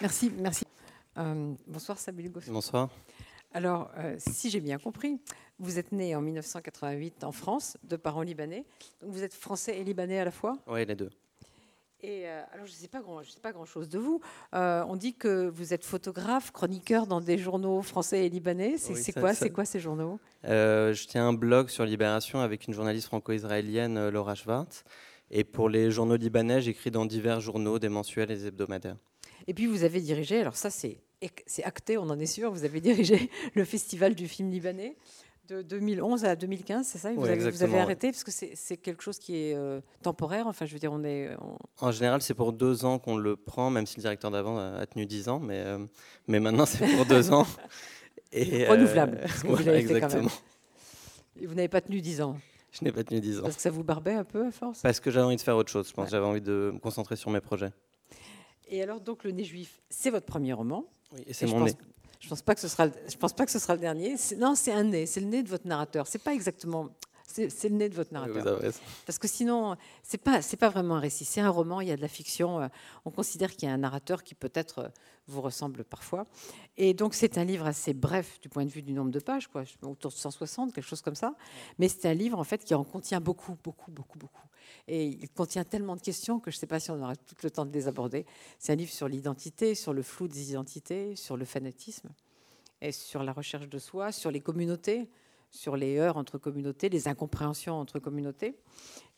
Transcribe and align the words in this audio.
Merci, 0.00 0.32
merci. 0.36 0.64
Euh, 1.18 1.52
bonsoir 1.66 1.98
Samuel 1.98 2.30
Goffin. 2.30 2.52
Bonsoir. 2.52 2.88
Alors, 3.52 3.90
euh, 3.98 4.14
si 4.18 4.48
j'ai 4.48 4.60
bien 4.60 4.78
compris, 4.78 5.20
vous 5.58 5.78
êtes 5.78 5.92
né 5.92 6.14
en 6.14 6.20
1988 6.22 7.24
en 7.24 7.32
France, 7.32 7.76
de 7.82 7.96
parents 7.96 8.22
libanais. 8.22 8.64
Donc 9.02 9.10
vous 9.10 9.22
êtes 9.22 9.34
français 9.34 9.78
et 9.78 9.84
libanais 9.84 10.18
à 10.20 10.24
la 10.24 10.30
fois? 10.30 10.56
Oui, 10.68 10.86
les 10.86 10.94
deux. 10.94 11.10
Et 12.02 12.26
euh, 12.28 12.40
alors, 12.54 12.64
je 12.64 12.70
ne 12.72 12.76
sais 12.76 12.88
pas 12.88 13.00
grand, 13.02 13.22
je 13.22 13.30
sais 13.30 13.40
pas 13.40 13.52
grand 13.52 13.66
chose 13.66 13.90
de 13.90 13.98
vous. 13.98 14.20
Euh, 14.54 14.82
on 14.88 14.96
dit 14.96 15.14
que 15.14 15.48
vous 15.50 15.74
êtes 15.74 15.84
photographe, 15.84 16.50
chroniqueur 16.52 17.06
dans 17.06 17.20
des 17.20 17.36
journaux 17.36 17.82
français 17.82 18.24
et 18.24 18.30
libanais. 18.30 18.78
C'est 18.78 18.94
Oui, 18.94 19.12
quoi, 19.12 19.34
ça- 19.34 19.40
c'est 19.40 19.50
quoi 19.50 19.64
ces 19.66 19.80
journaux? 19.80 20.18
Euh, 20.46 20.94
je 20.94 21.06
tiens 21.08 21.28
un 21.28 21.34
blog 21.34 21.68
sur 21.68 21.84
Libération 21.84 22.40
avec 22.40 22.68
une 22.68 22.72
journaliste 22.72 23.08
franco-israélienne, 23.08 24.08
Laura 24.08 24.34
Schwartz. 24.34 24.84
Et 25.30 25.44
pour 25.44 25.68
les 25.68 25.90
journaux 25.90 26.16
libanais, 26.16 26.62
j'écris 26.62 26.90
dans 26.90 27.04
divers 27.04 27.40
journaux, 27.40 27.78
des 27.78 27.90
mensuels 27.90 28.30
et 28.30 28.36
des 28.36 28.46
hebdomadaires. 28.46 28.96
Et 29.46 29.54
puis 29.54 29.66
vous 29.66 29.84
avez 29.84 30.00
dirigé, 30.00 30.40
alors 30.40 30.56
ça 30.56 30.70
c'est 30.70 30.98
acté, 31.64 31.98
on 31.98 32.02
en 32.10 32.18
est 32.18 32.26
sûr, 32.26 32.50
vous 32.52 32.64
avez 32.64 32.80
dirigé 32.80 33.30
le 33.54 33.64
festival 33.64 34.14
du 34.14 34.28
film 34.28 34.50
libanais 34.50 34.96
de 35.48 35.62
2011 35.62 36.24
à 36.24 36.36
2015, 36.36 36.86
c'est 36.86 36.98
ça? 36.98 37.12
Vous, 37.12 37.22
Oui, 37.22 37.28
avez, 37.28 37.34
vous 37.38 37.40
avez 37.42 37.48
exactement, 37.48 37.76
oui. 37.78 37.82
arrêté 37.82 38.12
parce 38.12 38.22
que 38.22 38.30
c'est 38.30 38.76
quelque 38.76 39.02
chose 39.02 39.18
qui 39.18 39.34
est 39.36 39.54
euh, 39.56 39.80
temporaire. 40.00 40.46
Enfin, 40.46 40.64
je 40.64 40.72
veux 40.72 40.78
dire, 40.78 40.92
on 40.92 41.02
est. 41.02 41.30
on- 41.40 41.86
En 41.86 41.90
général, 41.90 42.22
c'est 42.22 42.34
pour 42.34 42.52
deux 42.52 42.84
ans 42.84 43.00
qu'on 43.00 43.16
le 43.16 43.34
prend, 43.34 43.68
même 43.68 43.84
si 43.84 43.96
le 43.96 44.02
directeur 44.02 44.30
d'avant 44.30 44.58
a 44.58 44.86
tenu 44.86 45.06
dix 45.06 45.28
ans. 45.28 45.40
Mais, 45.40 45.58
euh, 45.58 45.78
mais 46.28 46.38
maintenant, 46.38 46.66
c'est 46.66 46.86
pour 46.94 47.04
deux 47.04 47.32
ans. 47.32 47.46
Et, 48.32 48.64
euh, 48.64 48.70
Renouvelable, 48.70 49.18
parce 49.22 49.42
que 49.42 49.48
vous 49.48 49.56
voilà, 49.56 49.72
l'avez 49.72 49.82
fait 49.88 50.00
quand 50.00 50.08
même. 50.14 50.18
exactement. 50.26 50.30
et 51.40 51.46
vous 51.46 51.54
n'avez 51.56 51.66
pas 51.68 51.80
tenu 51.80 52.00
10 52.00 52.20
ans? 52.20 52.38
Je 52.70 52.84
n'ai 52.84 52.92
pas 52.92 53.02
tenu 53.02 53.18
dix 53.20 53.40
ans. 53.40 53.42
parce 53.42 53.56
que 53.56 53.62
ça 53.62 53.70
vous 53.70 53.82
barbait 53.82 54.14
un 54.14 54.22
peu 54.22 54.46
à 54.46 54.52
force? 54.52 54.82
Parce 54.82 55.00
que 55.00 55.10
j'avais 55.10 55.26
envie 55.26 55.34
de 55.34 55.40
faire 55.40 55.56
autre 55.56 55.72
chose, 55.72 55.88
je 55.88 55.92
pense. 55.92 56.04
Ouais. 56.04 56.10
J'avais 56.12 56.26
envie 56.26 56.40
de 56.40 56.70
me 56.72 56.78
concentrer 56.78 57.16
sur 57.16 57.28
mes 57.30 57.40
projets. 57.40 57.72
Et 58.70 58.82
alors 58.82 59.00
donc 59.00 59.24
le 59.24 59.32
nez 59.32 59.44
juif, 59.44 59.80
c'est 59.90 60.10
votre 60.10 60.26
premier 60.26 60.52
roman. 60.52 60.84
Oui, 61.12 61.22
et 61.26 61.32
c'est 61.32 61.46
je 61.46 61.52
mon 61.54 61.64
nez. 61.64 61.72
Je 62.20 62.28
pense 62.28 62.42
pas 62.42 62.54
que 62.54 62.60
ce 62.60 62.68
sera. 62.68 62.86
le- 62.86 62.92
Je 63.08 63.16
pense 63.16 63.32
pas 63.32 63.44
que 63.46 63.50
ce 63.50 63.58
sera 63.58 63.74
le 63.74 63.80
dernier. 63.80 64.16
C'est- 64.16 64.36
Non, 64.36 64.54
c'est 64.54 64.72
un 64.72 64.84
nez. 64.84 65.06
C'est 65.06 65.20
le 65.20 65.26
nez 65.26 65.42
de 65.42 65.48
votre 65.48 65.66
narrateur. 65.66 66.06
C'est 66.06 66.22
pas 66.22 66.34
exactement. 66.34 66.88
C'est 67.32 67.68
le 67.68 67.76
nez 67.76 67.88
de 67.88 67.94
votre 67.94 68.12
narrateur. 68.12 68.60
Parce 69.06 69.18
que 69.18 69.28
sinon, 69.28 69.76
c'est 70.02 70.18
pas 70.18 70.42
c'est 70.42 70.56
pas 70.56 70.68
vraiment 70.68 70.96
un 70.96 71.00
récit. 71.00 71.24
C'est 71.24 71.40
un 71.40 71.50
roman. 71.50 71.80
Il 71.80 71.88
y 71.88 71.92
a 71.92 71.96
de 71.96 72.00
la 72.02 72.08
fiction. 72.08 72.60
euh, 72.60 72.68
On 73.04 73.10
considère 73.10 73.54
qu'il 73.54 73.68
y 73.68 73.70
a 73.70 73.74
un 73.74 73.78
narrateur 73.78 74.22
qui 74.22 74.34
peut-être 74.34 74.78
euh, 74.80 74.88
vous 75.26 75.40
ressemble 75.40 75.84
parfois. 75.84 76.26
Et 76.76 76.94
donc 76.94 77.14
c'est 77.14 77.38
un 77.38 77.44
livre 77.44 77.66
assez 77.66 77.94
bref 77.94 78.40
du 78.40 78.48
point 78.48 78.64
de 78.64 78.70
vue 78.70 78.82
du 78.82 78.92
nombre 78.92 79.10
de 79.10 79.20
pages, 79.20 79.46
quoi, 79.48 79.64
autour 79.82 80.10
de 80.10 80.16
160, 80.16 80.72
quelque 80.72 80.84
chose 80.84 81.02
comme 81.02 81.14
ça. 81.14 81.34
Mais 81.78 81.88
c'est 81.88 82.06
un 82.08 82.14
livre 82.14 82.38
en 82.38 82.44
fait 82.44 82.64
qui 82.64 82.74
en 82.74 82.84
contient 82.84 83.20
beaucoup, 83.20 83.56
beaucoup, 83.62 83.90
beaucoup, 83.90 84.18
beaucoup. 84.18 84.46
Et 84.88 85.06
il 85.06 85.28
contient 85.30 85.64
tellement 85.64 85.96
de 85.96 86.00
questions 86.00 86.40
que 86.40 86.50
je 86.50 86.56
ne 86.56 86.60
sais 86.60 86.66
pas 86.66 86.80
si 86.80 86.90
on 86.90 87.00
aura 87.02 87.16
tout 87.16 87.34
le 87.42 87.50
temps 87.50 87.64
de 87.66 87.72
les 87.72 87.86
aborder. 87.86 88.26
C'est 88.58 88.72
un 88.72 88.76
livre 88.76 88.92
sur 88.92 89.08
l'identité, 89.08 89.74
sur 89.74 89.92
le 89.92 90.02
flou 90.02 90.26
des 90.26 90.50
identités, 90.50 91.16
sur 91.16 91.36
le 91.36 91.44
fanatisme, 91.44 92.08
et 92.80 92.92
sur 92.92 93.22
la 93.22 93.32
recherche 93.32 93.68
de 93.68 93.78
soi, 93.78 94.10
sur 94.10 94.30
les 94.30 94.40
communautés, 94.40 95.08
sur 95.50 95.76
les 95.76 95.98
heurts 95.98 96.16
entre 96.16 96.38
communautés, 96.38 96.88
les 96.88 97.08
incompréhensions 97.08 97.74
entre 97.74 97.98
communautés. 97.98 98.56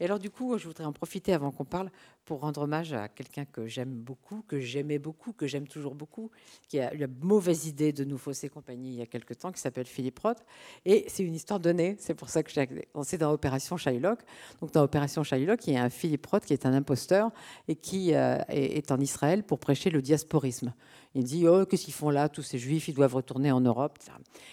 Et 0.01 0.07
alors 0.07 0.19
du 0.19 0.31
coup, 0.31 0.57
je 0.59 0.67
voudrais 0.67 0.85
en 0.85 0.93
profiter 0.93 1.33
avant 1.33 1.51
qu'on 1.51 1.65
parle 1.65 1.91
pour 2.25 2.41
rendre 2.41 2.63
hommage 2.63 2.93
à 2.93 3.09
quelqu'un 3.09 3.45
que 3.45 3.67
j'aime 3.67 3.93
beaucoup, 3.93 4.43
que 4.49 4.59
j'aimais 4.59 4.99
beaucoup, 4.99 5.33
que 5.33 5.47
j'aime 5.47 5.69
toujours 5.69 5.95
beaucoup, 5.95 6.31
qui 6.69 6.81
a 6.81 6.95
eu 6.95 6.99
la 6.99 7.07
mauvaise 7.21 7.67
idée 7.67 7.93
de 7.93 8.05
nous 8.05 8.19
fausser 8.19 8.49
compagnie 8.49 8.91
il 8.91 8.97
y 8.97 9.03
a 9.03 9.07
quelque 9.07 9.35
temps, 9.35 9.53
qui 9.53 9.61
s'appelle 9.61 9.87
Philippe 9.87 10.19
Roth. 10.19 10.43
Et 10.85 11.05
c'est 11.09 11.23
une 11.23 11.35
histoire 11.35 11.61
donnée, 11.61 11.97
c'est 11.99 12.15
pour 12.15 12.31
ça 12.31 12.43
que 12.43 12.51
j'ai 12.51 12.63
c'est 13.05 13.19
dans 13.19 13.33
Opération 13.33 13.77
Shylock. 13.77 14.21
Donc 14.61 14.73
dans 14.73 14.83
Opération 14.83 15.23
Shylock, 15.23 15.67
il 15.67 15.75
y 15.75 15.77
a 15.77 15.85
un 15.85 15.91
Philippe 15.91 16.27
Roth 16.27 16.45
qui 16.45 16.53
est 16.53 16.67
un 16.67 16.73
imposteur 16.73 17.31
et 17.69 17.77
qui 17.77 18.15
euh, 18.15 18.39
est 18.49 18.91
en 18.91 18.99
Israël 18.99 19.43
pour 19.45 19.59
prêcher 19.59 19.91
le 19.91 20.01
diasporisme. 20.03 20.73
Il 21.15 21.25
dit 21.25 21.47
oh 21.47 21.67
qu'est-ce 21.67 21.85
qu'ils 21.85 21.95
font 21.95 22.11
là 22.11 22.29
tous 22.29 22.43
ces 22.43 22.59
juifs 22.59 22.89
ils 22.89 22.95
doivent 22.95 23.15
retourner 23.15 23.53
en 23.53 23.61
Europe 23.61 23.99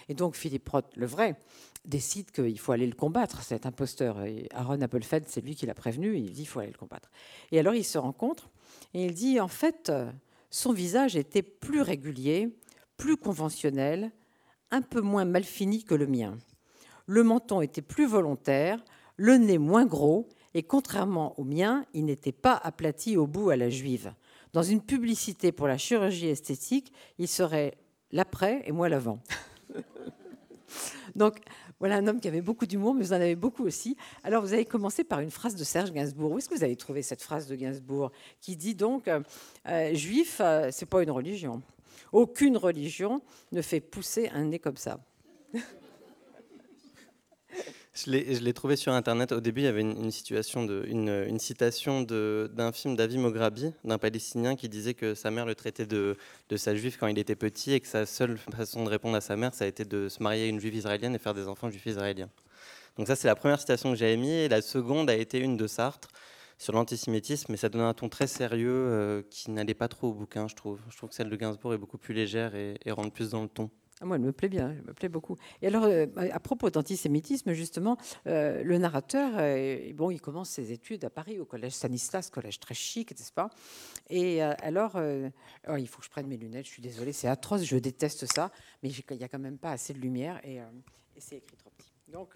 et 0.08 0.14
donc 0.14 0.36
Philippe 0.36 0.68
Roth 0.68 0.86
le 0.96 1.06
vrai 1.06 1.36
décide 1.86 2.30
qu'il 2.30 2.58
faut 2.58 2.72
aller 2.72 2.86
le 2.86 2.94
combattre 2.94 3.42
cet 3.42 3.64
imposteur. 3.64 4.18
Aaron 4.52 4.80
Appelfeld 4.82 5.24
c'est 5.26 5.40
lui 5.40 5.54
qui 5.54 5.66
l'a 5.66 5.74
prévenu 5.74 6.16
il 6.16 6.32
dit 6.32 6.42
il 6.42 6.46
faut 6.46 6.60
aller 6.60 6.72
le 6.72 6.78
combattre. 6.78 7.10
Et 7.50 7.58
alors 7.58 7.74
ils 7.74 7.84
se 7.84 7.98
rencontrent 7.98 8.50
et 8.92 9.04
il 9.04 9.14
dit 9.14 9.40
en 9.40 9.48
fait 9.48 9.88
euh, 9.88 10.10
son 10.50 10.72
visage 10.72 11.16
était 11.16 11.42
plus 11.42 11.80
régulier 11.80 12.54
plus 12.96 13.16
conventionnel 13.16 14.10
un 14.70 14.82
peu 14.82 15.00
moins 15.00 15.24
mal 15.24 15.44
fini 15.44 15.84
que 15.84 15.94
le 15.94 16.06
mien. 16.06 16.36
Le 17.06 17.24
menton 17.24 17.62
était 17.62 17.82
plus 17.82 18.06
volontaire 18.06 18.84
le 19.16 19.36
nez 19.36 19.58
moins 19.58 19.86
gros 19.86 20.28
et 20.54 20.62
contrairement 20.62 21.38
au 21.38 21.44
mien 21.44 21.86
il 21.94 22.04
n'était 22.04 22.32
pas 22.32 22.54
aplati 22.54 23.16
au 23.16 23.26
bout 23.26 23.50
à 23.50 23.56
la 23.56 23.70
juive 23.70 24.12
dans 24.52 24.62
une 24.62 24.80
publicité 24.80 25.52
pour 25.52 25.68
la 25.68 25.78
chirurgie 25.78 26.28
esthétique, 26.28 26.92
il 27.18 27.28
serait 27.28 27.78
l'après 28.12 28.62
et 28.66 28.72
moi 28.72 28.88
l'avant. 28.88 29.20
Donc, 31.14 31.38
voilà 31.78 31.96
un 31.96 32.06
homme 32.06 32.20
qui 32.20 32.28
avait 32.28 32.42
beaucoup 32.42 32.66
d'humour, 32.66 32.94
mais 32.94 33.02
vous 33.02 33.12
en 33.12 33.16
avez 33.16 33.36
beaucoup 33.36 33.64
aussi. 33.64 33.96
Alors, 34.22 34.42
vous 34.42 34.52
avez 34.52 34.64
commencé 34.64 35.02
par 35.02 35.20
une 35.20 35.30
phrase 35.30 35.56
de 35.56 35.64
Serge 35.64 35.92
Gainsbourg. 35.92 36.32
Où 36.32 36.38
est-ce 36.38 36.48
que 36.48 36.54
vous 36.54 36.64
avez 36.64 36.76
trouvé 36.76 37.02
cette 37.02 37.22
phrase 37.22 37.46
de 37.46 37.56
Gainsbourg 37.56 38.12
qui 38.40 38.56
dit 38.56 38.74
donc 38.74 39.08
euh, 39.08 39.20
euh, 39.66 39.94
Juif, 39.94 40.40
euh, 40.40 40.68
c'est 40.70 40.86
pas 40.86 41.02
une 41.02 41.10
religion. 41.10 41.62
Aucune 42.12 42.56
religion 42.56 43.22
ne 43.52 43.62
fait 43.62 43.80
pousser 43.80 44.28
un 44.34 44.44
nez 44.44 44.58
comme 44.58 44.76
ça. 44.76 45.00
Je 47.92 48.10
l'ai 48.10 48.52
trouvé 48.52 48.76
sur 48.76 48.92
Internet. 48.92 49.32
Au 49.32 49.40
début, 49.40 49.62
il 49.62 49.64
y 49.64 49.66
avait 49.66 49.80
une, 49.80 50.12
situation 50.12 50.64
une, 50.84 51.38
citation 51.40 52.02
d'un 52.02 52.70
film 52.70 52.94
d'Avi 52.94 53.18
Mograbi, 53.18 53.72
d'un 53.84 53.98
Palestinien, 53.98 54.54
qui 54.54 54.68
disait 54.68 54.94
que 54.94 55.14
sa 55.16 55.32
mère 55.32 55.44
le 55.44 55.56
traitait 55.56 55.86
de, 55.86 56.16
sa 56.56 56.76
juive 56.76 56.96
quand 56.98 57.08
il 57.08 57.18
était 57.18 57.34
petit 57.34 57.72
et 57.72 57.80
que 57.80 57.88
sa 57.88 58.06
seule 58.06 58.38
façon 58.38 58.84
de 58.84 58.88
répondre 58.88 59.16
à 59.16 59.20
sa 59.20 59.34
mère, 59.34 59.54
ça 59.54 59.64
a 59.64 59.68
été 59.68 59.84
de 59.84 60.08
se 60.08 60.22
marier 60.22 60.44
à 60.44 60.46
une 60.46 60.60
juive 60.60 60.76
israélienne 60.76 61.16
et 61.16 61.18
faire 61.18 61.34
des 61.34 61.48
enfants 61.48 61.68
juifs 61.68 61.86
israéliens. 61.86 62.30
Donc 62.96 63.08
ça, 63.08 63.16
c'est 63.16 63.26
la 63.26 63.34
première 63.34 63.58
citation 63.58 63.90
que 63.90 63.96
j'avais 63.96 64.16
mis. 64.16 64.30
Et 64.30 64.48
la 64.48 64.62
seconde 64.62 65.10
a 65.10 65.16
été 65.16 65.40
une 65.40 65.56
de 65.56 65.66
Sartre 65.66 66.08
sur 66.58 66.72
l'antisémitisme, 66.72 67.46
mais 67.50 67.56
ça 67.56 67.68
donnait 67.68 67.84
un 67.84 67.94
ton 67.94 68.08
très 68.08 68.28
sérieux 68.28 68.70
euh, 68.70 69.22
qui 69.30 69.50
n'allait 69.50 69.74
pas 69.74 69.88
trop 69.88 70.08
au 70.08 70.12
bouquin, 70.12 70.46
je 70.46 70.54
trouve. 70.54 70.78
Je 70.90 70.96
trouve 70.96 71.08
que 71.08 71.16
celle 71.16 71.30
de 71.30 71.36
Gainsbourg 71.36 71.74
est 71.74 71.78
beaucoup 71.78 71.98
plus 71.98 72.14
légère 72.14 72.54
et, 72.54 72.78
et 72.84 72.92
rentre 72.92 73.12
plus 73.12 73.30
dans 73.30 73.42
le 73.42 73.48
ton. 73.48 73.68
Ah, 74.02 74.06
Moi, 74.06 74.16
elle 74.16 74.22
me 74.22 74.32
plaît 74.32 74.48
bien, 74.48 74.70
elle 74.70 74.82
me 74.82 74.94
plaît 74.94 75.10
beaucoup. 75.10 75.36
Et 75.60 75.66
alors, 75.66 75.84
euh, 75.84 76.06
à 76.16 76.40
propos 76.40 76.70
d'antisémitisme, 76.70 77.52
justement, 77.52 77.98
euh, 78.26 78.62
le 78.64 78.78
narrateur, 78.78 79.32
euh, 79.36 79.92
bon, 79.92 80.10
il 80.10 80.20
commence 80.22 80.48
ses 80.48 80.72
études 80.72 81.04
à 81.04 81.10
Paris, 81.10 81.38
au 81.38 81.44
collège 81.44 81.72
Stanislas, 81.72 82.30
collège 82.30 82.60
très 82.60 82.74
chic, 82.74 83.10
n'est-ce 83.10 83.32
pas? 83.32 83.50
Et 84.08 84.42
alors, 84.42 84.96
oh, 85.68 85.76
il 85.76 85.86
faut 85.86 85.98
que 85.98 86.06
je 86.06 86.10
prenne 86.10 86.26
mes 86.26 86.38
lunettes, 86.38 86.64
je 86.64 86.70
suis 86.70 86.82
désolée, 86.82 87.12
c'est 87.12 87.28
atroce, 87.28 87.62
je 87.62 87.76
déteste 87.76 88.26
ça, 88.32 88.50
mais 88.82 88.90
il 88.90 89.16
n'y 89.16 89.24
a 89.24 89.28
quand 89.28 89.38
même 89.38 89.58
pas 89.58 89.72
assez 89.72 89.92
de 89.92 89.98
lumière 89.98 90.40
et, 90.44 90.56
et 90.56 91.20
c'est 91.20 91.36
écrit 91.36 91.56
trop 91.56 91.70
petit. 91.76 91.92
Donc, 92.08 92.34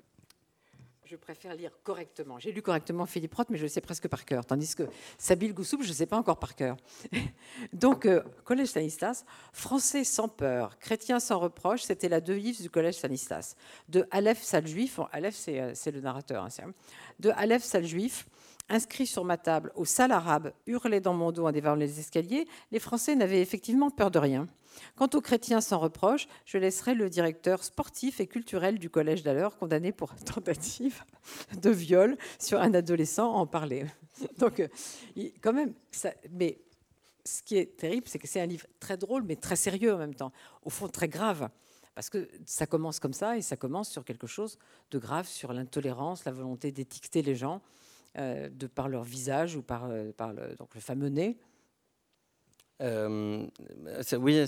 je 1.06 1.16
préfère 1.16 1.54
lire 1.54 1.70
correctement. 1.82 2.38
J'ai 2.38 2.52
lu 2.52 2.62
correctement 2.62 3.06
Philippe 3.06 3.34
Roth, 3.34 3.48
mais 3.50 3.58
je 3.58 3.62
le 3.62 3.68
sais 3.68 3.80
presque 3.80 4.08
par 4.08 4.24
cœur. 4.24 4.44
Tandis 4.46 4.74
que 4.74 4.84
Sabil 5.18 5.52
Goussoub, 5.52 5.82
je 5.82 5.88
ne 5.88 5.94
sais 5.94 6.06
pas 6.06 6.16
encore 6.16 6.38
par 6.38 6.54
cœur. 6.54 6.76
Donc, 7.72 8.06
euh, 8.06 8.22
Collège 8.44 8.68
Stanislas, 8.68 9.24
français 9.52 10.04
sans 10.04 10.28
peur, 10.28 10.78
chrétien 10.78 11.20
sans 11.20 11.38
reproche, 11.38 11.82
c'était 11.82 12.08
la 12.08 12.20
devise 12.20 12.60
du 12.62 12.70
Collège 12.70 12.94
Stanislas. 12.94 13.56
De 13.88 14.06
Aleph 14.10 14.42
Saljuif, 14.42 14.98
Aleph 15.12 15.34
c'est 15.34 15.60
euh, 15.60 15.72
c'est 15.74 15.90
le 15.90 16.00
narrateur, 16.00 16.44
hein, 16.44 16.48
hein. 16.62 16.72
de 17.20 17.30
Aleph 17.30 17.62
Saljuif, 17.62 18.26
inscrit 18.68 19.06
sur 19.06 19.24
ma 19.24 19.36
table 19.36 19.72
au 19.74 19.84
sale 19.84 20.12
arabe, 20.12 20.52
hurlé 20.66 21.00
dans 21.00 21.14
mon 21.14 21.32
dos 21.32 21.46
en 21.46 21.52
dévarant 21.52 21.76
les 21.76 22.00
escaliers, 22.00 22.46
les 22.70 22.78
Français 22.78 23.14
n'avaient 23.14 23.42
effectivement 23.42 23.90
peur 23.90 24.10
de 24.10 24.18
rien. 24.18 24.48
Quant 24.96 25.08
aux 25.14 25.20
chrétiens 25.20 25.60
sans 25.60 25.78
reproche, 25.78 26.26
je 26.44 26.58
laisserai 26.58 26.94
le 26.94 27.08
directeur 27.08 27.62
sportif 27.62 28.20
et 28.20 28.26
culturel 28.26 28.78
du 28.78 28.90
collège 28.90 29.22
d'alors, 29.22 29.56
condamné 29.56 29.92
pour 29.92 30.14
tentative 30.24 31.04
de 31.60 31.70
viol 31.70 32.16
sur 32.38 32.60
un 32.60 32.74
adolescent, 32.74 33.32
en 33.32 33.46
parler. 33.46 33.86
Donc, 34.38 34.60
euh, 34.60 34.68
quand 35.40 35.52
même, 35.52 35.74
mais 36.30 36.60
ce 37.24 37.42
qui 37.42 37.56
est 37.56 37.76
terrible, 37.76 38.06
c'est 38.08 38.18
que 38.18 38.28
c'est 38.28 38.40
un 38.40 38.46
livre 38.46 38.66
très 38.80 38.96
drôle, 38.96 39.22
mais 39.22 39.36
très 39.36 39.56
sérieux 39.56 39.94
en 39.94 39.98
même 39.98 40.14
temps, 40.14 40.32
au 40.62 40.70
fond 40.70 40.88
très 40.88 41.08
grave. 41.08 41.48
Parce 41.94 42.10
que 42.10 42.28
ça 42.44 42.66
commence 42.66 42.98
comme 42.98 43.12
ça, 43.12 43.36
et 43.36 43.42
ça 43.42 43.56
commence 43.56 43.88
sur 43.88 44.04
quelque 44.04 44.26
chose 44.26 44.58
de 44.90 44.98
grave, 44.98 45.28
sur 45.28 45.52
l'intolérance, 45.52 46.24
la 46.24 46.32
volonté 46.32 46.72
d'étiqueter 46.72 47.22
les 47.22 47.36
gens, 47.36 47.62
de 48.16 48.66
par 48.66 48.88
leur 48.88 49.04
visage 49.04 49.56
ou 49.56 49.62
par, 49.62 49.86
euh, 49.90 50.12
par 50.12 50.32
le, 50.32 50.54
donc 50.56 50.74
le 50.74 50.80
fameux 50.80 51.08
nez. 51.08 51.38
Euh, 52.82 53.46
oui, 54.18 54.44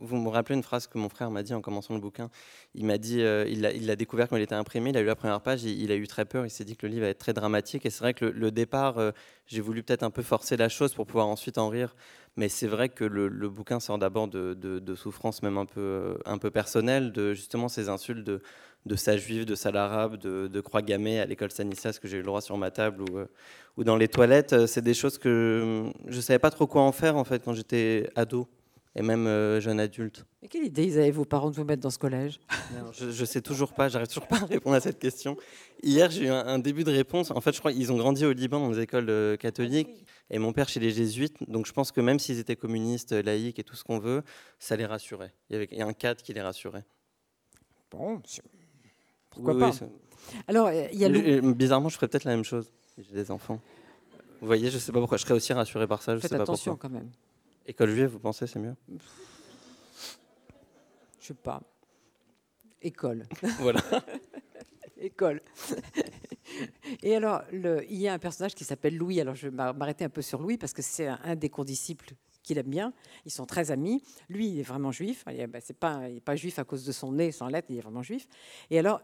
vous 0.00 0.16
me 0.16 0.28
rappelez 0.28 0.56
une 0.56 0.64
phrase 0.64 0.88
que 0.88 0.98
mon 0.98 1.08
frère 1.08 1.30
m'a 1.30 1.42
dit 1.42 1.54
en 1.54 1.60
commençant 1.60 1.94
le 1.94 2.00
bouquin. 2.00 2.28
Il 2.74 2.86
m'a 2.86 2.98
dit, 2.98 3.22
euh, 3.22 3.46
il 3.48 3.86
l'a 3.86 3.96
découvert 3.96 4.28
quand 4.28 4.36
il 4.36 4.42
était 4.42 4.54
imprimé, 4.54 4.90
il 4.90 4.96
a 4.96 5.00
eu 5.00 5.06
la 5.06 5.14
première 5.14 5.40
page, 5.40 5.62
il, 5.62 5.80
il 5.80 5.92
a 5.92 5.94
eu 5.94 6.06
très 6.08 6.24
peur, 6.24 6.44
il 6.44 6.50
s'est 6.50 6.64
dit 6.64 6.76
que 6.76 6.86
le 6.86 6.92
livre 6.92 7.04
allait 7.04 7.12
être 7.12 7.18
très 7.18 7.32
dramatique. 7.32 7.86
Et 7.86 7.90
c'est 7.90 8.00
vrai 8.00 8.14
que 8.14 8.24
le, 8.24 8.50
départ, 8.50 8.98
euh, 8.98 9.12
j'ai 9.46 9.60
voulu 9.60 9.82
peut-être 9.82 10.02
un 10.02 10.10
peu 10.10 10.22
forcer 10.22 10.56
la 10.56 10.68
chose 10.68 10.92
pour 10.92 11.06
pouvoir 11.06 11.28
ensuite 11.28 11.56
en 11.58 11.68
rire. 11.68 11.94
Mais 12.36 12.48
c'est 12.48 12.66
vrai 12.66 12.88
que 12.88 13.04
le, 13.04 13.28
bouquin 13.50 13.78
sort 13.78 13.98
d'abord 13.98 14.28
de, 14.28 14.94
souffrances 14.96 15.42
même 15.42 15.58
un 15.58 15.66
peu, 15.66 16.18
un 16.24 16.38
peu 16.38 16.50
personnelles, 16.50 17.12
de 17.12 17.34
justement 17.34 17.68
ces 17.68 17.88
insultes 17.88 18.24
de, 18.24 18.40
de 18.86 18.96
sa 18.96 19.16
juive, 19.16 19.44
de 19.44 19.54
sale 19.54 19.76
arabe, 19.76 20.16
de, 20.16 20.60
croix 20.60 20.82
gammée 20.82 21.20
à 21.20 21.26
l'école 21.26 21.50
Stanislas 21.50 21.98
que 21.98 22.08
j'ai 22.08 22.16
eu 22.16 22.20
le 22.20 22.26
droit 22.26 22.40
sur 22.40 22.56
ma 22.56 22.70
table 22.70 23.02
ou, 23.02 23.18
euh, 23.18 23.26
dans 23.78 23.96
les 23.96 24.08
toilettes. 24.08 24.54
Euh, 24.54 24.66
C'est 24.66 24.82
des 24.82 24.94
choses 24.94 25.18
que 25.18 25.84
hum, 25.86 25.92
je 26.08 26.20
savais 26.20 26.38
pas 26.38 26.50
trop 26.50 26.66
quoi 26.66 26.82
en 26.82 26.92
faire 26.92 27.16
en 27.16 27.24
fait 27.24 27.42
quand 27.44 27.52
j'étais 27.54 28.10
ado. 28.16 28.48
Et 28.94 29.02
même 29.02 29.26
euh, 29.26 29.60
jeune 29.60 29.80
adulte. 29.80 30.26
Et 30.42 30.48
quelle 30.48 30.64
idée 30.64 30.84
ils 30.84 30.98
avaient 30.98 31.10
vos 31.10 31.24
parents 31.24 31.50
de 31.50 31.56
vous 31.56 31.64
mettre 31.64 31.82
dans 31.82 31.90
ce 31.90 31.98
collège? 31.98 32.40
Je, 32.92 33.06
ne 33.06 33.26
sais 33.26 33.40
toujours 33.40 33.72
pas, 33.72 33.88
j'arrive 33.88 34.08
toujours 34.08 34.26
pas 34.26 34.36
à 34.36 34.44
répondre 34.44 34.76
à 34.76 34.80
cette 34.80 34.98
question. 34.98 35.36
Hier, 35.82 36.10
j'ai 36.10 36.26
eu 36.26 36.28
un, 36.28 36.58
début 36.58 36.84
de 36.84 36.90
réponse. 36.90 37.30
En 37.30 37.40
fait, 37.40 37.52
je 37.52 37.58
crois 37.58 37.72
qu'ils 37.72 37.90
ont 37.92 37.96
grandi 37.96 38.24
au 38.26 38.32
Liban 38.32 38.60
dans 38.60 38.70
des 38.70 38.80
écoles 38.80 39.08
euh, 39.08 39.36
catholiques 39.36 40.04
et 40.30 40.38
mon 40.38 40.52
père 40.52 40.68
chez 40.68 40.80
les 40.80 40.90
jésuites. 40.90 41.36
Donc, 41.48 41.66
je 41.66 41.72
pense 41.72 41.92
que 41.92 42.00
même 42.00 42.18
s'ils 42.18 42.38
étaient 42.38 42.56
communistes, 42.56 43.12
laïcs 43.12 43.58
et 43.58 43.64
tout 43.64 43.76
ce 43.76 43.84
qu'on 43.84 43.98
veut, 43.98 44.22
ça 44.58 44.76
les 44.76 44.86
rassurait. 44.86 45.32
Il 45.48 45.54
y 45.54 45.56
avait 45.56 45.68
il 45.72 45.78
y 45.78 45.82
a 45.82 45.86
un 45.86 45.92
cadre 45.94 46.22
qui 46.22 46.32
les 46.32 46.42
rassurait. 46.42 46.84
Bon, 47.90 48.20
pourquoi 49.30 49.58
pas 49.58 49.70
Alors, 50.48 50.70
il 50.70 50.98
y 50.98 51.04
a 51.04 51.40
bizarrement, 51.40 51.88
je 51.88 51.96
ferais 51.96 52.08
peut-être 52.08 52.24
la 52.24 52.34
même 52.34 52.44
chose. 52.44 52.70
J'ai 52.98 53.14
des 53.14 53.30
enfants. 53.30 53.60
Vous 54.40 54.46
voyez, 54.46 54.70
je 54.70 54.78
sais 54.78 54.92
pas 54.92 54.98
pourquoi. 54.98 55.18
Je 55.18 55.22
serais 55.22 55.34
aussi 55.34 55.52
rassuré 55.52 55.86
par 55.86 56.02
ça. 56.02 56.14
Je 56.16 56.20
Faites 56.20 56.30
sais 56.30 56.40
attention 56.40 56.76
quand 56.76 56.90
même. 56.90 57.10
École 57.66 57.90
juive, 57.90 58.08
vous 58.08 58.18
pensez, 58.18 58.46
c'est 58.46 58.58
mieux? 58.58 58.74
Je 61.20 61.26
sais 61.28 61.34
pas. 61.34 61.62
École. 62.80 63.24
Voilà. 63.60 63.80
École. 65.00 65.40
Et 67.02 67.14
alors, 67.14 67.42
le, 67.52 67.84
il 67.88 67.98
y 67.98 68.08
a 68.08 68.12
un 68.12 68.18
personnage 68.18 68.54
qui 68.54 68.64
s'appelle 68.64 68.96
Louis. 68.96 69.20
Alors, 69.20 69.34
je 69.34 69.48
vais 69.48 69.54
m'arrêter 69.54 70.04
un 70.04 70.08
peu 70.08 70.22
sur 70.22 70.40
Louis 70.40 70.58
parce 70.58 70.72
que 70.72 70.82
c'est 70.82 71.06
un, 71.06 71.36
des 71.36 71.48
condisciples 71.48 72.14
qu'il 72.42 72.58
aime 72.58 72.68
bien. 72.68 72.92
Ils 73.24 73.30
sont 73.30 73.46
très 73.46 73.70
amis. 73.70 74.02
Lui, 74.28 74.48
il 74.48 74.58
est 74.58 74.64
vraiment 74.64 74.90
juif. 74.90 75.24
Il 75.28 75.36
n'est 75.36 75.46
ben, 75.46 75.62
pas, 75.78 76.00
pas 76.24 76.36
juif 76.36 76.58
à 76.58 76.64
cause 76.64 76.84
de 76.84 76.92
son 76.92 77.12
nez, 77.12 77.30
sans 77.30 77.46
lettre, 77.46 77.68
il 77.70 77.78
est 77.78 77.82
vraiment 77.82 78.02
juif. 78.02 78.26
Et 78.70 78.78
alors, 78.78 79.00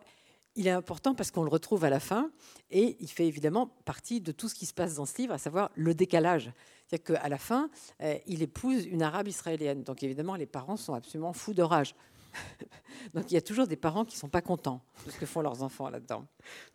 il 0.56 0.66
est 0.66 0.72
important 0.72 1.14
parce 1.14 1.30
qu'on 1.30 1.44
le 1.44 1.50
retrouve 1.50 1.84
à 1.84 1.90
la 1.90 2.00
fin 2.00 2.32
et 2.70 2.96
il 2.98 3.08
fait 3.08 3.26
évidemment 3.26 3.68
partie 3.84 4.20
de 4.20 4.32
tout 4.32 4.48
ce 4.48 4.56
qui 4.56 4.66
se 4.66 4.74
passe 4.74 4.96
dans 4.96 5.06
ce 5.06 5.16
livre, 5.18 5.32
à 5.32 5.38
savoir 5.38 5.70
le 5.76 5.94
décalage. 5.94 6.50
C'est-à-dire 6.88 7.20
qu'à 7.20 7.28
la 7.28 7.38
fin, 7.38 7.68
euh, 8.02 8.14
il 8.26 8.42
épouse 8.42 8.86
une 8.86 9.02
arabe 9.02 9.28
israélienne. 9.28 9.82
Donc 9.82 10.02
évidemment, 10.02 10.36
les 10.36 10.46
parents 10.46 10.76
sont 10.76 10.94
absolument 10.94 11.32
fous 11.32 11.52
de 11.52 11.62
rage. 11.62 11.94
Donc 13.14 13.30
il 13.30 13.34
y 13.34 13.36
a 13.36 13.40
toujours 13.40 13.66
des 13.66 13.76
parents 13.76 14.04
qui 14.04 14.16
ne 14.16 14.20
sont 14.20 14.28
pas 14.28 14.40
contents 14.40 14.80
de 15.06 15.10
ce 15.10 15.18
que 15.18 15.26
font 15.26 15.40
leurs 15.40 15.62
enfants 15.62 15.90
là-dedans. 15.90 16.26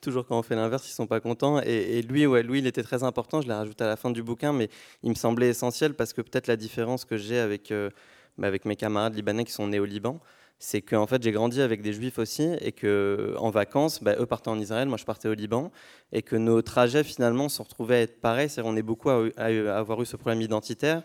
Toujours 0.01 0.25
quand 0.25 0.38
on 0.38 0.44
fait 0.44 0.56
l'inverse, 0.56 0.86
ils 0.88 0.92
ne 0.92 0.95
sont 0.95 1.07
pas 1.07 1.19
contents. 1.19 1.60
Et, 1.62 2.01
lui, 2.01 2.25
ouais, 2.25 2.44
lui, 2.44 2.60
il 2.60 2.68
était 2.68 2.83
très 2.83 3.04
important. 3.04 3.42
Je 3.42 3.48
l'ai 3.48 3.54
rajouté 3.54 3.83
à 3.83 3.88
la 3.88 3.95
fin 3.95 4.12
du 4.12 4.24
bouquin, 4.24 4.54
mais 4.54 4.69
il 5.01 5.10
me 5.10 5.15
semblait 5.15 5.50
essentiel 5.50 5.95
parce 5.95 6.13
que 6.13 6.21
peut-être 6.21 6.48
la 6.48 6.57
différence 6.57 7.06
que 7.06 7.18
j'ai 7.18 7.39
avec, 7.39 7.71
euh, 7.71 7.89
bah, 8.38 8.48
avec 8.48 8.65
mes 8.65 8.75
camarades 8.75 9.15
libanais 9.15 9.45
qui 9.45 9.51
sont 9.51 9.68
nés 9.68 9.80
au 9.80 9.86
Liban, 9.86 10.19
c'est 10.65 10.81
que 10.81 10.95
en 10.95 11.06
fait, 11.07 11.21
j'ai 11.21 11.33
grandi 11.33 11.62
avec 11.62 11.81
des 11.81 11.92
juifs 11.92 12.19
aussi 12.19 12.54
et 12.62 12.71
que 12.71 13.36
en 13.38 13.50
vacances, 13.50 14.01
bah, 14.01 14.15
eux 14.18 14.25
partaient 14.25 14.48
en 14.50 14.57
Israël, 14.57 14.88
moi 14.88 14.98
je 14.98 15.04
partais 15.04 15.27
au 15.27 15.33
Liban 15.33 15.74
et 16.13 16.21
que 16.21 16.38
nos 16.38 16.62
trajets 16.62 17.04
finalement 17.04 17.50
se 17.50 17.62
retrouvaient 17.62 17.98
à 17.98 18.01
être 18.04 18.21
pareils. 18.21 18.48
C'est 18.48 18.62
on 18.62 18.77
est 18.77 18.81
beaucoup 18.81 19.10
à, 19.10 19.25
avoir 19.45 20.01
eu 20.01 20.06
ce 20.06 20.15
problème 20.15 20.42
identitaire. 20.42 21.04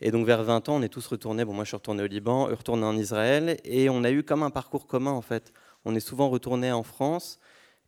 Et 0.00 0.10
donc 0.10 0.24
vers 0.24 0.42
20 0.42 0.70
ans, 0.70 0.76
on 0.76 0.82
est 0.82 0.88
tous 0.88 1.06
retournés. 1.08 1.44
Bon, 1.44 1.52
moi 1.52 1.64
je 1.64 1.68
suis 1.68 1.76
retourné 1.76 2.04
au 2.04 2.06
Liban, 2.06 2.48
eux 2.48 2.54
retournés 2.54 2.86
en 2.86 2.96
Israël 2.96 3.58
et 3.64 3.90
on 3.90 4.02
a 4.02 4.10
eu 4.10 4.22
comme 4.22 4.42
un 4.42 4.50
parcours 4.50 4.86
commun 4.86 5.12
en 5.12 5.20
fait. 5.20 5.52
On 5.84 5.94
est 5.94 6.00
souvent 6.00 6.30
retournés 6.30 6.72
en 6.72 6.82
France 6.82 7.38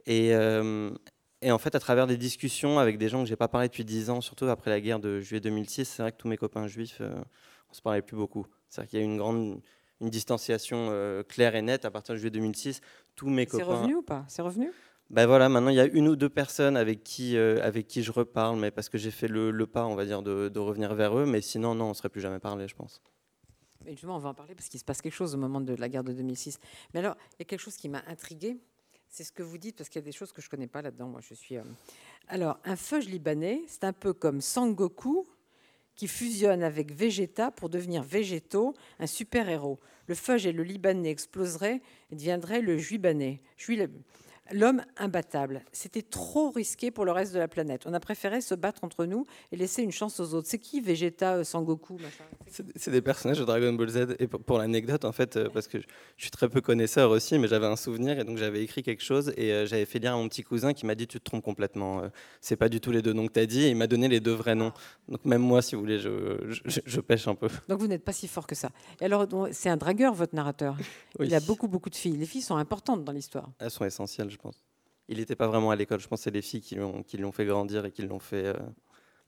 et, 0.05 0.35
euh, 0.35 0.91
et 1.41 1.51
en 1.53 1.59
fait, 1.59 1.75
à 1.75 1.81
travers 1.81 2.07
des 2.07 2.19
discussions 2.19 2.79
avec 2.79 2.99
des 2.99 3.09
gens 3.09 3.23
que 3.23 3.29
j'ai 3.31 3.37
pas 3.37 3.49
parlé 3.49 3.69
depuis 3.69 3.87
10 3.87 4.11
ans, 4.11 4.21
surtout 4.21 4.45
après 4.45 4.69
la 4.69 4.81
guerre 4.83 5.01
de 5.01 5.21
juillet 5.21 5.41
2006, 5.41 5.87
c'est 5.87 6.03
vrai 6.03 6.13
que 6.13 6.19
tous 6.19 6.29
mes 6.29 6.37
copains 6.37 6.67
juifs, 6.67 6.99
euh, 7.01 7.15
on 7.71 7.73
se 7.73 7.81
parlait 7.81 8.03
plus 8.03 8.17
beaucoup. 8.17 8.47
C'est-à-dire 8.69 8.91
qu'il 8.91 8.99
y 8.99 9.03
a 9.03 9.07
eu 9.07 9.09
une 9.09 9.17
grande 9.17 9.63
une 10.01 10.11
distanciation 10.11 10.89
euh, 10.91 11.23
claire 11.23 11.55
et 11.55 11.63
nette 11.63 11.85
à 11.85 11.91
partir 11.91 12.15
de 12.15 12.19
juillet 12.19 12.31
2006. 12.31 12.81
Tous 13.17 13.29
mes 13.29 13.47
copains. 13.47 13.65
C'est 13.65 13.71
revenu 13.71 13.95
ou 13.97 14.03
pas? 14.03 14.25
C'est 14.29 14.43
revenu? 14.43 14.73
Ben 15.11 15.27
voilà, 15.27 15.49
maintenant 15.49 15.71
il 15.71 15.77
y 15.77 15.81
a 15.81 15.87
une 15.87 16.07
ou 16.07 16.17
deux 16.17 16.29
personnes 16.29 16.77
avec 16.77 17.03
qui, 17.03 17.37
euh, 17.37 17.63
avec 17.63 17.87
qui 17.87 18.03
je 18.03 18.13
reparle, 18.13 18.59
mais 18.59 18.71
parce 18.71 18.91
que 18.91 18.99
j'ai 18.99 19.11
fait 19.11 19.29
le, 19.29 19.67
pas, 19.67 19.87
on 19.87 19.95
va 19.95 20.05
dire, 20.05 20.23
de, 20.23 20.51
de, 20.51 20.59
revenir 20.59 20.95
vers 20.95 21.19
eux. 21.19 21.25
Mais 21.25 21.41
sinon, 21.41 21.75
non, 21.75 21.87
on 21.87 21.89
ne 21.91 21.95
serait 21.95 22.11
plus 22.11 22.21
jamais 22.21 22.39
parlé, 22.39 22.69
je 22.69 22.75
pense. 22.75 23.01
Mais 23.85 23.93
justement, 23.93 24.17
on 24.17 24.19
va 24.21 24.29
en 24.29 24.35
parler 24.35 24.55
parce 24.55 24.69
qu'il 24.69 24.79
se 24.79 24.85
passe 24.85 25.01
quelque 25.01 25.15
chose 25.15 25.35
au 25.35 25.39
moment 25.39 25.63
de 25.63 25.75
la 25.75 25.89
guerre 25.89 26.05
de 26.05 26.13
2006. 26.13 26.59
Mais 26.93 27.01
alors, 27.01 27.17
il 27.33 27.37
y 27.39 27.43
a 27.43 27.45
quelque 27.47 27.61
chose 27.61 27.77
qui 27.77 27.89
m'a 27.89 28.03
intrigué. 28.07 28.59
C'est 29.09 29.25
ce 29.25 29.33
que 29.33 29.43
vous 29.43 29.57
dites, 29.57 29.77
parce 29.77 29.89
qu'il 29.89 30.01
y 30.01 30.05
a 30.05 30.05
des 30.05 30.13
choses 30.13 30.33
que 30.33 30.43
je 30.43 30.49
ne 30.49 30.51
connais 30.51 30.67
pas 30.67 30.83
là-dedans. 30.83 31.09
Moi, 31.09 31.23
je 31.23 31.33
suis. 31.33 31.57
Euh, 31.57 31.63
alors, 32.29 32.59
un 32.65 32.77
feuge 32.77 33.07
libanais, 33.07 33.63
c'est 33.67 33.85
un 33.85 33.95
peu 33.95 34.13
comme 34.13 34.43
Sangoku 34.43 35.27
qui 35.99 36.07
fusionne 36.07 36.63
avec 36.63 36.95
Vegeta 36.95 37.51
pour 37.51 37.69
devenir 37.69 38.05
Végétaux, 38.05 38.73
un 39.01 39.09
super-héros. 39.09 39.81
Le 40.07 40.15
Fudge 40.15 40.47
et 40.47 40.53
le 40.53 40.63
Libanais 40.63 41.11
exploseraient 41.11 41.83
et 42.13 42.15
deviendraient 42.15 42.63
le 42.63 42.79
Juibanais 42.79 43.43
l'homme 44.53 44.83
imbattable. 44.97 45.63
C'était 45.73 46.03
trop 46.03 46.51
risqué 46.51 46.91
pour 46.91 47.05
le 47.05 47.13
reste 47.13 47.33
de 47.35 47.39
la 47.39 47.49
planète. 47.49 47.83
On 47.87 47.95
a 47.95 48.01
préféré 48.01 48.41
se 48.41 48.55
battre 48.55 48.85
entre 48.85 49.05
nous 49.05 49.27
et 49.53 49.57
laisser 49.57 49.83
une 49.83 49.93
chance 49.93 50.21
aux 50.21 50.35
autres. 50.35 50.49
C'est 50.49 50.59
qui 50.59 50.81
Vegeta, 50.81 51.37
euh, 51.37 51.45
Sangoku 51.45 51.99
C'est 52.47 52.91
des 52.91 53.03
personnages 53.03 53.39
de 53.39 53.45
Dragon 53.45 53.73
Ball 53.73 53.89
Z. 53.89 54.17
Et 54.19 54.27
pour, 54.27 54.59
l'anecdote, 54.59 55.05
en 55.05 55.13
fait, 55.13 55.37
euh, 55.37 55.49
parce 55.53 55.69
que 55.69 55.79
je 55.79 56.23
suis 56.23 56.31
très 56.31 56.49
peu 56.49 56.61
connaisseur 56.61 57.11
aussi, 57.11 57.39
mais 57.39 57.49
j'avais 57.49 57.67
un 57.67 57.77
souvenir 57.77 58.19
et 58.19 58.25
donc 58.25 58.39
j'avais 58.39 58.63
écrit 58.63 58.83
quelque 58.83 59.03
chose 59.03 59.33
et 59.37 59.53
euh, 59.53 59.67
j'avais 59.67 59.85
fait 59.85 59.99
lire 59.99 60.15
à 60.15 60.17
mon 60.17 60.29
petit 60.29 60.43
cousin 60.43 60.73
qui 60.73 60.87
m'a 60.87 60.95
dit 60.95 61.07
Tu 61.07 61.19
te 61.19 61.25
trompes 61.25 61.45
complètement. 61.45 62.03
c'est 62.41 62.57
pas 62.57 62.69
du 62.69 62.81
tout 62.81 62.91
les 62.91 63.03
deux 63.03 63.13
noms 63.13 63.27
que 63.27 63.33
tu 63.33 63.41
as 63.41 63.47
dit. 63.47 63.65
Et 63.65 63.71
il 63.71 63.77
m'a 63.77 63.87
donné 63.87 64.09
les 64.09 64.21
deux 64.21 64.33
vrais 64.33 64.55
noms. 64.55 64.73
Donc 65.09 65.25
même 65.25 65.43
moi, 65.43 65.63
si 65.63 65.75
vous 65.75 65.81
voulez, 65.81 65.99
je, 65.99 67.01
pêche 67.01 67.29
un 67.29 67.35
peu. 67.35 67.49
Donc 67.69 67.81
vous 67.81 67.87
n'êtes 67.87 68.05
pas 68.05 68.13
si 68.13 68.29
fort 68.29 68.47
que 68.47 68.55
ça. 68.55 68.71
Et 69.01 69.05
alors, 69.05 69.27
c'est 69.53 69.71
un 69.71 69.77
dragueur, 69.77 70.15
votre 70.15 70.35
narrateur. 70.35 70.77
Il 71.21 71.35
a 71.35 71.41
beaucoup, 71.41 71.69
beaucoup 71.69 71.91
de 71.91 71.95
filles. 71.95 72.17
Les 72.17 72.27
filles 72.27 72.43
sont 72.43 72.57
importantes 72.57 73.05
dans 73.05 73.13
l'histoire. 73.13 73.51
Elles 73.59 73.71
sont 73.71 73.85
essentielles, 73.85 74.31
pense. 74.39 74.65
Il 75.09 75.19
n'était 75.19 75.37
pas 75.37 75.47
vraiment 75.47 75.71
à 75.71 75.77
l'école. 75.77 76.01
Je 76.01 76.09
pense 76.09 76.21
que 76.21 76.25
c'est 76.25 76.31
les 76.31 76.43
filles 76.43 76.61
qui 76.61 76.77
l'ont 77.17 77.33
fait 77.33 77.47
grandir 77.47 77.85
et 77.85 77.91
qui 77.91 78.03
l'ont 78.03 78.19
fait 78.19 78.47
euh, 78.47 78.55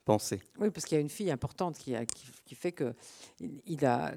penser. 0.04 0.42
Oui, 0.58 0.70
parce 0.70 0.86
qu'il 0.86 0.96
y 0.96 0.98
a 0.98 1.00
une 1.00 1.08
fille 1.08 1.30
importante 1.30 1.78
qui, 1.78 1.94
a, 1.94 2.04
qui, 2.04 2.54
fait 2.54 2.72
que 2.72 2.94
il, 3.38 3.84
a 3.86 4.12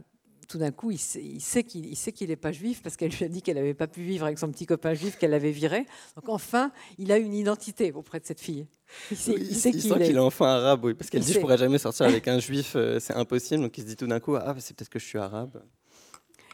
tout 0.47 0.57
d'un 0.57 0.71
coup, 0.71 0.91
il 0.91 0.97
sait, 0.99 1.63
qu'il 1.63 1.95
sait 1.95 2.11
qu'il 2.11 2.29
n'est 2.29 2.35
pas 2.35 2.51
juif 2.51 2.81
parce 2.81 2.97
qu'elle 2.97 3.11
lui 3.11 3.23
a 3.23 3.27
dit 3.27 3.41
qu'elle 3.41 3.55
n'avait 3.55 3.73
pas 3.73 3.87
pu 3.87 4.01
vivre 4.01 4.25
avec 4.25 4.39
son 4.39 4.51
petit 4.51 4.65
copain 4.65 4.93
juif 4.93 5.17
qu'elle 5.17 5.33
avait 5.33 5.51
viré. 5.51 5.85
Donc 6.15 6.29
enfin, 6.29 6.71
il 6.97 7.11
a 7.11 7.17
une 7.17 7.33
identité 7.33 7.91
auprès 7.91 8.19
de 8.19 8.25
cette 8.25 8.41
fille. 8.41 8.67
Il 9.11 9.17
sait, 9.17 9.33
il, 9.33 9.55
sait 9.55 9.71
qu'il 9.71 9.91
est... 9.91 10.17
enfin 10.17 10.47
arabe, 10.47 10.85
oui, 10.85 10.93
parce 10.93 11.09
qu'elle 11.09 11.21
dit 11.21 11.33
je 11.33 11.39
pourrais 11.39 11.57
jamais 11.57 11.79
sortir 11.79 12.05
avec 12.07 12.27
un 12.27 12.39
juif, 12.39 12.73
euh, 12.75 12.99
c'est 12.99 13.13
impossible. 13.13 13.63
Donc 13.63 13.77
il 13.77 13.81
se 13.81 13.87
dit 13.87 13.95
tout 13.95 14.07
d'un 14.07 14.19
coup 14.19 14.35
ah 14.35 14.55
c'est 14.59 14.75
peut-être 14.75 14.89
que 14.89 14.99
je 14.99 15.05
suis 15.05 15.17
arabe. 15.17 15.63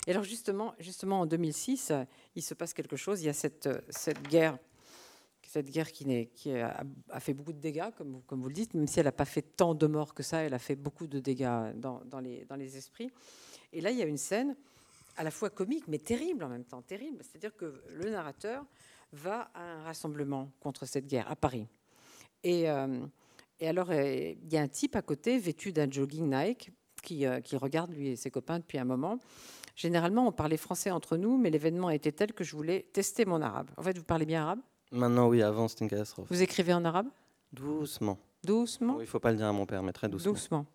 Et 0.08 0.12
alors 0.12 0.24
justement, 0.24 0.74
justement 0.80 1.22
en 1.22 1.26
2006, 1.26 1.94
il 2.36 2.42
se 2.42 2.54
passe 2.54 2.74
quelque 2.74 2.96
chose. 2.96 3.22
Il 3.22 3.26
y 3.26 3.30
a 3.30 3.34
cette, 3.34 3.70
cette 3.90 4.22
guerre 4.28 4.58
cette 5.50 5.72
guerre 5.72 5.92
qui, 5.92 6.06
a, 6.52 7.20
fait 7.20 7.34
beaucoup 7.34 7.54
de 7.54 7.60
dégâts, 7.60 7.90
comme, 7.98 8.22
comme, 8.28 8.40
vous 8.40 8.50
le 8.50 8.54
dites, 8.54 8.76
même 8.76 8.86
si 8.86 9.00
elle 9.00 9.06
n'a 9.06 9.12
pas 9.12 9.26
fait 9.26 9.42
tant 9.42 9.74
de 9.74 9.88
morts 9.88 10.14
que 10.14 10.22
ça, 10.22 10.42
elle 10.42 10.54
a 10.54 10.60
fait 10.60 10.76
beaucoup 10.76 11.08
de 11.08 11.20
dégâts 11.20 11.74
dans, 11.76 12.02
dans, 12.06 12.20
les, 12.20 12.46
dans, 12.46 12.56
les, 12.56 12.78
esprits. 12.78 13.10
Et 13.74 13.82
là, 13.82 13.90
il 13.90 13.98
y 13.98 14.04
a 14.04 14.06
une 14.06 14.18
scène 14.18 14.56
à 15.18 15.24
la 15.24 15.32
fois 15.32 15.50
comique, 15.50 15.88
mais 15.88 15.98
terrible 15.98 16.44
en 16.44 16.50
même 16.50 16.66
temps, 16.66 16.84
terrible. 16.84 17.24
C'est-à-dire 17.24 17.56
que 17.56 17.82
le 17.90 18.12
narrateur 18.12 18.64
va 19.12 19.50
à 19.56 19.62
un 19.62 19.84
rassemblement 19.84 20.52
contre 20.60 20.86
cette 20.86 21.08
guerre 21.08 21.30
à 21.32 21.36
Paris. 21.36 21.68
Et, 22.44 22.70
euh, 22.70 23.04
et 23.60 23.68
alors, 23.68 23.90
euh, 23.90 24.34
il 24.42 24.54
y 24.54 24.58
a 24.58 24.62
un 24.62 24.68
type 24.68 24.96
à 24.96 25.02
côté, 25.02 25.40
vêtu 25.40 25.74
d'un 25.74 25.90
jogging 25.90 26.30
Nike, 26.30 26.72
qui, 27.02 27.26
euh, 27.26 27.42
qui, 27.42 27.58
regarde 27.58 27.92
lui 27.92 28.10
et 28.10 28.16
ses 28.16 28.30
copains 28.30 28.60
depuis 28.60 28.78
un 28.78 28.86
moment. 28.86 29.18
Généralement, 29.80 30.28
on 30.28 30.34
parlait 30.34 30.58
français 30.58 30.92
entre 30.92 31.16
nous, 31.16 31.38
mais 31.38 31.50
l'événement 31.50 31.90
était 31.90 32.12
tel 32.12 32.34
que 32.34 32.44
je 32.44 32.54
voulais 32.54 32.86
tester 32.92 33.24
mon 33.24 33.42
arabe. 33.42 33.70
En 33.78 33.82
fait, 33.82 33.98
vous 33.98 34.04
parlez 34.04 34.26
bien 34.26 34.42
arabe? 34.42 34.60
Maintenant, 34.92 35.30
oui, 35.30 35.42
avant, 35.42 35.70
c'était 35.70 35.86
une 35.86 35.90
catastrophe. 35.90 36.28
Vous 36.30 36.42
écrivez 36.42 36.74
en 36.74 36.84
arabe? 36.84 37.08
Doucement. 37.54 38.20
Doucement? 38.44 38.96
Il 38.98 39.04
ne 39.04 39.06
faut 39.06 39.22
pas 39.22 39.32
le 39.32 39.38
dire 39.38 39.46
à 39.46 39.54
mon 39.54 39.66
père, 39.66 39.82
mais 39.82 39.94
très 39.94 40.10
doucement. 40.10 40.34
Doucement. 40.34 40.66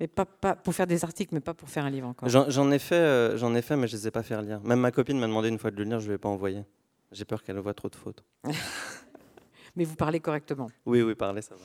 Mais 0.00 0.08
pas, 0.08 0.24
pas, 0.24 0.56
pour 0.56 0.74
faire 0.74 0.88
des 0.88 1.04
articles, 1.04 1.32
mais 1.32 1.40
pas 1.40 1.54
pour 1.54 1.68
faire 1.68 1.84
un 1.84 1.90
livre 1.90 2.08
encore. 2.08 2.28
J'en 2.28 2.70
ai 2.72 2.80
fait, 2.80 2.96
euh, 2.96 3.36
j'en 3.36 3.54
ai 3.54 3.62
fait, 3.62 3.76
mais 3.76 3.86
je 3.86 3.94
ne 3.94 4.00
les 4.00 4.08
ai 4.08 4.10
pas 4.10 4.24
fait 4.24 4.42
lire. 4.42 4.60
Même 4.62 4.80
ma 4.80 4.90
copine 4.90 5.20
m'a 5.20 5.28
demandé 5.28 5.50
une 5.50 5.58
fois 5.60 5.70
de 5.70 5.76
le 5.76 5.84
lire, 5.84 6.00
je 6.00 6.06
ne 6.06 6.12
vais 6.14 6.18
pas 6.18 6.28
envoyer. 6.28 6.64
J'ai 7.12 7.24
peur 7.24 7.44
qu'elle 7.44 7.58
voit 7.60 7.74
trop 7.74 7.88
de 7.88 7.94
fautes. 7.94 8.24
mais 9.76 9.84
vous 9.84 9.94
parlez 9.94 10.18
correctement. 10.18 10.68
Oui, 10.84 11.02
oui, 11.02 11.14
parler, 11.14 11.42
ça 11.42 11.54
va. 11.54 11.62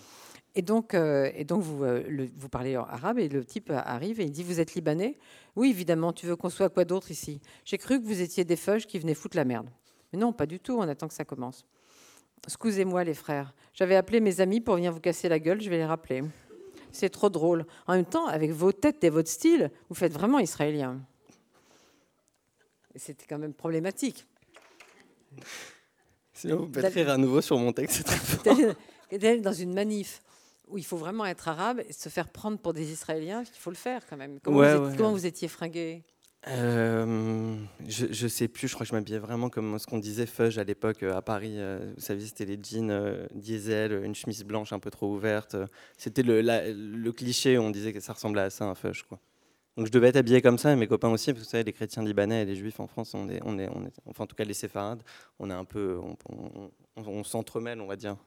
Et 0.55 0.61
donc, 0.61 0.93
euh, 0.93 1.31
et 1.33 1.45
donc 1.45 1.63
vous, 1.63 1.83
euh, 1.83 2.03
le, 2.07 2.29
vous 2.35 2.49
parlez 2.49 2.77
en 2.77 2.83
arabe 2.83 3.17
et 3.17 3.27
le 3.27 3.43
type 3.43 3.71
arrive 3.71 4.19
et 4.19 4.25
il 4.25 4.31
dit 4.31 4.43
Vous 4.43 4.59
êtes 4.59 4.75
libanais? 4.75 5.17
Oui, 5.55 5.69
évidemment, 5.69 6.13
tu 6.13 6.27
veux 6.27 6.35
qu'on 6.35 6.49
soit 6.49 6.69
quoi 6.69 6.85
d'autre 6.85 7.09
ici? 7.09 7.41
J'ai 7.65 7.79
cru 7.79 7.99
que 7.99 8.05
vous 8.05 8.21
étiez 8.21 8.43
des 8.43 8.55
feuilles 8.55 8.85
qui 8.85 8.99
venaient 8.99 9.15
foutre 9.15 9.35
la 9.35 9.45
merde. 9.45 9.69
Mais 10.11 10.19
non, 10.19 10.31
pas 10.31 10.45
du 10.45 10.59
tout, 10.59 10.73
on 10.77 10.81
attend 10.81 11.07
que 11.07 11.13
ça 11.13 11.25
commence. 11.25 11.65
Excusez-moi 12.45 13.03
les 13.03 13.13
frères, 13.13 13.53
j'avais 13.73 13.95
appelé 13.95 14.19
mes 14.19 14.41
amis 14.41 14.59
pour 14.59 14.75
venir 14.75 14.91
vous 14.91 14.99
casser 14.99 15.29
la 15.29 15.39
gueule, 15.39 15.61
je 15.61 15.69
vais 15.69 15.77
les 15.77 15.85
rappeler. 15.85 16.23
C'est 16.91 17.09
trop 17.09 17.29
drôle. 17.29 17.65
En 17.87 17.95
même 17.95 18.05
temps, 18.05 18.27
avec 18.27 18.51
vos 18.51 18.71
têtes 18.71 19.03
et 19.03 19.09
votre 19.09 19.29
style, 19.29 19.71
vous 19.89 19.95
faites 19.95 20.13
vraiment 20.13 20.37
israélien. 20.37 20.99
C'était 22.95 23.25
quand 23.27 23.39
même 23.39 23.53
problématique. 23.53 24.27
Sinon, 26.33 26.57
vous 26.57 26.67
pouvez 26.67 26.87
écrire 26.87 27.09
à 27.09 27.17
nouveau 27.17 27.41
sur 27.41 27.57
mon 27.57 27.71
texte, 27.71 28.07
c'est 29.09 29.37
dans 29.41 29.53
une 29.53 29.73
manif 29.73 30.21
où 30.73 30.77
il 30.79 30.83
faut 30.83 30.97
vraiment 30.97 31.25
être 31.25 31.47
arabe 31.47 31.81
et 31.87 31.93
se 31.93 32.09
faire 32.09 32.27
prendre 32.29 32.57
pour 32.57 32.73
des 32.73 32.91
Israéliens, 32.91 33.43
il 33.43 33.59
faut 33.59 33.69
le 33.69 33.75
faire 33.75 34.01
quand 34.09 34.17
même. 34.17 34.39
Comment, 34.41 34.79
vous, 34.79 34.97
comment 34.97 35.11
vous 35.11 35.25
étiez 35.27 35.47
fringué? 35.47 36.03
Euh, 36.47 37.55
je, 37.87 38.05
ne 38.05 38.27
sais 38.27 38.47
plus, 38.49 38.67
je 38.67 38.73
crois 38.73 38.83
que 38.85 38.89
je 38.89 38.95
m'habillais 38.95 39.19
vraiment 39.19 39.49
comme 39.49 39.79
ce 39.79 39.85
qu'on 39.85 39.99
disait 39.99 40.25
fudge 40.25 40.57
à 40.57 40.63
l'époque 40.63 41.03
euh, 41.03 41.15
à 41.15 41.21
Paris. 41.21 41.53
Euh, 41.57 41.93
vous 41.95 42.01
savez, 42.01 42.25
c'était 42.25 42.45
les 42.45 42.59
jeans 42.61 43.27
diesel, 43.33 44.03
une 44.03 44.15
chemise 44.15 44.43
blanche 44.43 44.73
un 44.73 44.79
peu 44.79 44.89
trop 44.89 45.13
ouverte. 45.13 45.55
C'était 45.95 46.23
le, 46.23 46.41
le, 46.41 47.11
cliché 47.11 47.57
on 47.59 47.69
disait 47.69 47.93
que 47.93 47.99
ça 47.99 48.13
ressemblait 48.13 48.41
à 48.41 48.49
ça, 48.49 48.65
un 48.65 48.75
fudge. 48.75 49.03
Quoi. 49.03 49.19
Donc 49.77 49.85
je 49.85 49.91
devais 49.91 50.09
être 50.09 50.17
habillé 50.17 50.41
comme 50.41 50.57
ça, 50.57 50.73
et 50.73 50.75
mes 50.75 50.87
copains 50.87 51.09
aussi, 51.09 51.31
parce 51.31 51.43
que 51.43 51.45
vous 51.45 51.51
savez, 51.51 51.63
les 51.63 51.73
chrétiens 51.73 52.03
libanais 52.03 52.41
et 52.41 52.45
les 52.45 52.55
juifs 52.55 52.79
en 52.79 52.87
France, 52.87 53.13
on 53.13 53.29
est, 53.29 53.39
on 53.45 53.57
est, 53.59 53.69
on 53.69 53.85
est 53.85 53.93
enfin 54.07 54.23
en 54.23 54.27
tout 54.27 54.35
cas 54.35 54.43
les 54.43 54.53
séfarades, 54.53 55.03
on 55.39 55.49
est 55.49 55.53
un 55.53 55.65
peu, 55.65 55.99
on, 55.99 56.71
on 56.97 57.23
s'entremêle, 57.23 57.79
on 57.79 57.87
va 57.87 57.95
dire. 57.95 58.17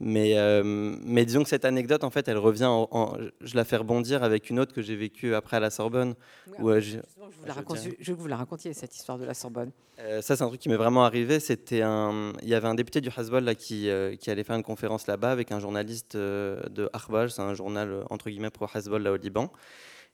Mais, 0.00 0.38
euh, 0.38 0.62
mais 0.64 1.24
disons 1.24 1.42
que 1.42 1.48
cette 1.48 1.64
anecdote, 1.64 2.04
en 2.04 2.10
fait, 2.10 2.28
elle 2.28 2.38
revient, 2.38 2.66
en, 2.66 3.16
je 3.40 3.56
la 3.56 3.64
fais 3.64 3.76
rebondir 3.76 4.22
avec 4.22 4.48
une 4.48 4.60
autre 4.60 4.72
que 4.72 4.80
j'ai 4.80 4.94
vécue 4.94 5.34
après 5.34 5.56
à 5.56 5.60
la 5.60 5.70
Sorbonne. 5.70 6.14
où, 6.58 6.70
euh, 6.70 6.80
je, 6.80 6.98
vous 6.98 7.46
la 7.46 7.54
je, 7.54 8.10
veux 8.10 8.16
que 8.16 8.20
vous 8.20 8.28
la 8.28 8.36
racontiez, 8.36 8.72
cette 8.74 8.94
histoire 8.94 9.18
de 9.18 9.24
la 9.24 9.34
Sorbonne. 9.34 9.72
Euh, 9.98 10.22
ça, 10.22 10.36
c'est 10.36 10.44
un 10.44 10.48
truc 10.48 10.60
qui 10.60 10.68
m'est 10.68 10.76
vraiment 10.76 11.04
arrivé. 11.04 11.40
C'était 11.40 11.82
un, 11.82 12.32
il 12.42 12.48
y 12.48 12.54
avait 12.54 12.68
un 12.68 12.76
député 12.76 13.00
du 13.00 13.10
Hasbol 13.14 13.56
qui, 13.56 13.90
qui 14.20 14.30
allait 14.30 14.44
faire 14.44 14.56
une 14.56 14.62
conférence 14.62 15.08
là-bas 15.08 15.32
avec 15.32 15.50
un 15.50 15.58
journaliste 15.58 16.16
de 16.16 16.88
Arbaj, 16.92 17.30
c'est 17.30 17.42
un 17.42 17.54
journal 17.54 18.04
entre 18.10 18.30
guillemets 18.30 18.50
pro 18.50 18.66
Hasbol 18.72 19.02
là 19.02 19.12
au 19.12 19.16
Liban. 19.16 19.50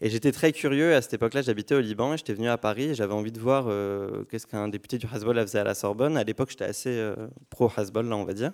Et 0.01 0.09
j'étais 0.09 0.33
très 0.33 0.53
curieux. 0.53 0.95
À 0.95 1.03
cette 1.03 1.15
époque-là, 1.15 1.43
j'habitais 1.43 1.75
au 1.75 1.81
Liban 1.81 2.15
et 2.15 2.17
j'étais 2.17 2.35
venu 2.35 2.49
à 2.49 2.59
Paris 2.59 2.85
et 2.85 2.95
j'avais 2.95 3.13
envie 3.13 3.31
de 3.31 3.39
voir 3.39 3.67
qu'est-ce 4.31 4.47
qu'un 4.47 4.69
député 4.69 4.97
du 4.97 5.07
Hasbol 5.13 5.39
faisait 5.41 5.59
à 5.59 5.65
la 5.65 5.75
Sorbonne. 5.75 6.17
À 6.17 6.25
l'époque, 6.25 6.51
j'étais 6.51 6.65
assez 6.65 7.13
pro 7.51 7.71
Hasbol, 7.77 8.09
là, 8.09 8.17
on 8.17 8.25
va 8.25 8.33
dire. 8.33 8.53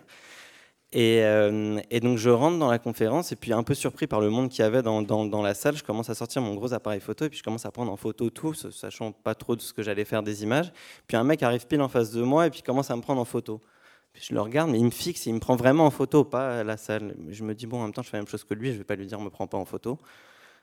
Euh, 0.96 1.80
et, 1.90 2.00
donc 2.00 2.18
je 2.18 2.30
rentre 2.30 2.58
dans 2.58 2.70
la 2.70 2.80
conférence 2.80 3.30
et 3.30 3.36
puis 3.36 3.52
un 3.52 3.62
peu 3.62 3.74
surpris 3.74 4.08
par 4.08 4.20
le 4.20 4.28
monde 4.28 4.48
qu'il 4.48 4.60
y 4.60 4.66
avait 4.66 4.82
dans, 4.82 5.42
la 5.42 5.54
salle, 5.54 5.76
je 5.76 5.84
commence 5.84 6.10
à 6.10 6.14
sortir 6.14 6.42
mon 6.42 6.54
gros 6.54 6.72
appareil 6.72 6.98
photo 6.98 7.26
et 7.26 7.28
puis 7.28 7.38
je 7.38 7.44
commence 7.44 7.64
à 7.64 7.70
prendre 7.70 7.92
en 7.92 7.96
photo 7.96 8.28
tout, 8.30 8.54
sachant 8.54 9.12
pas 9.12 9.36
trop 9.36 9.54
de 9.54 9.60
ce 9.60 9.72
que 9.72 9.82
j'allais 9.82 10.04
faire 10.04 10.24
des 10.24 10.42
images. 10.42 10.72
Puis 11.06 11.16
un 11.16 11.22
mec 11.24 11.42
arrive 11.42 11.66
pile 11.66 11.80
en 11.80 11.88
face 11.88 12.10
de 12.10 12.22
moi 12.22 12.46
et 12.46 12.50
puis 12.50 12.62
commence 12.62 12.90
à 12.90 12.96
me 12.96 13.02
prendre 13.02 13.20
en 13.20 13.24
photo. 13.24 13.60
Puis 14.12 14.24
je 14.28 14.34
le 14.34 14.40
regarde, 14.40 14.70
mais 14.70 14.78
il 14.78 14.84
me 14.84 14.90
fixe, 14.90 15.26
il 15.26 15.34
me 15.34 15.38
prend 15.38 15.54
vraiment 15.54 15.86
en 15.86 15.90
photo, 15.90 16.24
pas 16.24 16.64
la 16.64 16.76
salle. 16.76 17.14
Je 17.28 17.44
me 17.44 17.54
dis, 17.54 17.66
bon, 17.66 17.78
en 17.78 17.84
même 17.84 17.92
temps, 17.92 18.02
je 18.02 18.10
fais 18.10 18.16
la 18.16 18.22
même 18.22 18.28
chose 18.28 18.42
que 18.42 18.54
lui, 18.54 18.72
je 18.72 18.78
vais 18.78 18.84
pas 18.84 18.96
lui 18.96 19.06
dire, 19.06 19.20
me 19.20 19.30
prends 19.30 19.46
pas 19.46 19.58
en 19.58 19.64
photo. 19.64 19.98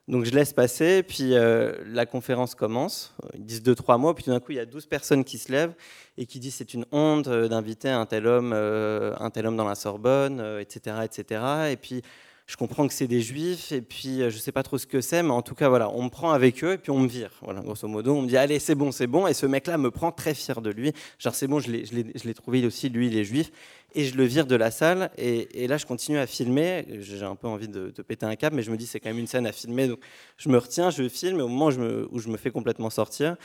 Donc 0.08 0.24
je 0.24 0.32
laisse 0.32 0.54
passer, 0.54 1.04
puis 1.04 1.36
euh, 1.36 1.74
la 1.86 2.06
conférence 2.06 2.56
commence. 2.56 3.14
Ils 3.34 3.44
disent 3.44 3.62
deux, 3.62 3.76
trois 3.76 3.98
mots, 3.98 4.14
puis 4.14 4.24
tout 4.24 4.30
d'un 4.30 4.40
coup, 4.40 4.54
il 4.54 4.56
y 4.56 4.60
a 4.60 4.66
12 4.66 4.86
personnes 4.86 5.26
qui 5.26 5.38
se 5.38 5.52
lèvent 5.52 5.74
et 6.18 6.26
qui 6.26 6.40
disent 6.40 6.56
c'est 6.56 6.74
une 6.74 6.86
honte 6.94 7.28
euh, 7.28 7.50
d'inviter 7.50 7.90
un 7.90 8.06
tel 8.06 8.26
homme, 8.26 8.54
euh, 8.54 9.14
un 9.20 9.30
tel 9.30 9.46
homme 9.48 9.58
dans 9.58 9.68
la 9.68 9.76
Sorbonne, 9.76 10.42
etc., 10.62 10.98
etc. 11.04 11.42
Et 11.72 11.76
puis 11.76 12.02
je 12.46 12.56
comprends 12.56 12.88
que 12.88 12.94
c'est 12.94 13.08
des 13.08 13.20
juifs, 13.20 13.74
et 13.74 13.82
puis 13.82 14.20
je 14.20 14.24
ne 14.24 14.30
sais 14.30 14.54
pas 14.54 14.64
trop 14.64 14.78
ce 14.78 14.88
que 14.88 15.02
c'est, 15.02 15.22
mais 15.22 15.32
en 15.32 15.42
tout 15.42 15.54
cas, 15.54 15.68
voilà, 15.68 15.90
on 15.90 16.04
me 16.04 16.10
prend 16.10 16.32
avec 16.32 16.64
eux, 16.64 16.72
et 16.72 16.78
puis 16.78 16.92
on 16.92 17.00
me 17.00 17.08
vire. 17.10 17.32
Voilà, 17.42 17.60
grosso 17.60 17.90
modo, 17.90 18.16
on 18.16 18.22
me 18.22 18.28
dit 18.30 18.38
allez, 18.38 18.60
c'est 18.60 18.76
bon, 18.76 18.94
c'est 18.94 19.08
bon. 19.08 19.28
Et 19.28 19.34
ce 19.34 19.46
mec-là 19.46 19.78
me 19.78 19.92
prend 19.92 20.14
très 20.14 20.34
fier 20.34 20.62
de 20.62 20.70
lui. 20.70 20.94
Genre, 21.20 21.36
c'est 21.36 21.48
bon, 21.48 21.60
je 21.60 21.70
l'ai 21.70 22.34
trouvé 22.34 22.66
aussi, 22.66 22.88
lui, 22.88 23.08
il 23.08 23.18
est 23.18 23.26
juif 23.26 23.52
et 23.94 24.06
je 24.06 24.16
le 24.16 24.24
vire 24.24 24.46
de 24.46 24.56
la 24.56 24.72
salle. 24.72 25.12
Et, 25.18 25.68
là, 25.68 25.78
je 25.78 25.86
continue 25.86 26.18
à 26.18 26.28
filmer. 26.28 26.86
J'ai 27.00 27.24
un 27.24 27.36
peu 27.36 27.48
envie 27.48 27.68
de, 27.68 27.90
péter 28.08 28.26
un 28.26 28.36
câble, 28.36 28.56
mais 28.56 28.64
je 28.64 28.72
me 28.72 28.78
dis 28.78 28.86
c'est 28.86 29.00
quand 29.00 29.10
même 29.10 29.20
une 29.20 29.28
scène 29.28 29.48
à 29.48 29.52
filmer, 29.52 29.88
donc 29.88 30.00
je 30.38 30.50
me 30.50 30.58
retiens, 30.58 30.90
je 30.90 31.08
filme. 31.10 31.40
Et 31.40 31.44
au 31.44 31.48
moment 31.48 31.68
où 31.68 31.72
je 31.72 31.80
me, 31.80 32.08
où 32.12 32.20
je 32.20 32.30
me 32.30 32.38
fais 32.38 32.52
complètement 32.52 32.90
sortir, 32.90 33.38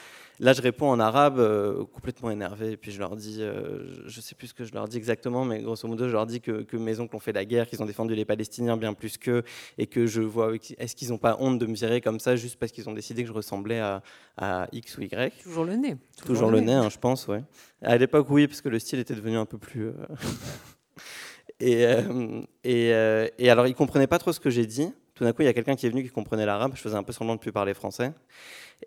Là, 0.42 0.54
je 0.54 0.62
réponds 0.62 0.90
en 0.90 0.98
arabe, 0.98 1.38
euh, 1.38 1.84
complètement 1.84 2.30
énervé, 2.30 2.72
et 2.72 2.76
puis 2.76 2.90
je 2.90 2.98
leur 2.98 3.14
dis, 3.14 3.36
euh, 3.40 3.84
je 4.06 4.16
ne 4.16 4.22
sais 4.22 4.34
plus 4.34 4.48
ce 4.48 4.54
que 4.54 4.64
je 4.64 4.72
leur 4.72 4.88
dis 4.88 4.96
exactement, 4.96 5.44
mais 5.44 5.60
grosso 5.60 5.86
modo, 5.86 6.08
je 6.08 6.12
leur 6.12 6.26
dis 6.26 6.40
que, 6.40 6.62
que 6.62 6.76
mes 6.76 6.98
oncles 7.00 7.14
ont 7.14 7.20
fait 7.20 7.32
la 7.32 7.44
guerre, 7.44 7.68
qu'ils 7.68 7.82
ont 7.82 7.86
défendu 7.86 8.16
les 8.16 8.24
Palestiniens 8.24 8.76
bien 8.76 8.92
plus 8.94 9.18
qu'eux, 9.18 9.44
et 9.78 9.86
que 9.86 10.06
je 10.06 10.20
vois, 10.20 10.52
est-ce 10.78 10.96
qu'ils 10.96 11.10
n'ont 11.10 11.18
pas 11.18 11.36
honte 11.38 11.60
de 11.60 11.66
me 11.66 11.74
virer 11.74 12.00
comme 12.00 12.18
ça 12.18 12.34
juste 12.34 12.58
parce 12.58 12.72
qu'ils 12.72 12.88
ont 12.88 12.92
décidé 12.92 13.22
que 13.22 13.28
je 13.28 13.32
ressemblais 13.32 13.78
à, 13.78 14.02
X 14.72 14.98
ou 14.98 15.02
Y? 15.02 15.32
Toujours 15.44 15.64
le 15.64 15.76
nez. 15.76 15.96
Toujours, 16.26 16.50
le 16.50 16.60
nez, 16.60 16.72
hein, 16.72 16.88
je 16.88 16.98
pense, 16.98 17.28
ouais. 17.28 17.44
À 17.82 17.96
l'époque, 17.96 18.26
oui, 18.30 18.48
parce 18.48 18.62
que 18.62 18.68
le 18.68 18.80
style 18.80 18.98
était 18.98 19.14
devenu 19.14 19.36
un 19.36 19.46
peu 19.46 19.58
plus... 19.58 19.88
Euh, 19.88 19.92
et, 21.60 21.84
et, 22.64 22.88
et, 23.38 23.50
alors, 23.50 23.66
ils 23.66 23.74
comprenaient 23.74 24.06
pas 24.06 24.18
trop 24.18 24.32
ce 24.32 24.40
que 24.40 24.50
j'ai 24.50 24.66
dit. 24.66 24.92
Tout 25.14 25.24
d'un 25.24 25.32
coup, 25.32 25.42
il 25.42 25.46
y 25.46 25.48
a 25.48 25.52
quelqu'un 25.52 25.76
qui 25.76 25.86
est 25.86 25.90
venu 25.90 26.02
qui 26.02 26.10
comprenait 26.10 26.46
l'arabe. 26.46 26.72
Je 26.74 26.80
faisais 26.80 26.96
un 26.96 27.02
peu 27.02 27.12
semblant 27.12 27.34
de 27.34 27.40
plus 27.40 27.52
parler 27.52 27.74
français. 27.74 28.12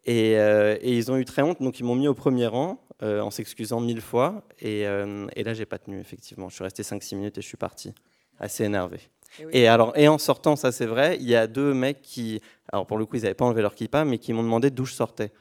Euh, 0.07 0.77
et, 0.81 0.97
ils 0.97 1.11
ont 1.11 1.17
eu 1.17 1.25
très 1.25 1.41
honte, 1.41 1.61
donc 1.61 1.79
ils 1.79 1.83
m'ont 1.83 1.95
mis 1.95 2.07
au 2.07 2.13
premier 2.13 2.47
rang 2.47 2.81
euh, 3.03 3.21
en 3.21 3.31
s'excusant 3.31 3.79
mille 3.79 4.01
fois. 4.01 4.43
Et, 4.59 4.87
euh, 4.87 5.27
là, 5.35 5.53
j'ai 5.53 5.65
pas 5.65 5.77
tenu, 5.77 5.99
effectivement. 5.99 6.49
Je 6.49 6.55
suis 6.55 6.63
resté 6.63 6.83
5-6 6.83 7.15
minutes 7.15 7.37
et 7.37 7.41
je 7.41 7.47
suis 7.47 7.57
parti, 7.57 7.93
assez 8.39 8.63
énervé. 8.63 8.99
Et, 9.51 9.67
alors, 9.67 9.91
et 9.97 10.07
en 10.07 10.17
sortant, 10.17 10.55
ça 10.55 10.71
c'est 10.71 10.85
vrai, 10.85 11.17
il 11.19 11.27
y 11.27 11.35
a 11.35 11.45
deux 11.45 11.73
mecs 11.73 12.01
qui, 12.01 12.41
alors 12.71 12.87
pour 12.87 12.97
le 12.97 13.05
coup, 13.05 13.17
ils 13.17 13.23
n'avaient 13.23 13.33
pas 13.33 13.43
enlevé 13.43 13.61
leur 13.61 13.75
kippa, 13.75 14.05
mais 14.05 14.17
qui 14.17 14.31
m'ont 14.31 14.43
demandé 14.43 14.69
d'où 14.69 14.85
je 14.85 14.93
sortais. 14.93 15.33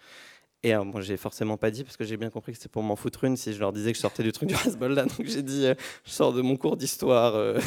Et 0.64 0.74
moi, 0.76 1.00
j'ai 1.02 1.16
forcément 1.16 1.56
pas 1.56 1.70
dit 1.70 1.84
parce 1.84 1.96
que 1.96 2.04
j'ai 2.04 2.16
bien 2.16 2.30
compris 2.30 2.52
que 2.52 2.58
c'était 2.58 2.70
pour 2.70 2.82
m'en 2.82 2.96
foutre 2.96 3.24
une 3.24 3.36
si 3.36 3.52
je 3.52 3.60
leur 3.60 3.72
disais 3.72 3.92
que 3.92 3.96
je 3.96 4.02
sortais 4.02 4.22
du 4.22 4.32
truc 4.32 4.48
du 4.48 4.54
Hezbollah. 4.54 5.04
Donc 5.18 5.26
j'ai 5.26 5.42
dit, 5.42 5.66
je 6.04 6.10
sors 6.10 6.32
de 6.32 6.40
mon 6.40 6.56
cours 6.56 6.76
d'histoire. 6.76 7.60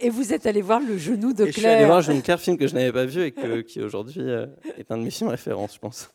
Et 0.00 0.10
vous 0.10 0.32
êtes 0.32 0.46
allé 0.46 0.62
voir 0.62 0.80
le 0.80 0.96
genou 0.96 1.32
de 1.32 1.44
Claire. 1.44 1.52
je 1.52 1.58
suis 1.58 1.66
allé 1.66 1.84
voir 1.84 2.02
de 2.02 2.20
Claire, 2.20 2.40
film 2.40 2.56
que 2.56 2.66
je 2.66 2.74
n'avais 2.74 2.92
pas 2.92 3.04
vu 3.04 3.22
et 3.24 3.64
qui 3.64 3.82
aujourd'hui 3.82 4.20
euh, 4.20 4.46
est 4.78 4.90
un 4.90 4.98
de 4.98 5.02
mes 5.02 5.10
films 5.10 5.30
références, 5.30 5.74
je 5.74 5.78
pense. 5.78 6.10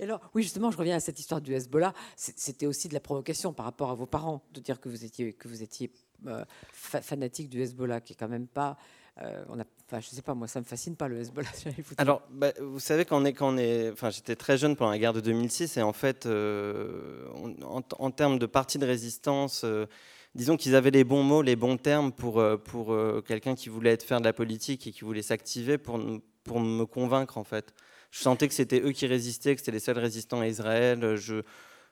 alors, 0.00 0.20
oui, 0.34 0.42
justement, 0.42 0.70
je 0.70 0.76
reviens 0.76 0.96
à 0.96 1.00
cette 1.00 1.18
histoire 1.18 1.40
du 1.40 1.54
Hezbollah. 1.54 1.94
C'était 2.16 2.66
aussi 2.66 2.88
de 2.88 2.94
la 2.94 3.00
provocation 3.00 3.52
par 3.52 3.66
rapport 3.66 3.90
à 3.90 3.94
vos 3.94 4.06
parents 4.06 4.42
de 4.52 4.60
dire 4.60 4.80
que 4.80 4.88
vous 4.88 5.04
étiez, 5.04 5.32
que 5.32 5.48
vous 5.48 5.62
étiez 5.62 5.92
euh, 6.26 6.44
fanatique 6.72 7.48
du 7.48 7.62
Hezbollah, 7.62 8.00
qui 8.00 8.14
est 8.14 8.16
quand 8.16 8.28
même 8.28 8.48
pas. 8.48 8.76
Euh, 9.22 9.44
on 9.48 9.58
je 10.00 10.06
sais 10.08 10.22
pas, 10.22 10.34
moi, 10.34 10.48
ça 10.48 10.58
me 10.58 10.64
fascine 10.64 10.96
pas 10.96 11.06
le 11.06 11.20
Hezbollah. 11.20 11.48
Alors, 11.98 12.22
bah, 12.30 12.52
vous 12.60 12.80
savez, 12.80 13.04
quand 13.04 13.22
on 13.22 13.24
est, 13.24 13.32
quand 13.32 13.56
est, 13.58 13.90
enfin, 13.92 14.10
j'étais 14.10 14.34
très 14.34 14.58
jeune 14.58 14.74
pendant 14.74 14.90
la 14.90 14.98
guerre 14.98 15.12
de 15.12 15.20
2006, 15.20 15.76
et 15.76 15.82
en 15.82 15.92
fait, 15.92 16.26
en, 16.26 17.82
en, 17.98 18.10
termes 18.10 18.38
de 18.40 18.46
parti 18.46 18.78
de 18.78 18.86
résistance 18.86 19.64
disons 20.34 20.56
qu'ils 20.56 20.74
avaient 20.74 20.90
les 20.90 21.04
bons 21.04 21.22
mots, 21.22 21.42
les 21.42 21.56
bons 21.56 21.76
termes 21.76 22.12
pour, 22.12 22.40
euh, 22.40 22.56
pour 22.56 22.92
euh, 22.92 23.22
quelqu'un 23.26 23.54
qui 23.54 23.68
voulait 23.68 23.96
faire 23.98 24.20
de 24.20 24.24
la 24.24 24.32
politique 24.32 24.86
et 24.86 24.92
qui 24.92 25.02
voulait 25.02 25.22
s'activer 25.22 25.78
pour, 25.78 26.00
pour 26.42 26.60
me 26.60 26.84
convaincre 26.84 27.38
en 27.38 27.44
fait. 27.44 27.74
Je 28.10 28.20
sentais 28.20 28.48
que 28.48 28.54
c'était 28.54 28.80
eux 28.80 28.92
qui 28.92 29.06
résistaient, 29.06 29.54
que 29.54 29.60
c'était 29.60 29.72
les 29.72 29.80
seuls 29.80 29.98
résistants 29.98 30.40
à 30.40 30.46
Israël. 30.46 31.16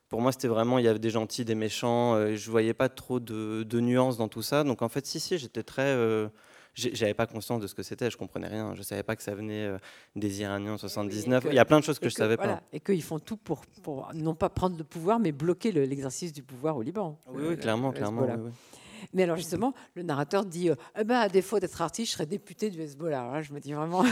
Pour 0.08 0.20
moi, 0.20 0.30
c'était 0.30 0.48
vraiment, 0.48 0.78
il 0.78 0.84
y 0.84 0.88
avait 0.88 0.98
des 0.98 1.10
gentils, 1.10 1.44
des 1.44 1.54
méchants. 1.54 2.14
Euh, 2.14 2.36
je 2.36 2.50
voyais 2.50 2.74
pas 2.74 2.88
trop 2.88 3.18
de, 3.18 3.80
nuances 3.80 4.18
dans 4.18 4.28
tout 4.28 4.42
ça. 4.42 4.62
Donc 4.62 4.82
en 4.82 4.88
fait, 4.88 5.06
si, 5.06 5.18
si, 5.18 5.38
j'étais 5.38 5.62
très 5.62 5.96
j'avais 6.74 7.14
pas 7.14 7.26
conscience 7.26 7.60
de 7.60 7.66
ce 7.66 7.74
que 7.74 7.82
c'était, 7.82 8.10
je 8.10 8.16
comprenais 8.16 8.48
rien. 8.48 8.74
Je 8.74 8.82
savais 8.82 9.02
pas 9.02 9.16
que 9.16 9.22
ça 9.22 9.34
venait 9.34 9.66
euh, 9.66 9.78
des 10.16 10.40
Iraniens 10.40 10.74
en 10.74 10.78
79. 10.78 11.44
Il 11.48 11.54
y 11.54 11.58
a 11.58 11.64
plein 11.64 11.80
de 11.80 11.84
choses 11.84 11.98
que, 11.98 12.08
je 12.08 12.14
je 12.14 12.16
savais 12.16 12.36
pas. 12.36 12.62
Et 12.72 12.80
qu'ils 12.80 13.02
font 13.02 13.18
tout 13.18 13.36
pour, 13.36 13.66
pour, 13.82 14.10
non 14.14 14.34
pas 14.34 14.48
prendre 14.48 14.76
le 14.78 14.84
pouvoir, 14.84 15.18
mais 15.18 15.32
bloquer 15.32 15.72
l'exercice 15.72 16.32
du 16.32 16.42
pouvoir 16.42 16.76
au 16.76 16.82
Liban. 16.82 17.18
Oui, 17.28 17.44
oui 17.48 17.56
clairement, 17.56 17.92
clairement. 17.92 18.26
Mais 19.12 19.24
alors 19.24 19.36
justement, 19.36 19.74
le 19.94 20.02
narrateur 20.02 20.44
dit 20.44 20.70
euh, 20.70 20.74
eh 20.98 21.04
ben, 21.04 21.16
à 21.16 21.28
défaut 21.28 21.58
d'être 21.58 21.80
artiste, 21.82 22.12
je 22.12 22.14
serais 22.14 22.26
député 22.26 22.70
du 22.70 22.80
Hezbollah. 22.80 23.20
Alors 23.20 23.34
là, 23.34 23.42
je 23.42 23.52
me 23.52 23.60
dis 23.60 23.72
vraiment. 23.72 24.04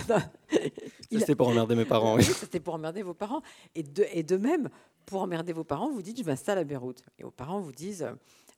C'était 1.11 1.35
pour 1.35 1.49
emmerder 1.49 1.75
mes 1.75 1.85
parents. 1.85 2.17
Oui. 2.17 2.25
C'était 2.25 2.61
pour 2.61 2.75
emmerder 2.75 3.03
vos 3.03 3.15
parents. 3.15 3.43
Et 3.75 3.83
de, 3.83 4.05
et 4.13 4.23
de 4.23 4.37
même, 4.37 4.69
pour 5.07 5.23
emmerder 5.23 5.53
vos 5.53 5.65
parents, 5.65 5.91
vous 5.91 6.03
dites 6.03 6.19
je 6.19 6.25
m'installe 6.25 6.59
à 6.59 6.65
Beyrouth. 6.65 7.03
Et 7.19 7.23
vos 7.23 7.31
parents 7.31 7.61
vous 7.61 7.73
disent 7.73 8.03
euh, 8.03 8.13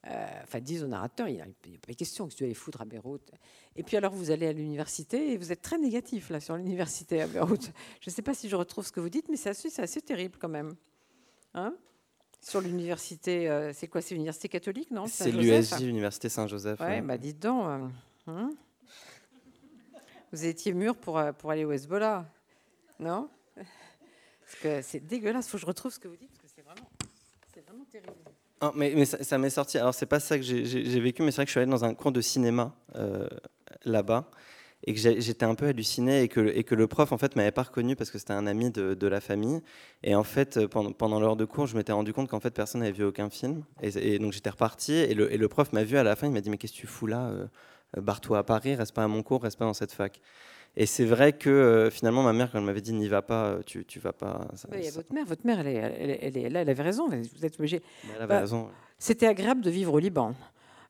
enfin, 0.04 0.60
disent 0.60 0.82
au 0.82 0.88
narrateur, 0.88 1.28
il 1.28 1.34
n'y 1.34 1.40
a, 1.40 1.46
pas 1.86 1.94
question 1.94 2.28
que 2.28 2.34
tu 2.34 2.44
ailles 2.44 2.54
foutre 2.54 2.80
à 2.80 2.84
Beyrouth? 2.84 3.30
Et 3.76 3.82
puis 3.82 3.96
alors, 3.96 4.12
vous 4.12 4.30
allez 4.30 4.46
à 4.46 4.52
l'université 4.52 5.32
et 5.32 5.36
vous 5.36 5.52
êtes 5.52 5.62
très 5.62 5.78
négatif 5.78 6.30
là 6.30 6.40
sur 6.40 6.56
l'université 6.56 7.22
à 7.22 7.26
Beyrouth. 7.26 7.72
Je 8.00 8.10
ne 8.10 8.14
sais 8.14 8.22
pas 8.22 8.34
si 8.34 8.48
je 8.48 8.56
retrouve 8.56 8.86
ce 8.86 8.92
que 8.92 9.00
vous 9.00 9.08
dites, 9.08 9.28
mais 9.28 9.36
c'est 9.36 9.50
assez, 9.50 9.80
assez, 9.80 10.02
terrible 10.02 10.36
quand 10.38 10.48
même. 10.48 10.74
Hein? 11.54 11.74
Sur 12.40 12.60
l'université, 12.60 13.48
euh, 13.48 13.72
c'est 13.72 13.86
quoi? 13.86 14.02
C'est 14.02 14.14
l'université 14.14 14.48
catholique, 14.48 14.90
non? 14.90 15.06
C'est 15.06 15.30
l'USJ, 15.30 15.80
l'université 15.80 16.28
Saint-Joseph. 16.28 16.80
Ouais, 16.80 17.00
bah 17.00 17.16
dites 17.16 17.38
donc. 17.38 17.64
Euh, 17.64 17.88
hein? 18.26 18.50
Vous 20.32 20.44
étiez 20.44 20.72
mûr 20.72 20.96
pour, 20.96 21.22
pour 21.38 21.50
aller 21.50 21.64
au 21.64 21.72
Hezbollah, 21.72 22.26
non? 22.98 23.28
Parce 23.54 24.56
que 24.60 24.82
c'est 24.82 25.00
dégueulasse. 25.00 25.46
Il 25.46 25.50
faut 25.50 25.56
que 25.56 25.62
je 25.62 25.66
retrouve 25.66 25.92
ce 25.92 25.98
que 25.98 26.08
vous 26.08 26.16
dites, 26.16 26.30
parce 26.30 26.42
que 26.42 26.48
c'est 26.56 26.62
vraiment, 26.62 26.88
vraiment 27.66 27.84
terrible. 27.84 28.14
Ah, 28.64 28.70
mais, 28.76 29.04
ça, 29.04 29.38
m'est 29.38 29.50
sorti. 29.50 29.76
Alors, 29.76 29.92
c'est 29.92 30.06
pas 30.06 30.20
ça 30.20 30.38
que 30.38 30.44
j'ai 30.44 31.00
vécu, 31.00 31.22
mais 31.22 31.32
c'est 31.32 31.36
vrai 31.36 31.44
que 31.46 31.48
je 31.48 31.52
suis 31.52 31.60
allé 31.60 31.70
dans 31.70 31.84
un 31.84 31.94
cours 31.94 32.12
de 32.12 32.20
cinéma 32.20 32.72
euh, 32.94 33.26
là-bas 33.84 34.30
et 34.84 34.94
que 34.94 35.00
j'étais 35.00 35.44
un 35.44 35.56
peu 35.56 35.66
halluciné 35.66 36.22
et 36.22 36.28
que, 36.28 36.40
le 36.40 36.86
prof 36.86 37.10
en 37.10 37.18
fait 37.18 37.34
m'avait 37.34 37.50
pas 37.50 37.64
reconnu 37.64 37.96
parce 37.96 38.10
que 38.12 38.18
c'était 38.18 38.34
un 38.34 38.46
ami 38.46 38.70
de, 38.70 39.06
la 39.08 39.20
famille. 39.20 39.60
Et 40.04 40.14
en 40.14 40.22
fait 40.22 40.66
pendant, 40.66 40.92
pendant 40.92 41.18
l'heure 41.20 41.36
de 41.36 41.44
cours 41.44 41.66
je 41.66 41.76
m'étais 41.76 41.92
rendu 41.92 42.12
compte 42.12 42.28
qu'en 42.28 42.40
fait 42.40 42.50
personne 42.50 42.80
n'avait 42.80 42.92
vu 42.92 43.04
aucun 43.04 43.30
film. 43.30 43.64
Et, 43.80 44.18
donc 44.18 44.32
j'étais 44.32 44.50
reparti 44.50 44.92
et 44.92 45.14
le, 45.14 45.32
et 45.32 45.36
le 45.36 45.48
prof 45.48 45.72
m'a 45.72 45.84
vu 45.84 45.96
à 45.96 46.02
la 46.02 46.16
fin. 46.16 46.26
Il 46.28 46.32
m'a 46.32 46.40
dit 46.40 46.50
mais 46.50 46.58
qu'est-ce 46.58 46.72
que 46.72 46.78
tu 46.78 46.86
fous 46.86 47.06
là 47.06 47.30
euh, 47.30 47.46
barre-toi 48.00 48.38
à 48.38 48.42
Paris 48.42 48.74
reste 48.74 48.94
pas 48.94 49.04
à 49.04 49.08
mon 49.08 49.22
cours 49.22 49.42
reste 49.42 49.58
pas 49.58 49.66
dans 49.66 49.74
cette 49.74 49.92
fac 49.92 50.20
et 50.76 50.86
c'est 50.86 51.04
vrai 51.04 51.34
que 51.34 51.50
euh, 51.50 51.90
finalement, 51.90 52.22
ma 52.22 52.32
mère, 52.32 52.50
quand 52.50 52.58
elle 52.58 52.64
m'avait 52.64 52.80
dit 52.80 52.94
n'y 52.94 53.08
va 53.08 53.20
pas, 53.20 53.46
euh, 53.46 53.62
tu, 53.64 53.84
tu 53.84 53.98
vas 53.98 54.12
pas. 54.12 54.48
il 54.72 54.84
y 54.84 54.88
a 54.88 54.90
votre 54.90 55.12
mère, 55.12 55.26
votre 55.26 55.46
mère, 55.46 55.60
elle, 55.60 55.68
est, 55.68 56.18
elle, 56.22 56.36
est, 56.36 56.48
là, 56.48 56.62
elle 56.62 56.70
avait 56.70 56.82
raison. 56.82 57.08
Vous 57.08 57.44
êtes 57.44 57.58
obligé. 57.58 57.82
Elle 58.08 58.22
avait 58.22 58.26
bah, 58.26 58.40
raison. 58.40 58.68
C'était 58.98 59.26
agréable 59.26 59.60
de 59.60 59.70
vivre 59.70 59.92
au 59.92 59.98
Liban. 59.98 60.34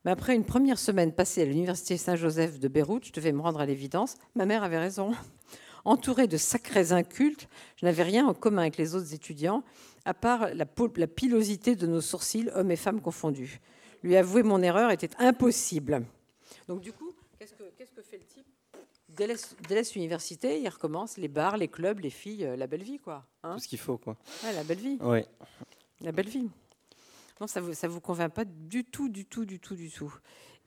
Mais 0.05 0.11
après 0.11 0.35
une 0.35 0.45
première 0.45 0.79
semaine 0.79 1.11
passée 1.11 1.41
à 1.41 1.45
l'université 1.45 1.97
Saint-Joseph 1.97 2.59
de 2.59 2.67
Beyrouth, 2.67 3.05
je 3.07 3.11
devais 3.11 3.31
me 3.31 3.41
rendre 3.41 3.59
à 3.59 3.65
l'évidence. 3.65 4.15
Ma 4.35 4.45
mère 4.45 4.63
avait 4.63 4.79
raison. 4.79 5.11
Entourée 5.85 6.27
de 6.27 6.37
sacrés 6.37 6.93
incultes, 6.93 7.49
je 7.75 7.85
n'avais 7.85 8.03
rien 8.03 8.25
en 8.25 8.33
commun 8.33 8.61
avec 8.61 8.77
les 8.77 8.95
autres 8.95 9.13
étudiants, 9.13 9.63
à 10.05 10.13
part 10.13 10.47
la, 10.53 10.65
la 10.95 11.07
pilosité 11.07 11.75
de 11.75 11.87
nos 11.87 11.99
sourcils, 11.99 12.49
hommes 12.55 12.71
et 12.71 12.77
femmes 12.77 13.01
confondus. 13.01 13.59
Lui 14.01 14.15
avouer 14.15 14.43
mon 14.43 14.61
erreur 14.61 14.91
était 14.91 15.09
impossible. 15.19 16.05
Donc 16.69 16.79
du 16.79 16.93
coup, 16.93 17.11
qu'est-ce 17.37 17.53
que, 17.53 17.63
qu'est-ce 17.77 17.91
que 17.91 18.01
fait 18.01 18.17
le 18.17 18.23
type 19.15 19.67
délaisse, 19.67 19.95
l'université, 19.95 20.59
il 20.59 20.69
recommence 20.69 21.17
les 21.17 21.27
bars, 21.27 21.57
les 21.57 21.67
clubs, 21.67 21.99
les 21.99 22.09
filles, 22.09 22.49
la 22.57 22.67
belle 22.67 22.83
vie, 22.83 22.99
quoi. 22.99 23.25
Hein. 23.43 23.53
Tout 23.53 23.59
ce 23.59 23.67
qu'il 23.67 23.79
faut, 23.79 23.97
quoi. 23.97 24.17
Ouais, 24.43 24.53
la 24.53 24.63
belle 24.63 24.79
vie. 24.79 24.97
Oui. 25.01 25.19
La 26.01 26.11
belle 26.11 26.29
vie. 26.29 26.49
Non, 27.39 27.47
ça 27.47 27.61
ne 27.61 27.65
vous, 27.65 27.73
ça 27.73 27.87
vous 27.87 28.01
convainc 28.01 28.33
pas 28.33 28.45
du 28.45 28.85
tout, 28.85 29.09
du 29.09 29.25
tout, 29.25 29.45
du 29.45 29.59
tout, 29.59 29.75
du 29.75 29.89
tout. 29.89 30.13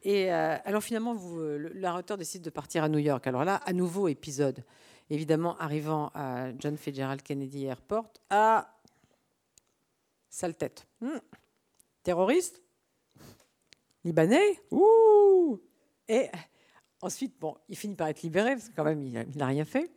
Et 0.02 0.30
alors 0.30 0.82
finalement, 0.82 1.14
vous, 1.14 1.38
le, 1.38 2.16
décide 2.16 2.42
de 2.42 2.50
partir 2.50 2.84
à 2.84 2.88
New 2.88 2.98
York. 2.98 3.26
Alors 3.26 3.44
là, 3.44 3.56
à 3.66 3.72
nouveau 3.72 4.08
épisode. 4.08 4.62
Évidemment, 5.10 5.56
arrivant 5.58 6.10
à 6.14 6.56
John 6.58 6.76
Fitzgerald 6.76 7.22
Kennedy 7.22 7.64
Airport, 7.64 8.12
à 8.28 8.76
sale 10.28 10.54
tête. 10.54 10.86
Hmm. 11.00 11.18
Terroriste 12.02 12.62
Libanais 14.04 14.60
Ouh 14.70 15.60
Et 16.08 16.28
ensuite, 17.02 17.34
bon, 17.40 17.56
il 17.68 17.76
finit 17.76 17.94
par 17.94 18.08
être 18.08 18.22
libéré, 18.22 18.52
parce 18.52 18.68
que 18.68 18.80
même, 18.82 19.02
il 19.02 19.38
n'a 19.38 19.46
rien 19.46 19.64
fait. 19.64 19.90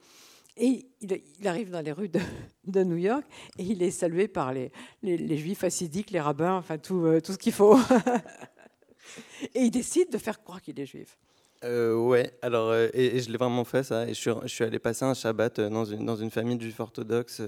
Et 0.58 0.86
il, 1.00 1.48
arrive 1.48 1.70
dans 1.70 1.82
les 1.82 1.94
rues 1.94 2.10
de, 2.10 2.84
New 2.84 2.98
York 2.98 3.24
et 3.58 3.64
il 3.64 3.82
est 3.82 3.92
salué 3.92 4.28
par 4.28 4.52
les, 4.52 4.72
les, 5.04 5.38
juifs 5.38 5.64
assidiques, 5.64 6.12
les 6.12 6.20
rabbins, 6.20 6.56
enfin 6.56 6.78
tout, 6.78 7.06
euh, 7.06 7.22
ce 7.24 7.38
qu'il 7.38 7.54
faut. 7.54 7.78
et 9.56 9.62
il 9.62 9.72
décide 9.72 10.12
de 10.12 10.18
faire 10.18 10.44
croire 10.44 10.62
qu'il 10.62 10.78
est 10.78 10.86
juif. 10.86 11.18
Euh, 11.64 11.96
ouais, 11.96 12.34
alors, 12.42 12.72
euh, 12.72 12.90
et, 12.94 13.20
je 13.22 13.32
l'ai 13.32 13.38
vraiment 13.38 13.64
fait 13.64 13.84
ça. 13.84 14.06
Et 14.06 14.14
je 14.14 14.20
suis, 14.20 14.32
je 14.44 14.64
allé 14.66 14.80
passer 14.80 15.06
un 15.06 15.14
Shabbat 15.14 15.62
dans 15.62 15.86
une, 15.86 16.06
dans 16.06 16.18
une 16.18 16.32
famille 16.32 16.58
de 16.58 16.64
juifs 16.64 16.80
orthodoxes 16.80 17.42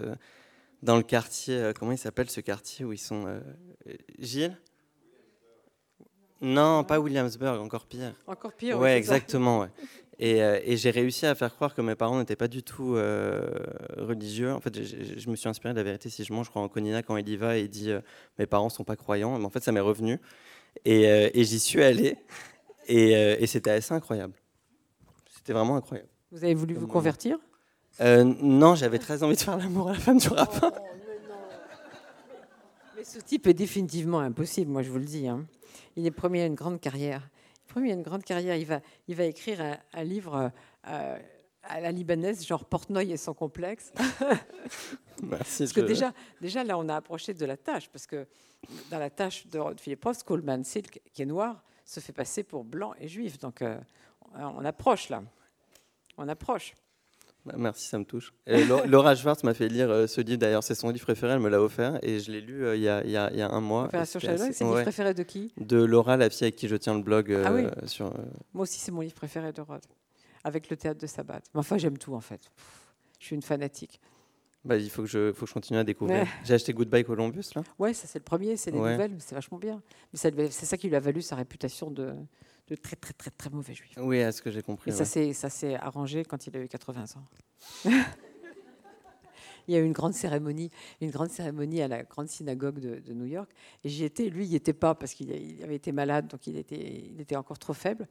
dans 0.81 0.97
le 0.97 1.03
quartier, 1.03 1.57
euh, 1.57 1.73
comment 1.73 1.91
il 1.91 1.97
s'appelle 1.97 2.29
ce 2.29 2.41
quartier 2.41 2.85
où 2.85 2.93
ils 2.93 2.97
sont 2.97 3.25
euh, 3.27 3.39
Gilles? 4.19 4.57
Non, 6.41 6.83
pas 6.83 6.99
Williamsburg, 6.99 7.61
encore 7.61 7.85
pire. 7.85 8.13
Encore 8.27 8.53
pire. 8.53 8.79
Ouais, 8.79 8.97
exactement. 8.97 9.61
Ouais. 9.61 9.67
Et, 10.23 10.43
euh, 10.43 10.59
et 10.63 10.77
j'ai 10.77 10.91
réussi 10.91 11.25
à 11.25 11.33
faire 11.33 11.51
croire 11.55 11.73
que 11.73 11.81
mes 11.81 11.95
parents 11.95 12.19
n'étaient 12.19 12.35
pas 12.35 12.47
du 12.47 12.61
tout 12.61 12.93
religieux. 13.97 14.53
En 14.53 14.59
fait, 14.59 14.83
je 14.83 15.29
me 15.31 15.35
suis 15.35 15.49
inspiré 15.49 15.73
de 15.73 15.79
la 15.79 15.83
vérité 15.83 16.09
si 16.11 16.23
je 16.23 16.31
mange. 16.31 16.45
Je 16.45 16.51
crois 16.51 16.61
en 16.61 16.67
Conina 16.67 17.01
quand 17.01 17.17
il 17.17 17.27
y 17.27 17.37
va 17.37 17.57
et 17.57 17.61
il 17.61 17.69
dit 17.69 17.91
mes 18.37 18.45
parents 18.45 18.69
sont 18.69 18.83
pas 18.83 18.95
croyants. 18.95 19.39
Mais 19.39 19.45
en 19.45 19.49
fait, 19.49 19.63
ça 19.63 19.71
m'est 19.71 19.79
revenu. 19.79 20.19
Et, 20.85 21.05
et 21.33 21.43
j'y 21.43 21.59
suis 21.59 21.81
allé. 21.81 22.17
Et, 22.87 23.13
et 23.13 23.47
c'était 23.47 23.71
assez 23.71 23.95
incroyable. 23.95 24.33
C'était 25.35 25.53
vraiment 25.53 25.75
incroyable. 25.75 26.09
Vous 26.31 26.43
avez 26.43 26.53
voulu 26.53 26.75
vous 26.75 26.85
convertir? 26.85 27.39
Euh, 27.99 28.23
non, 28.23 28.75
j'avais 28.75 28.99
très 28.99 29.23
envie 29.23 29.35
de 29.35 29.41
faire 29.41 29.57
l'amour 29.57 29.89
à 29.89 29.93
la 29.93 29.99
femme 29.99 30.19
du 30.19 30.27
rabbin. 30.27 30.71
Mais, 33.01 33.05
ce 33.05 33.19
type 33.19 33.47
est 33.47 33.55
définitivement 33.55 34.19
impossible, 34.19 34.71
moi 34.71 34.83
je 34.83 34.91
vous 34.91 34.99
le 34.99 35.05
dis. 35.05 35.27
Hein. 35.27 35.47
Il 35.95 36.05
est 36.05 36.11
promis 36.11 36.39
à 36.39 36.45
une 36.45 36.53
grande 36.53 36.79
carrière. 36.79 37.27
Il 37.55 37.67
promis 37.67 37.89
à 37.89 37.95
une 37.95 38.03
grande 38.03 38.23
carrière. 38.23 38.55
Il 38.55 38.65
va, 38.65 38.79
il 39.07 39.15
va 39.15 39.23
écrire 39.23 39.79
un, 39.93 40.03
livre 40.03 40.51
euh, 40.87 41.19
à 41.63 41.81
la 41.81 41.91
libanaise, 41.91 42.45
genre 42.45 42.63
Portnoy 42.63 43.09
et 43.09 43.17
son 43.17 43.33
complexe. 43.33 43.91
Merci. 45.23 45.63
parce 45.63 45.73
que 45.73 45.81
déjà, 45.81 46.13
déjà, 46.41 46.63
là, 46.63 46.77
on 46.77 46.87
a 46.89 46.95
approché 46.95 47.33
de 47.33 47.45
la 47.45 47.57
tâche, 47.57 47.89
parce 47.89 48.05
que 48.05 48.27
dans 48.91 48.99
la 48.99 49.09
tâche 49.09 49.47
de 49.47 49.59
Philippe 49.77 50.03
Ross, 50.03 50.21
Coleman 50.21 50.63
Silk, 50.63 51.01
qui 51.11 51.23
est 51.23 51.25
noir, 51.25 51.63
se 51.83 51.99
fait 51.99 52.13
passer 52.13 52.43
pour 52.43 52.63
blanc 52.63 52.93
et 52.99 53.07
juif. 53.07 53.39
Donc, 53.39 53.63
euh, 53.63 53.79
on 54.35 54.63
approche 54.63 55.09
là. 55.09 55.23
On 56.17 56.27
approche. 56.27 56.75
Bah, 57.45 57.53
merci, 57.57 57.87
ça 57.87 57.97
me 57.97 58.05
touche. 58.05 58.33
Laura 58.87 59.15
Schwartz 59.15 59.43
m'a 59.43 59.53
fait 59.53 59.67
lire 59.67 59.89
euh, 59.89 60.07
ce 60.07 60.21
livre, 60.21 60.37
d'ailleurs, 60.37 60.63
c'est 60.63 60.75
son 60.75 60.89
livre 60.89 61.05
préféré, 61.05 61.33
elle 61.33 61.39
me 61.39 61.49
l'a 61.49 61.61
offert, 61.61 61.97
et 62.03 62.19
je 62.19 62.31
l'ai 62.31 62.41
lu 62.41 62.65
euh, 62.65 62.75
il, 62.75 62.83
y 62.83 62.87
a, 62.87 63.03
y 63.03 63.15
a, 63.15 63.49
un 63.49 63.61
mois. 63.61 63.89
c'est 64.05 64.21
le 64.23 64.35
livre 64.35 64.81
préféré 64.81 65.13
de 65.13 65.23
qui? 65.23 65.51
De 65.57 65.77
Laura, 65.83 66.17
la 66.17 66.29
fille 66.29 66.45
avec 66.45 66.55
qui 66.55 66.67
je 66.67 66.75
tiens 66.75 66.93
le 66.93 67.01
blog. 67.01 67.31
ah 67.43 67.51
oui. 67.51 67.65
Euh, 67.65 67.87
sur, 67.87 68.13
Moi 68.53 68.63
aussi, 68.63 68.79
c'est 68.79 68.91
mon 68.91 69.01
livre 69.01 69.15
préféré 69.15 69.51
de 69.51 69.61
Rod, 69.61 69.81
avec 70.43 70.69
le 70.69 70.77
théâtre 70.77 71.01
de 71.01 71.07
Sabbat. 71.07 71.41
Mais 71.53 71.59
enfin, 71.59 71.77
j'aime 71.77 71.97
tout, 71.97 72.13
en 72.13 72.21
fait. 72.21 72.51
je 73.19 73.25
suis 73.25 73.35
une 73.35 73.41
fanatique. 73.41 73.99
Bah, 74.63 74.77
il 74.77 74.91
faut 74.91 75.01
que, 75.01 75.07
je, 75.07 75.33
faut 75.33 75.45
que 75.45 75.49
je 75.49 75.53
continue 75.55 75.79
à 75.79 75.83
découvrir. 75.83 76.27
J'ai 76.43 76.53
acheté 76.53 76.73
Goodbye 76.73 77.03
Columbus, 77.03 77.45
là. 77.55 77.63
Ouais, 77.79 77.95
ça 77.95 78.05
c'est 78.05 78.19
le 78.19 78.23
premier, 78.23 78.55
c'est 78.57 78.69
les 78.69 78.77
nouvelles, 78.77 79.15
c'est 79.17 79.33
vachement 79.33 79.57
bien. 79.57 79.81
Mais 80.13 80.19
c'est 80.51 80.65
ça 80.67 80.77
qui 80.77 80.87
lui 80.87 80.95
a 80.95 80.99
valu 80.99 81.23
sa 81.23 81.35
réputation 81.35 81.89
de, 81.89 82.13
de 82.67 82.75
très 82.75 82.95
très 82.95 83.13
très 83.13 83.31
très 83.31 83.49
mauvais 83.49 83.73
juif. 83.73 83.93
Oui, 83.97 84.21
à 84.21 84.31
ce 84.31 84.41
que 84.41 84.51
j'ai 84.51 84.61
compris. 84.61 84.91
Et 84.91 85.33
ça 85.33 85.49
s'est 85.49 85.75
arrangé 85.75 86.23
quand 86.25 86.47
il 86.47 86.55
a 86.57 86.59
eu 86.59 86.67
80 86.67 87.05
ans. 87.15 87.89
il 89.71 89.75
y 89.75 89.77
a 89.77 89.79
eu 89.79 89.85
une 89.85 89.93
grande 89.93 90.13
cérémonie, 90.13 90.69
une 90.99 91.11
grande 91.11 91.29
cérémonie 91.29 91.81
à 91.81 91.87
la 91.87 92.03
grande 92.03 92.27
synagogue 92.27 92.79
de, 92.79 93.13
New 93.13 93.25
York. 93.25 93.49
Et 93.83 93.89
j'y 93.89 94.03
étais. 94.03 94.29
Lui, 94.29 94.45
il 94.45 94.49
n'y 94.49 94.55
était 94.55 94.73
pas 94.73 94.95
parce 94.95 95.13
qu'il 95.13 95.31
avait 95.63 95.75
été 95.75 95.91
malade, 95.91 96.27
donc 96.27 96.45
il 96.45 96.57
était, 96.57 97.35
encore 97.35 97.57
trop 97.57 97.73
faible. 97.73 98.07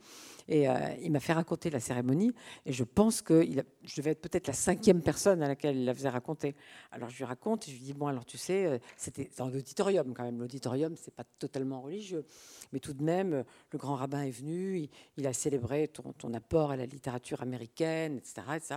Et 0.49 0.68
euh, 0.68 0.75
il 1.03 1.12
m'a 1.12 1.20
fait 1.20 1.35
raconter 1.35 1.68
la 1.68 1.81
cérémonie. 1.81 2.33
Et 2.64 2.73
je 2.73 2.85
pense 2.85 3.20
que 3.20 3.46
je 3.85 3.96
devais 3.96 4.12
être 4.12 4.23
peut-être 4.23 4.46
la 4.46 4.55
cinquième 4.55 5.03
personne 5.03 5.42
à 5.42 5.49
laquelle 5.49 5.77
il 5.77 5.85
la 5.85 5.94
faisait 5.94 6.09
raconter. 6.09 6.55
Alors 6.92 7.11
je 7.11 7.18
lui 7.18 7.25
raconte 7.25 7.68
et 7.68 7.73
je 7.73 7.77
lui 7.77 7.85
dis 7.85 7.92
bon, 7.92 8.07
alors 8.07 8.25
tu 8.25 8.38
sais, 8.38 8.66
euh, 8.66 8.79
c'était 8.96 9.29
dans 9.37 9.49
l'auditorium 9.49 10.14
quand 10.14 10.25
même. 10.25 10.38
L'auditorium, 10.38 10.94
c'est 10.96 11.14
pas 11.14 11.25
totalement 11.38 11.83
religieux, 11.83 12.25
mais 12.73 12.81
tout 12.81 12.94
de 12.94 13.03
même, 13.03 13.44
le 13.70 13.79
grand 13.79 13.96
rabbin 13.96 14.23
est 14.23 14.31
venu. 14.31 14.88
Il, 15.18 15.27
a 15.27 15.33
célébré 15.35 15.88
ton, 15.88 16.12
ton, 16.14 16.33
apport 16.33 16.70
à 16.70 16.77
la 16.77 16.87
littérature 16.87 17.42
américaine, 17.42 18.16
etc., 18.16 18.42
etc. 18.57 18.75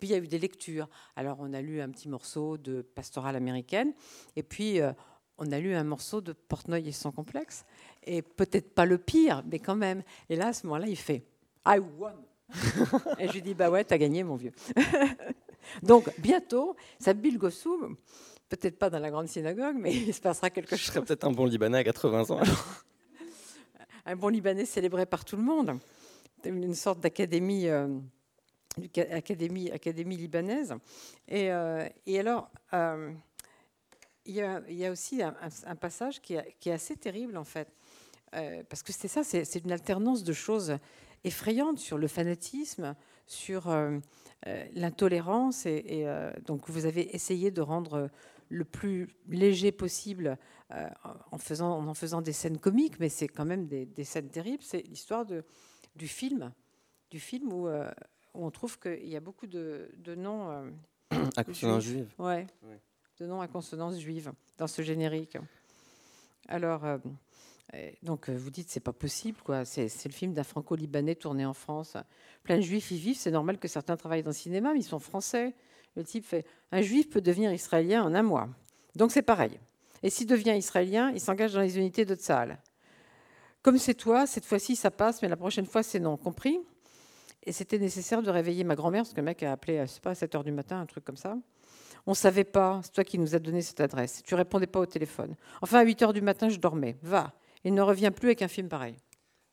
Puis 0.00 0.08
il 0.08 0.12
y 0.12 0.14
a 0.14 0.18
eu 0.18 0.26
des 0.26 0.38
lectures. 0.38 0.88
Alors 1.16 1.36
on 1.40 1.52
a 1.52 1.60
lu 1.60 1.80
un 1.80 1.90
petit 1.90 2.08
morceau 2.08 2.21
de 2.58 2.82
pastorale 2.82 3.36
américaine. 3.36 3.92
Et 4.36 4.42
puis, 4.42 4.80
euh, 4.80 4.92
on 5.38 5.50
a 5.52 5.58
lu 5.58 5.74
un 5.74 5.84
morceau 5.84 6.20
de 6.20 6.32
Portnoy 6.32 6.88
et 6.88 6.92
son 6.92 7.12
complexe. 7.12 7.64
Et 8.04 8.22
peut-être 8.22 8.74
pas 8.74 8.84
le 8.84 8.98
pire, 8.98 9.42
mais 9.50 9.58
quand 9.58 9.76
même. 9.76 10.02
Et 10.28 10.36
là, 10.36 10.48
à 10.48 10.52
ce 10.52 10.66
moment-là, 10.66 10.86
il 10.86 10.96
fait 10.96 11.24
I 11.66 11.78
won. 11.78 12.12
et 13.18 13.28
je 13.28 13.32
lui 13.32 13.42
dis 13.42 13.54
Bah 13.54 13.70
ouais, 13.70 13.84
t'as 13.84 13.98
gagné, 13.98 14.24
mon 14.24 14.36
vieux. 14.36 14.52
Donc, 15.82 16.10
bientôt, 16.18 16.76
ça 16.98 17.14
Bill 17.14 17.38
Gossou, 17.38 17.96
peut-être 18.48 18.78
pas 18.78 18.90
dans 18.90 18.98
la 18.98 19.10
grande 19.10 19.28
synagogue, 19.28 19.76
mais 19.78 19.94
il 19.94 20.12
se 20.12 20.20
passera 20.20 20.50
quelque 20.50 20.70
chose. 20.70 20.80
Je 20.80 20.84
serais 20.86 21.02
peut-être 21.02 21.24
un 21.24 21.32
bon 21.32 21.46
Libanais 21.46 21.78
à 21.78 21.84
80 21.84 22.30
ans. 22.30 22.40
un 24.06 24.16
bon 24.16 24.28
Libanais 24.28 24.66
célébré 24.66 25.06
par 25.06 25.24
tout 25.24 25.36
le 25.36 25.42
monde. 25.42 25.78
Une 26.44 26.74
sorte 26.74 27.00
d'académie. 27.00 27.68
Euh, 27.68 27.88
Académie, 29.10 30.16
libanaise. 30.16 30.74
Et, 31.28 31.52
euh, 31.52 31.86
alors, 32.18 32.50
euh, 32.72 33.12
il, 34.24 34.34
y 34.34 34.86
a, 34.86 34.90
aussi 34.90 35.22
un, 35.22 35.76
passage 35.76 36.20
qui 36.20 36.34
est, 36.34 36.72
assez 36.72 36.96
terrible, 36.96 37.36
en 37.36 37.44
fait. 37.44 37.68
Euh, 38.34 38.62
parce 38.68 38.82
que 38.82 38.92
c'est 38.92 39.08
ça, 39.08 39.24
c'est 39.24 39.64
une 39.64 39.72
alternance 39.72 40.24
de 40.24 40.32
choses 40.32 40.78
effrayantes 41.24 41.78
sur 41.78 41.98
le 41.98 42.08
fanatisme, 42.08 42.96
sur 43.26 43.70
l'intolérance. 44.74 45.66
Et, 45.66 45.84
et 45.86 46.30
donc, 46.46 46.68
vous 46.70 46.86
avez 46.86 47.14
essayé 47.14 47.50
de 47.50 47.60
rendre 47.60 48.10
le 48.48 48.64
plus 48.64 49.08
léger 49.28 49.72
possible 49.72 50.38
en, 51.30 51.38
faisant, 51.38 51.86
en 51.86 51.94
faisant 51.94 52.22
des 52.22 52.32
scènes 52.32 52.58
comiques, 52.58 52.98
mais 53.00 53.08
c'est 53.08 53.28
quand 53.28 53.44
même 53.44 53.66
des, 53.66 53.84
des 53.84 54.04
scènes 54.04 54.30
terribles. 54.30 54.62
C'est 54.62 54.82
l'histoire 54.82 55.26
du 55.26 56.08
film, 56.08 56.52
du 57.10 57.20
film 57.20 57.52
où 57.52 57.68
on 58.34 58.50
trouve 58.50 58.78
qu'il 58.78 59.08
y 59.08 59.16
a 59.16 59.20
beaucoup 59.20 59.46
de, 59.46 59.90
noms. 60.16 60.50
Euh, 60.50 60.70
à 61.36 61.44
consonance 61.44 61.84
juive. 61.84 62.12
Ouais, 62.18 62.46
De 63.18 63.26
noms 63.26 63.40
à 63.40 63.48
consonance 63.48 63.98
juive 63.98 64.32
dans 64.58 64.66
ce 64.66 64.82
générique. 64.82 65.36
Alors, 66.48 66.84
euh, 66.84 66.98
donc 68.02 68.28
vous 68.28 68.50
dites 68.50 68.70
c'est 68.70 68.80
pas 68.80 68.92
possible, 68.92 69.38
quoi. 69.42 69.64
C'est, 69.64 69.88
le 70.04 70.12
film 70.12 70.32
d'un 70.32 70.44
franco-libanais 70.44 71.14
tourné 71.14 71.46
en 71.46 71.54
France. 71.54 71.96
Plein 72.42 72.56
de 72.56 72.62
juifs 72.62 72.90
y 72.90 72.98
vivent. 72.98 73.18
C'est 73.18 73.30
normal 73.30 73.58
que 73.58 73.68
certains 73.68 73.96
travaillent 73.96 74.22
dans 74.22 74.30
le 74.30 74.34
cinéma, 74.34 74.72
mais 74.72 74.80
ils 74.80 74.84
sont 74.84 74.98
français. 74.98 75.54
Le 75.96 76.04
type 76.04 76.24
fait 76.24 76.46
un 76.70 76.80
juif 76.80 77.10
peut 77.10 77.20
devenir 77.20 77.52
israélien 77.52 78.02
en 78.02 78.14
un 78.14 78.22
mois. 78.22 78.48
Donc 78.96 79.12
c'est 79.12 79.22
pareil. 79.22 79.58
Et 80.02 80.10
s'il 80.10 80.26
devient 80.26 80.54
israélien, 80.56 81.10
il 81.10 81.20
s'engage 81.20 81.52
dans 81.52 81.60
les 81.60 81.78
unités 81.78 82.04
de 82.04 82.14
Tzahal. 82.14 82.58
Comme 83.62 83.78
c'est 83.78 83.94
toi, 83.94 84.26
cette 84.26 84.44
fois-ci 84.44 84.74
ça 84.74 84.90
passe, 84.90 85.22
mais 85.22 85.28
la 85.28 85.36
prochaine 85.36 85.66
fois 85.66 85.82
c'est 85.82 86.00
non. 86.00 86.16
Compris? 86.16 86.58
Et 87.44 87.52
c'était 87.52 87.78
nécessaire 87.78 88.22
de 88.22 88.30
réveiller 88.30 88.64
ma 88.64 88.74
grand-mère, 88.74 89.02
parce 89.02 89.12
que 89.12 89.20
le 89.20 89.24
mec 89.24 89.42
a 89.42 89.52
appelé, 89.52 89.80
je 89.80 89.86
sais 89.86 90.00
pas, 90.00 90.10
à 90.10 90.14
7 90.14 90.34
h 90.34 90.44
du 90.44 90.52
matin, 90.52 90.80
un 90.80 90.86
truc 90.86 91.04
comme 91.04 91.16
ça. 91.16 91.36
On 92.06 92.12
ne 92.12 92.16
savait 92.16 92.44
pas, 92.44 92.80
c'est 92.82 92.92
toi 92.92 93.04
qui 93.04 93.18
nous 93.18 93.34
as 93.34 93.38
donné 93.38 93.62
cette 93.62 93.80
adresse. 93.80 94.22
Tu 94.24 94.34
répondais 94.34 94.66
pas 94.66 94.80
au 94.80 94.86
téléphone. 94.86 95.36
Enfin, 95.60 95.80
à 95.80 95.84
8 95.84 96.02
h 96.02 96.12
du 96.12 96.20
matin, 96.20 96.48
je 96.48 96.58
dormais. 96.58 96.96
Va. 97.02 97.32
Il 97.64 97.74
ne 97.74 97.82
revient 97.82 98.10
plus 98.14 98.28
avec 98.28 98.42
un 98.42 98.48
film 98.48 98.68
pareil. 98.68 98.96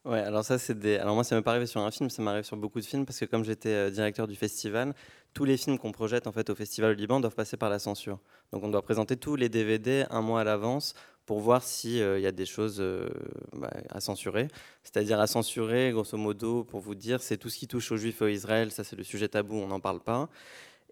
Ouais, 0.06 0.20
alors 0.20 0.46
ça, 0.46 0.58
c'est 0.58 0.80
des. 0.80 0.98
Alors 0.98 1.14
moi, 1.14 1.24
ça 1.24 1.36
m'est 1.36 1.42
pas 1.42 1.52
arrivé 1.52 1.66
sur 1.66 1.82
un 1.82 1.92
film, 1.92 2.10
ça 2.10 2.22
m'arrive 2.22 2.44
sur 2.44 2.58
beaucoup 2.58 2.80
de 2.80 2.86
films, 2.86 3.06
parce 3.06 3.20
que 3.20 3.26
comme 3.26 3.44
j'étais 3.44 3.70
euh, 3.70 3.90
directeur 3.92 4.28
du 4.28 4.36
festival, 4.36 4.94
tous 5.34 5.44
les 5.46 5.58
films 5.58 5.78
qu'on 5.78 5.92
projette 5.92 6.26
en 6.26 6.32
fait 6.32 6.50
au 6.50 6.56
festival 6.56 6.92
au 6.92 6.94
Liban 6.96 7.20
doivent 7.20 7.36
passer 7.36 7.58
par 7.58 7.70
la 7.70 7.80
censure. 7.80 8.20
Donc 8.52 8.64
on 8.64 8.70
doit 8.70 8.82
présenter 8.82 9.18
tous 9.18 9.36
les 9.36 9.50
DVD 9.50 10.06
un 10.10 10.22
mois 10.22 10.42
à 10.42 10.44
l'avance 10.44 10.94
pour 11.30 11.42
voir 11.42 11.62
s'il 11.62 12.02
euh, 12.02 12.20
y 12.20 12.26
a 12.26 12.32
des 12.32 12.48
choses 12.48 12.78
euh, 12.80 13.08
bah, 13.56 13.70
à 13.92 14.00
censurer. 14.00 14.48
C'est-à-dire 14.82 15.20
à 15.20 15.28
censurer, 15.28 15.92
grosso 15.92 16.18
modo, 16.18 16.64
pour 16.64 16.80
vous 16.80 16.96
dire, 16.96 17.22
c'est 17.22 17.38
tout 17.38 17.50
ce 17.52 17.60
qui 17.60 17.68
touche 17.68 17.92
aux 17.92 17.98
juifs 17.98 18.24
et 18.24 18.34
Israël, 18.34 18.72
ça 18.72 18.84
c'est 18.84 18.96
le 18.96 19.04
sujet 19.04 19.28
tabou, 19.28 19.54
on 19.54 19.68
n'en 19.68 19.80
parle 19.80 20.00
pas. 20.00 20.28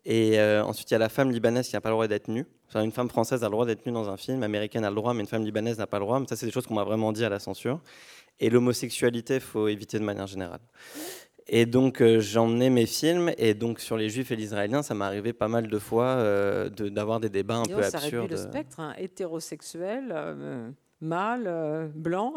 Et 0.05 0.39
euh, 0.39 0.63
ensuite, 0.63 0.91
il 0.91 0.93
y 0.93 0.95
a 0.95 0.99
la 0.99 1.09
femme 1.09 1.31
libanaise 1.31 1.67
qui 1.67 1.75
n'a 1.75 1.81
pas 1.81 1.89
le 1.89 1.95
droit 1.95 2.07
d'être 2.07 2.27
nue. 2.27 2.45
Enfin, 2.67 2.83
une 2.83 2.91
femme 2.91 3.09
française 3.09 3.43
a 3.43 3.47
le 3.47 3.51
droit 3.51 3.65
d'être 3.65 3.83
nue 3.87 3.91
dans 3.91 4.11
un 4.11 4.17
film, 4.17 4.43
américaine 4.43 4.85
a 4.85 4.91
le 4.91 4.95
droit, 4.95 5.15
mais 5.15 5.21
une 5.21 5.27
femme 5.27 5.43
libanaise 5.43 5.79
n'a 5.79 5.87
pas 5.87 5.97
le 5.97 6.05
droit. 6.05 6.19
Mais 6.19 6.27
ça, 6.27 6.35
c'est 6.35 6.45
des 6.45 6.51
choses 6.51 6.67
qu'on 6.67 6.75
m'a 6.75 6.83
vraiment 6.83 7.11
dit 7.11 7.25
à 7.25 7.29
la 7.29 7.39
censure. 7.39 7.81
Et 8.39 8.51
l'homosexualité, 8.51 9.35
il 9.35 9.41
faut 9.41 9.67
éviter 9.67 9.97
de 9.97 10.03
manière 10.03 10.27
générale. 10.27 10.61
Et 11.49 11.65
donc 11.65 12.01
euh, 12.01 12.19
j'emmenais 12.19 12.69
mes 12.69 12.85
films, 12.85 13.31
et 13.37 13.53
donc 13.53 13.79
sur 13.79 13.95
les 13.97 14.09
juifs 14.09 14.31
et 14.31 14.35
l'israélien, 14.35 14.83
ça 14.83 14.93
m'est 14.93 15.05
arrivé 15.05 15.31
pas 15.33 15.47
mal 15.47 15.67
de 15.67 15.79
fois 15.79 16.05
euh, 16.05 16.69
de- 16.69 16.89
d'avoir 16.89 17.19
des 17.19 17.29
débats 17.29 17.55
un 17.57 17.63
Et 17.63 17.73
peu 17.73 17.81
ça 17.83 17.99
absurdes. 17.99 18.29
le 18.31 18.37
spectre, 18.37 18.79
hein, 18.79 18.93
hétérosexuel, 18.97 20.11
euh, 20.11 20.69
mâle, 21.01 21.43
euh, 21.47 21.87
blanc. 21.93 22.33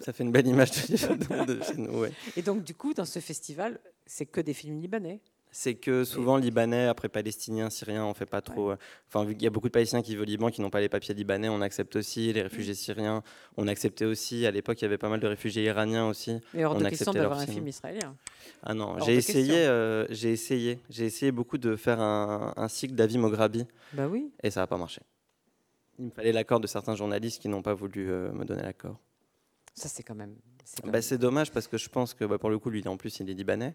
Ça 0.00 0.12
fait 0.12 0.24
une 0.24 0.32
belle 0.32 0.46
image 0.46 0.70
de, 0.88 1.14
de- 1.46 1.54
de 1.54 1.62
chez 1.62 1.76
nous, 1.76 2.00
ouais. 2.00 2.10
Et 2.36 2.42
donc, 2.42 2.64
du 2.64 2.74
coup, 2.74 2.94
dans 2.94 3.04
ce 3.04 3.18
festival, 3.20 3.78
c'est 4.06 4.26
que 4.26 4.40
des 4.40 4.54
films 4.54 4.80
libanais. 4.80 5.20
C'est 5.56 5.76
que 5.76 6.02
souvent 6.02 6.36
libanais, 6.36 6.88
après 6.88 7.08
palestiniens, 7.08 7.70
syriens, 7.70 8.04
on 8.06 8.12
fait 8.12 8.26
pas 8.26 8.40
trop. 8.40 8.72
euh, 8.72 8.76
Enfin, 9.08 9.24
vu 9.24 9.34
qu'il 9.34 9.44
y 9.44 9.46
a 9.46 9.50
beaucoup 9.50 9.68
de 9.68 9.72
Palestiniens 9.72 10.02
qui 10.02 10.10
vivent 10.10 10.22
au 10.22 10.24
Liban 10.24 10.50
qui 10.50 10.60
n'ont 10.60 10.68
pas 10.68 10.80
les 10.80 10.88
papiers 10.88 11.14
libanais, 11.14 11.48
on 11.48 11.60
accepte 11.60 11.94
aussi 11.94 12.32
les 12.32 12.42
réfugiés 12.42 12.74
syriens. 12.74 13.22
On 13.56 13.68
acceptait 13.68 14.04
aussi, 14.04 14.46
à 14.46 14.50
l'époque, 14.50 14.80
il 14.80 14.84
y 14.84 14.86
avait 14.86 14.98
pas 14.98 15.08
mal 15.08 15.20
de 15.20 15.28
réfugiés 15.28 15.62
iraniens 15.62 16.08
aussi. 16.08 16.40
Mais 16.54 16.64
hors 16.64 16.74
On 16.74 16.80
de 16.80 16.88
question 16.88 17.12
d'avoir 17.12 17.38
un 17.38 17.46
film. 17.46 17.68
israélien. 17.68 18.16
Ah 18.64 18.74
non, 18.74 18.96
Hors 18.96 19.04
j'ai 19.04 19.14
essayé, 19.14 19.54
euh, 19.58 20.06
j'ai 20.10 20.32
essayé, 20.32 20.80
j'ai 20.90 21.04
essayé 21.04 21.30
beaucoup 21.30 21.56
de 21.56 21.76
faire 21.76 22.00
un, 22.00 22.52
un 22.56 22.66
cycle 22.66 22.94
d'Avi 22.96 23.16
Mograbi 23.18 23.64
Bah 23.92 24.08
oui. 24.08 24.32
et 24.42 24.50
ça 24.50 24.58
n'a 24.62 24.66
pas 24.66 24.76
marché. 24.76 25.02
Il 26.00 26.06
me 26.06 26.10
fallait 26.10 26.32
l'accord 26.32 26.58
de 26.58 26.66
certains 26.66 26.96
journalistes 26.96 27.40
qui 27.40 27.48
n'ont 27.48 27.62
pas 27.62 27.74
voulu 27.74 28.10
euh, 28.10 28.32
me 28.32 28.44
donner 28.44 28.62
l'accord. 28.64 28.98
Ça, 29.72 29.88
c'est 29.88 30.02
quand 30.02 30.16
même. 30.16 30.34
c'est 30.64 30.82
quand 30.82 30.90
Bah, 30.90 30.98
dommage 31.16 31.52
parce 31.52 31.68
que 31.68 31.78
je 31.78 31.88
pense 31.88 32.12
que 32.12 32.24
bah, 32.24 32.38
pour 32.38 32.50
le 32.50 32.58
coup, 32.58 32.70
lui, 32.70 32.82
en 32.88 32.96
plus, 32.96 33.20
il 33.20 33.30
est 33.30 33.34
libanais. 33.34 33.72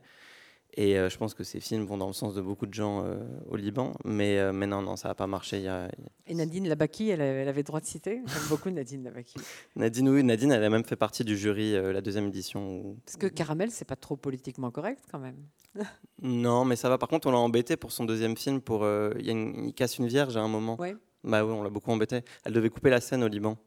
Et 0.76 0.98
euh, 1.00 1.10
je 1.10 1.18
pense 1.18 1.34
que 1.34 1.44
ces 1.44 1.60
films 1.60 1.86
vont 1.86 1.98
dans 1.98 2.08
le 2.08 2.14
sens 2.14 2.36
de 2.36 2.42
beaucoup 2.42 2.66
de 2.68 2.74
gens 2.74 3.04
euh, 3.04 3.18
au 3.50 3.56
Liban. 3.56 3.94
Mais, 4.06 4.38
euh, 4.38 4.54
mais 4.54 4.68
non, 4.68 4.82
non, 4.82 4.96
ça 4.96 5.08
n'a 5.10 5.16
pas 5.16 5.26
marché. 5.28 5.58
Il 5.58 5.64
y 5.64 5.68
a- 5.68 5.90
Et 6.28 6.36
Nadine 6.36 6.68
Labaki, 6.70 7.10
elle, 7.10 7.22
avait- 7.22 7.42
elle 7.42 7.48
avait 7.48 7.64
droit 7.64 7.80
de 7.82 7.86
citer. 7.86 8.22
J'aime 8.26 8.26
beaucoup 8.50 8.70
Nadine 8.70 9.04
Labaki. 9.04 9.36
Nadine, 9.76 10.10
oui, 10.10 10.24
Nadine, 10.24 10.52
elle 10.52 10.64
a 10.64 10.70
même 10.70 10.86
fait 10.86 10.96
partie 10.96 11.24
du 11.26 11.38
jury, 11.38 11.74
la 11.74 12.02
deuxième 12.02 12.28
édition. 12.28 12.80
où- 12.82 12.98
Parce 13.06 13.18
que 13.18 13.28
Caramel, 13.28 13.72
c'est 13.72 13.84
pas 13.86 13.96
trop 13.96 14.16
politiquement 14.16 14.70
correct 14.72 15.04
quand 15.12 15.20
même. 15.20 15.38
Non, 16.22 16.66
mais 16.66 16.76
ça 16.76 16.90
va. 16.90 16.98
Par 16.98 17.08
contre, 17.10 17.28
on 17.28 17.32
l'a 17.32 17.38
embêté 17.38 17.78
pour 17.78 17.92
son 17.92 18.04
deuxième 18.06 18.36
film. 18.38 18.60
Pour, 18.62 18.84
euh, 18.84 19.12
il, 19.20 19.26
y 19.26 19.30
a 19.30 19.34
une- 19.34 19.66
il 19.70 19.74
casse 19.74 19.98
une 19.98 20.08
vierge 20.08 20.36
à 20.38 20.42
un 20.42 20.48
moment. 20.48 20.80
Ouais. 20.80 20.96
Bah 21.24 21.44
oui, 21.46 21.52
on 21.52 21.64
l'a 21.64 21.70
beaucoup 21.70 21.92
embêté. 21.92 22.22
Elle 22.46 22.54
devait 22.54 22.70
couper 22.70 22.90
la 22.90 23.02
scène 23.02 23.24
au 23.24 23.28
Liban. 23.28 23.58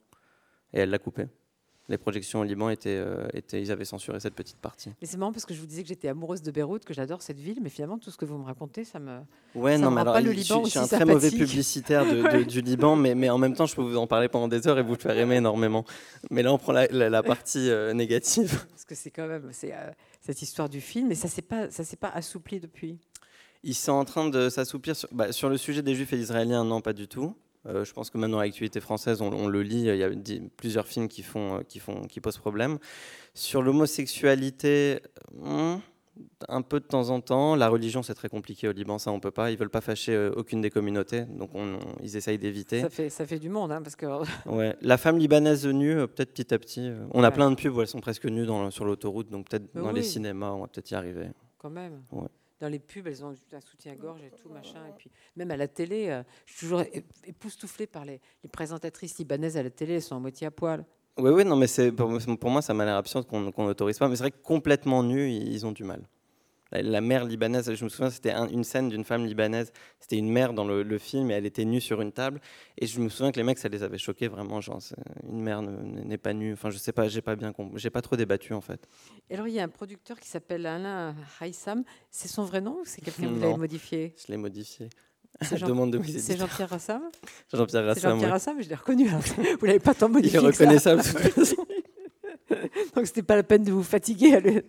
Et 0.73 0.81
elle 0.81 0.91
l'a 0.91 0.99
coupée. 0.99 1.27
Les 1.93 1.99
projections 1.99 2.41
au 2.41 2.45
Liban 2.45 2.71
étaient, 2.71 2.89
euh, 2.97 3.29
étaient. 3.35 3.61
Ils 3.61 3.71
avaient 3.71 3.85
censuré 3.85 4.19
cette 4.19 4.35
petite 4.35 4.57
partie. 4.57 4.89
Mais 5.03 5.07
c'est 5.07 5.19
marrant 5.19 5.31
parce 5.31 5.45
que 5.45 5.53
je 5.53 5.61
vous 5.61 5.67
disais 5.67 5.83
que 5.83 5.89
j'étais 5.89 6.09
amoureuse 6.09 6.41
de 6.41 6.51
Beyrouth, 6.51 6.87
que 6.87 6.95
j'adore 6.95 7.21
cette 7.21 7.39
ville, 7.39 7.59
mais 7.63 7.69
finalement, 7.69 7.99
tout 7.99 8.11
ce 8.11 8.17
que 8.17 8.25
vous 8.25 8.39
me 8.39 8.45
racontez, 8.45 8.85
ça 8.85 8.99
me. 8.99 9.19
Ouais, 9.55 9.75
Ça 9.75 9.79
non, 9.83 9.91
me 9.91 9.97
mais 9.97 10.01
alors, 10.01 10.15
pas 10.15 10.23
le 10.23 10.33
je, 10.33 10.37
Liban 10.37 10.55
suis- 10.65 10.65
je 10.65 10.71
suis 10.71 10.79
un 10.79 10.87
très 10.87 11.05
mauvais 11.05 11.31
publicitaire 11.31 12.07
de- 12.07 12.39
de- 12.39 12.45
du 12.45 12.63
Liban, 12.63 12.97
mais, 12.97 13.15
mais 13.15 13.29
en 13.29 13.37
même 13.37 13.55
temps, 13.55 13.67
je 13.67 13.77
peux 13.77 13.83
vous 13.83 13.99
en 13.99 14.07
parler 14.07 14.29
pendant 14.31 14.49
des 14.49 14.67
heures 14.67 14.79
et 14.79 14.83
vous 14.83 14.95
le 14.95 14.99
faire 14.99 15.19
aimer 15.19 15.37
énormément. 15.37 15.85
Mais 16.31 16.43
là, 16.43 16.51
on 16.55 16.57
prend 16.57 16.73
la, 16.73 16.87
la- 16.87 17.11
la 17.11 17.23
partie 17.23 17.69
euh, 17.69 17.93
négative. 17.93 18.65
Parce 18.71 18.87
que 18.87 18.95
c'est 18.95 19.11
quand 19.11 19.27
même. 19.27 19.51
C'est 19.53 19.75
euh, 19.75 19.91
cette 20.23 20.41
histoire 20.41 20.71
du 20.71 20.81
film, 20.81 21.09
mais 21.09 21.15
ça 21.15 21.29
s'est 21.29 21.43
pas, 21.43 21.71
ça 21.71 21.85
s'est 21.85 21.97
pas 21.97 22.09
assoupli 22.09 22.59
depuis. 22.59 22.99
Ils 23.65 23.75
sont 23.75 23.93
en 23.93 24.07
train 24.07 24.31
de 24.31 24.49
s'assouplir 24.49 24.97
sur, 24.97 25.11
bah, 25.13 25.31
sur 25.31 25.51
le 25.51 25.59
sujet 25.59 25.83
des 25.83 25.95
Juifs 25.95 26.15
et 26.15 26.19
Israéliens. 26.19 26.65
Non, 26.65 26.81
pas 26.81 26.95
du 26.95 27.07
tout. 27.07 27.37
Euh, 27.67 27.85
je 27.85 27.93
pense 27.93 28.11
que 28.11 28.19
même 28.19 28.31
dans 28.33 28.41
l'actualité 28.41 28.81
française, 28.81 29.21
on, 29.23 29.33
on 29.33 29.47
le 29.47 29.63
lit. 29.63 29.83
Il 29.87 29.97
y 29.97 30.03
a 30.05 30.11
plusieurs 30.57 30.87
films 30.87 31.09
qui 31.09 31.23
font, 31.23 31.59
euh, 31.59 31.63
qui 31.63 31.79
font, 31.79 32.03
qui 32.03 32.21
posent 32.21 32.39
problème. 32.39 32.79
Sur 33.35 33.63
l'homosexualité, 33.63 35.01
hmm, 35.33 35.77
un 36.49 36.63
peu 36.63 36.81
de 36.81 36.85
temps 36.85 37.11
en 37.11 37.21
temps. 37.21 37.55
La 37.57 37.69
religion, 37.69 38.03
c'est 38.03 38.15
très 38.15 38.29
compliqué 38.29 38.69
au 38.69 38.73
Liban. 38.73 38.99
Ça, 38.99 39.13
on 39.13 39.21
peut 39.21 39.31
pas. 39.31 39.51
Ils 39.51 39.57
veulent 39.57 39.71
pas 39.71 39.81
fâcher 39.81 40.13
euh, 40.13 40.31
aucune 40.37 40.61
des 40.61 40.71
communautés, 40.71 41.23
donc 41.23 41.55
on- 41.55 41.75
on- 41.77 41.79
ils 42.03 42.17
essayent 42.17 42.37
d'éviter. 42.39 42.81
Ça 42.81 42.91
fait, 42.91 43.09
ça 43.11 43.27
fait 43.27 43.39
du 43.39 43.49
monde, 43.49 43.73
hein, 43.73 43.81
parce 43.81 43.97
que. 43.97 44.07
Ouais. 44.47 44.77
La 44.83 44.99
femme 44.99 45.19
libanaise 45.19 45.67
nue, 45.67 45.97
euh, 45.99 46.07
peut-être 46.07 46.33
petit 46.35 46.53
à 46.53 46.59
petit. 46.59 46.81
euh, 46.89 47.07
On 47.13 47.23
a 47.23 47.31
plein 47.31 47.51
de 47.51 47.55
pubs 47.57 47.75
où 47.77 47.81
elles 47.81 47.87
sont 47.87 48.01
presque 48.01 48.27
nues 48.27 48.45
dans, 48.47 48.71
sur 48.71 48.85
l'autoroute, 48.85 49.31
donc 49.31 49.49
peut-être 49.49 49.73
dans 49.75 49.93
les 49.93 50.03
cinémas, 50.03 50.51
on 50.51 50.61
va 50.63 50.67
peut-être 50.67 50.91
y 50.91 50.95
arriver. 50.95 51.29
Quand 51.59 51.71
même. 51.71 52.03
Ouais. 52.11 52.29
Dans 52.63 52.69
les 52.69 52.79
pubs, 52.79 53.09
elles 53.09 53.25
ont 53.25 53.35
un 53.53 53.61
soutien-gorge 53.61 54.23
et 54.23 54.31
tout, 54.31 54.49
machin. 54.49 54.87
Et 54.89 54.93
puis, 54.97 55.11
même 55.35 55.51
à 55.51 55.57
la 55.57 55.67
télé, 55.67 56.11
euh, 56.11 56.23
je 56.47 56.53
suis 56.53 56.61
toujours 56.61 56.85
époustouflée 57.25 57.89
par 57.89 58.05
les, 58.05 58.21
présentatrices 58.53 59.19
libanaises 59.19 59.57
à 59.57 59.65
la 59.65 59.71
télé, 59.71 59.95
elles 59.95 60.03
sont 60.03 60.15
à 60.15 60.21
moitié 60.21 60.47
à 60.47 60.53
poil. 60.53 60.85
Oui, 61.19 61.31
oui, 61.33 61.45
non, 61.45 61.57
mais 61.57 61.67
pour, 61.91 62.17
pour 62.39 62.51
moi, 62.51 62.63
ça 62.63 62.73
m'a 62.73 62.85
l'air 62.85 62.95
absurde 62.95 63.27
qu'on 63.27 63.41
n'autorise 63.41 63.99
pas. 63.99 64.07
Mais 64.07 64.15
c'est 64.15 64.23
vrai 64.23 64.31
que 64.31 64.43
complètement 64.45 65.03
nus, 65.03 65.29
ils 65.29 65.67
ont 65.67 65.73
du 65.73 65.83
mal. 65.83 66.07
La, 66.73 67.01
mère 67.01 67.25
libanaise, 67.25 67.73
je 67.75 67.85
me 67.85 67.89
souviens, 67.89 68.09
c'était 68.11 68.31
un- 68.33 68.49
une 68.49 68.65
scène 68.65 68.89
d'une 68.89 69.05
femme 69.05 69.27
libanaise. 69.27 69.73
C'était 70.01 70.17
une 70.17 70.31
mère 70.31 70.53
dans 70.55 70.65
le, 70.65 70.83
le 70.83 70.99
film 70.99 71.31
et 71.31 71.35
elle 71.35 71.45
était 71.47 71.65
nue 71.65 71.81
sur 71.81 72.01
une 72.01 72.13
table. 72.13 72.41
Et 72.79 72.87
je 72.87 72.99
me 73.01 73.09
souviens 73.09 73.31
que 73.33 73.37
les 73.37 73.43
mecs, 73.45 73.59
ça 73.59 73.69
les 73.69 73.83
avait 73.83 73.99
choqués 73.99 74.29
vraiment. 74.29 74.61
Genre, 74.61 74.81
une 75.31 75.41
mère 75.43 75.61
ne- 75.63 76.03
n'est 76.03 76.19
pas 76.19 76.33
nue. 76.33 76.53
Enfin, 76.55 76.71
je 76.71 76.79
sais 76.79 76.93
pas, 76.93 77.09
j'ai 77.09 77.21
pas 77.23 77.37
bien 77.37 77.53
compris. 77.53 77.79
J'ai 77.79 77.91
pas 77.91 78.01
trop 78.03 78.17
débattu 78.17 78.55
en 78.55 78.61
fait. 78.61 78.89
Et 79.31 79.35
alors, 79.35 79.49
il 79.49 79.55
y 79.55 79.61
a 79.61 79.65
un 79.65 79.69
producteur 79.69 80.19
qui 80.19 80.29
s'appelle 80.29 80.65
Alain 80.67 81.15
Haïssam. 81.41 81.85
C'est 82.11 82.29
son 82.29 82.45
vrai 82.45 82.61
nom 82.61 82.79
ou 82.81 82.85
c'est 82.85 83.01
quelqu'un 83.03 83.25
que 83.25 83.29
vous 83.29 83.41
l'avez 83.41 83.57
modifié? 83.57 84.15
Je 84.17 84.33
l'ai 84.33 84.39
modifié. 84.39 84.89
C'est 85.41 85.57
Jean- 85.57 85.67
demande 85.67 85.93
de 85.97 86.03
C'est. 86.05 86.37
Jean-Pierre 86.37 86.69
Rassam 86.69 87.03
Jean-Pierre 87.53 87.85
Rassam. 87.87 88.03
Jean-Pierre 88.13 88.27
ouais. 88.29 88.33
Rassam, 88.33 88.63
je 88.63 88.69
l'ai 88.69 88.75
reconnu. 88.75 89.09
alors. 89.09 89.23
Vous 89.61 89.67
l'avez 89.67 89.79
pas 89.81 89.95
tant 89.95 90.07
Il 90.09 90.11
est 90.11 90.13
modifié 90.15 90.39
que 90.39 90.53
ça. 90.53 90.63
reconnaissable 90.65 91.03
de 91.03 91.07
toute 91.09 91.19
façon. 91.33 91.67
Donc, 92.95 93.07
c'était 93.07 93.23
pas 93.23 93.37
la 93.37 93.43
peine 93.43 93.65
de 93.65 93.73
vous 93.73 93.83
fatiguer. 93.83 94.35
à 94.35 94.41
le- 94.41 94.65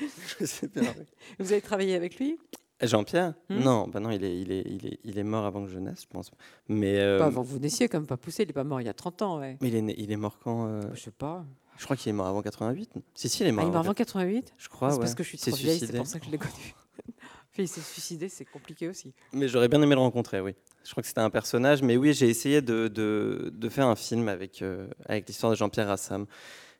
Je 0.40 0.44
sais 0.46 0.68
bien, 0.68 0.82
oui. 0.98 1.04
Vous 1.38 1.52
avez 1.52 1.60
travaillé 1.60 1.94
avec 1.94 2.18
lui? 2.18 2.38
Jean-Pierre? 2.82 3.34
Hmm? 3.48 3.60
Non, 3.60 3.88
bah 3.88 4.00
non, 4.00 4.10
il 4.10 4.24
est, 4.24 4.40
il, 4.40 4.50
est, 4.52 4.62
il, 4.66 4.86
est, 4.86 4.98
il 5.04 5.18
est 5.18 5.22
mort 5.22 5.44
avant 5.46 5.64
que 5.64 5.70
je 5.70 5.78
naisse, 5.78 6.02
je 6.02 6.06
pense. 6.08 6.30
Mais, 6.68 6.98
euh, 6.98 7.18
Pas 7.18 7.26
avant 7.26 7.42
que 7.42 7.48
vous 7.48 7.58
naissiez, 7.60 7.88
comme 7.88 8.06
pas 8.06 8.16
poussé. 8.16 8.42
Il 8.42 8.50
est 8.50 8.52
pas 8.52 8.64
mort 8.64 8.80
il 8.80 8.84
y 8.86 8.90
a 8.90 8.94
30 8.94 9.22
ans. 9.22 9.38
Ouais. 9.38 9.56
mais 9.60 9.68
il, 9.68 9.74
est, 9.76 9.82
né- 9.82 9.94
il 9.96 10.10
est 10.10 10.16
mort 10.16 10.38
quand 10.42 10.66
euh, 10.66 10.80
Je 10.92 11.00
sais 11.00 11.10
pas. 11.12 11.44
Je 11.78 11.84
crois 11.84 11.96
qu'il 11.96 12.10
est 12.10 12.12
mort 12.12 12.26
avant 12.26 12.42
88. 12.42 12.90
Si, 13.14 13.28
si, 13.28 13.42
il 13.42 13.46
est 13.46 13.50
Ah, 13.50 13.52
mort. 13.52 13.62
il 13.64 13.66
est 13.66 13.70
mort 13.70 13.76
avant 13.80 13.84
avant 13.90 13.94
88 13.94 14.54
Je 14.58 14.68
crois, 14.68 14.90
C'est 14.90 14.94
ouais. 14.96 15.00
parce 15.00 15.14
que 15.14 15.22
je 15.22 15.28
suis 15.28 15.38
trop 15.38 15.54
vieille, 15.56 15.78
c'est 15.78 15.96
pour 15.96 16.06
ça 16.06 16.18
que 16.18 16.26
je 16.26 16.30
l'ai 16.30 16.38
connu. 16.38 16.74
Puis 17.52 17.62
il 17.62 17.68
s'est 17.68 17.80
suicidé, 17.80 18.28
c'est 18.28 18.44
compliqué 18.44 18.88
aussi. 18.88 19.12
Mais 19.32 19.48
j'aurais 19.48 19.68
bien 19.68 19.80
aimé 19.80 19.94
le 19.94 20.00
rencontrer, 20.00 20.40
oui. 20.40 20.54
Je 20.84 20.90
crois 20.90 21.00
que 21.02 21.06
c'était 21.08 21.20
un 21.20 21.30
personnage. 21.30 21.80
Mais 21.82 21.96
oui, 21.96 22.12
j'ai 22.12 22.28
essayé 22.28 22.60
de, 22.60 22.88
de, 22.88 23.50
de 23.54 23.68
faire 23.68 23.86
un 23.86 23.96
film 23.96 24.28
avec, 24.28 24.60
euh, 24.62 24.88
avec 25.06 25.26
l'histoire 25.28 25.52
de 25.52 25.56
Jean-Pierre 25.56 25.86
Rassam. 25.86 26.26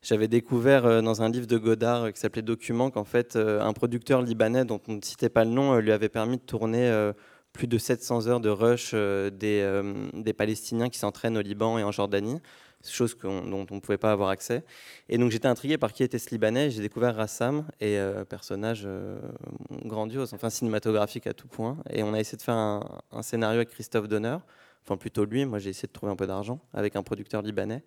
J'avais 0.04 0.28
découvert 0.28 0.84
euh, 0.84 1.00
dans 1.00 1.22
un 1.22 1.30
livre 1.30 1.46
de 1.46 1.56
Godard 1.56 2.02
euh, 2.04 2.10
qui 2.10 2.20
s'appelait 2.20 2.42
Document 2.42 2.90
qu'en 2.90 3.04
fait, 3.04 3.36
euh, 3.36 3.62
un 3.62 3.72
producteur 3.72 4.20
libanais 4.20 4.66
dont 4.66 4.78
on 4.86 4.96
ne 4.96 5.00
citait 5.00 5.30
pas 5.30 5.46
le 5.46 5.50
nom 5.50 5.78
lui 5.78 5.92
avait 5.92 6.10
permis 6.10 6.36
de 6.36 6.42
tourner 6.42 7.10
plus 7.54 7.66
de 7.66 7.78
700 7.78 8.26
heures 8.26 8.40
de 8.40 8.50
rush 8.50 8.92
des, 8.92 10.34
Palestiniens 10.36 10.90
qui 10.90 10.98
s'entraînent 10.98 11.38
au 11.38 11.40
Liban 11.40 11.78
et 11.78 11.84
en 11.84 11.90
Jordanie, 11.90 12.38
chose 12.86 13.16
dont 13.22 13.66
on 13.70 13.74
ne 13.74 13.80
pouvait 13.80 13.96
pas 13.96 14.12
avoir 14.12 14.28
accès. 14.28 14.62
Et 15.08 15.16
donc 15.16 15.30
j'étais 15.30 15.48
intrigué 15.48 15.78
par 15.78 15.92
qui 15.92 16.02
était 16.02 16.18
ce 16.18 16.30
Libanais. 16.30 16.70
J'ai 16.70 16.82
découvert 16.82 17.16
Rassam, 17.16 17.66
et 17.80 17.98
euh, 17.98 18.24
personnage 18.24 18.86
grandiose, 19.84 20.34
enfin 20.34 20.50
cinématographique 20.50 21.26
à 21.26 21.32
tout 21.32 21.48
point. 21.48 21.78
Et 21.90 22.02
on 22.02 22.12
a 22.12 22.20
essayé 22.20 22.36
de 22.36 22.42
faire 22.42 22.56
un, 22.56 23.00
un 23.10 23.22
scénario 23.22 23.56
avec 23.56 23.70
Christophe 23.70 24.08
Donner, 24.08 24.36
enfin 24.84 24.98
plutôt 24.98 25.24
lui. 25.24 25.46
Moi 25.46 25.60
j'ai 25.60 25.70
essayé 25.70 25.88
de 25.88 25.92
trouver 25.92 26.12
un 26.12 26.16
peu 26.16 26.26
d'argent 26.26 26.60
avec 26.74 26.94
un 26.96 27.02
producteur 27.02 27.40
libanais, 27.40 27.82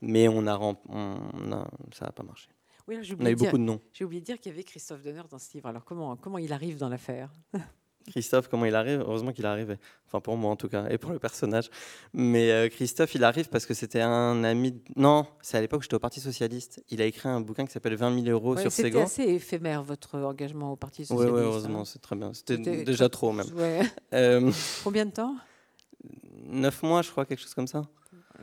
mais 0.00 0.28
on 0.28 0.46
a, 0.46 0.54
rem- 0.54 0.76
on 0.88 1.52
a- 1.52 1.68
ça 1.92 2.06
n'a 2.06 2.12
pas 2.12 2.22
marché. 2.22 2.48
Oui, 2.86 2.96
On 2.96 3.24
a 3.26 3.30
eu 3.30 3.34
dire- 3.34 3.46
beaucoup 3.46 3.58
de 3.58 3.62
noms. 3.64 3.80
j'ai 3.92 4.04
oublié 4.04 4.20
de 4.20 4.26
dire 4.26 4.38
qu'il 4.40 4.50
y 4.50 4.54
avait 4.54 4.64
Christophe 4.64 5.02
Donner 5.02 5.22
dans 5.30 5.38
ce 5.38 5.52
livre. 5.52 5.68
Alors 5.68 5.84
comment, 5.84 6.16
comment 6.16 6.38
il 6.38 6.52
arrive 6.52 6.78
dans 6.78 6.88
l'affaire? 6.88 7.30
Christophe, 8.06 8.48
comment 8.48 8.64
il 8.64 8.74
arrive? 8.74 9.00
Heureusement 9.00 9.32
qu'il 9.32 9.44
arrivé. 9.44 9.76
Enfin, 10.06 10.20
pour 10.20 10.38
moi 10.38 10.50
en 10.50 10.56
tout 10.56 10.68
cas, 10.70 10.88
et 10.88 10.96
pour 10.96 11.10
le 11.10 11.18
personnage. 11.18 11.68
Mais 12.14 12.50
euh, 12.50 12.70
Christophe, 12.70 13.14
il 13.14 13.22
arrive 13.22 13.50
parce 13.50 13.66
que 13.66 13.74
c'était 13.74 14.00
un 14.00 14.42
ami. 14.44 14.72
de- 14.72 14.80
Non, 14.96 15.26
c'est 15.42 15.58
à 15.58 15.60
l'époque 15.60 15.80
où 15.80 15.82
j'étais 15.82 15.96
au 15.96 15.98
Parti 15.98 16.18
Socialiste. 16.20 16.82
Il 16.88 17.02
a 17.02 17.04
écrit 17.04 17.28
un 17.28 17.42
bouquin 17.42 17.66
qui 17.66 17.72
s'appelle 17.72 17.96
20 17.96 18.14
000 18.24 18.26
euros 18.34 18.54
Ouais, 18.54 18.62
sur 18.62 18.72
C'était 18.72 18.88
Sego. 18.88 19.00
assez 19.00 19.24
éphémère, 19.24 19.82
votre 19.82 20.16
engagement 20.20 20.72
au 20.72 20.76
Parti 20.76 21.02
Oui, 21.02 21.06
Socialiste. 21.08 21.34
ouais, 21.34 21.40
hein. 21.40 21.44
heureusement, 21.44 21.84
c'est 21.84 21.98
très 21.98 22.16
bien. 22.16 22.32
C'était 22.32 22.56
C'était 22.56 22.84
déjà 22.84 23.10
trop 23.10 23.30
même. 23.32 23.46
Ouais. 23.54 23.82
Euh, 24.14 24.50
Combien 24.82 25.04
de 25.04 25.10
temps? 25.10 25.36
Neuf 26.46 26.82
mois, 26.82 27.02
je 27.02 27.10
crois, 27.10 27.26
quelque 27.26 27.40
chose 27.42 27.52
comme 27.54 27.66
ça. 27.66 27.82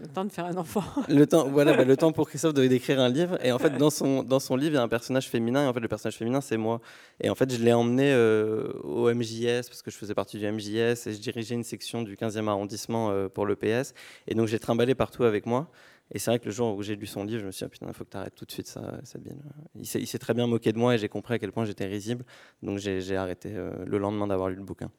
Le 0.01 0.08
temps 0.08 0.25
de 0.25 0.31
faire 0.31 0.45
un 0.45 0.58
enfant. 0.58 0.84
Le 1.08 1.25
temps, 1.25 1.47
voilà, 1.47 1.73
bah, 1.75 1.86
le 1.86 1.95
temps 1.95 2.12
pour 2.12 2.27
Christophe 2.27 2.53
d'écrire 2.53 2.99
un 2.99 3.08
livre. 3.08 3.38
Et 3.45 3.53
en 3.53 3.60
fait, 3.60 3.77
dans 3.77 3.89
son, 3.89 4.23
dans 4.23 4.41
son 4.41 4.58
livre, 4.58 4.73
il 4.73 4.75
y 4.75 4.77
a 4.77 4.84
un 4.84 4.89
personnage 4.89 5.29
féminin. 5.29 5.63
Et 5.63 5.67
en 5.67 5.73
fait, 5.73 5.79
le 5.79 5.88
personnage 5.88 6.17
féminin, 6.17 6.41
c'est 6.41 6.58
moi. 6.58 6.81
Et 7.21 7.29
en 7.29 7.36
fait, 7.36 7.49
je 7.49 7.63
l'ai 7.63 7.71
emmené 7.71 8.12
euh, 8.12 8.73
au 8.84 9.13
MJS, 9.13 9.67
parce 9.69 9.81
que 9.81 9.91
je 9.91 9.95
faisais 9.95 10.13
partie 10.13 10.38
du 10.38 10.51
MJS, 10.51 11.08
et 11.08 11.13
je 11.13 11.19
dirigeais 11.19 11.55
une 11.55 11.63
section 11.63 12.01
du 12.01 12.17
15e 12.17 12.49
arrondissement 12.49 13.10
euh, 13.12 13.29
pour 13.29 13.45
le 13.45 13.55
PS. 13.55 13.93
Et 14.27 14.36
donc, 14.36 14.47
j'ai 14.47 14.60
trimballé 14.60 14.95
partout 14.95 15.23
avec 15.23 15.45
moi. 15.45 15.71
Et 16.12 16.19
c'est 16.19 16.29
vrai 16.29 16.39
que 16.39 16.45
le 16.45 16.51
jour 16.51 16.75
où 16.75 16.84
j'ai 16.84 16.97
lu 16.97 17.05
son 17.05 17.23
livre, 17.23 17.39
je 17.39 17.45
me 17.45 17.51
suis 17.51 17.60
dit, 17.60 17.65
Ah, 17.65 17.69
putain, 17.69 17.88
il 17.88 17.93
faut 17.93 18.03
que 18.03 18.12
tu 18.12 18.17
arrêtes 18.17 18.36
tout 18.36 18.45
de 18.45 18.51
suite 18.51 18.67
ça, 18.67 18.99
Sabine. 19.05 19.41
Il 19.75 19.86
s'est 19.86 20.19
très 20.19 20.34
bien 20.34 20.45
moqué 20.45 20.73
de 20.73 20.77
moi 20.77 20.93
et 20.95 20.97
j'ai 20.97 21.10
compris 21.10 21.36
à 21.36 21.39
quel 21.39 21.53
point 21.53 21.63
j'étais 21.63 21.86
risible. 21.86 22.25
Donc, 22.62 22.79
j'ai 22.79 22.99
j'ai 22.99 23.15
arrêté 23.15 23.53
euh, 23.55 23.71
le 23.86 23.97
lendemain 23.97 24.27
d'avoir 24.27 24.49
lu 24.49 24.55
le 24.55 24.63
bouquin. 24.63 24.91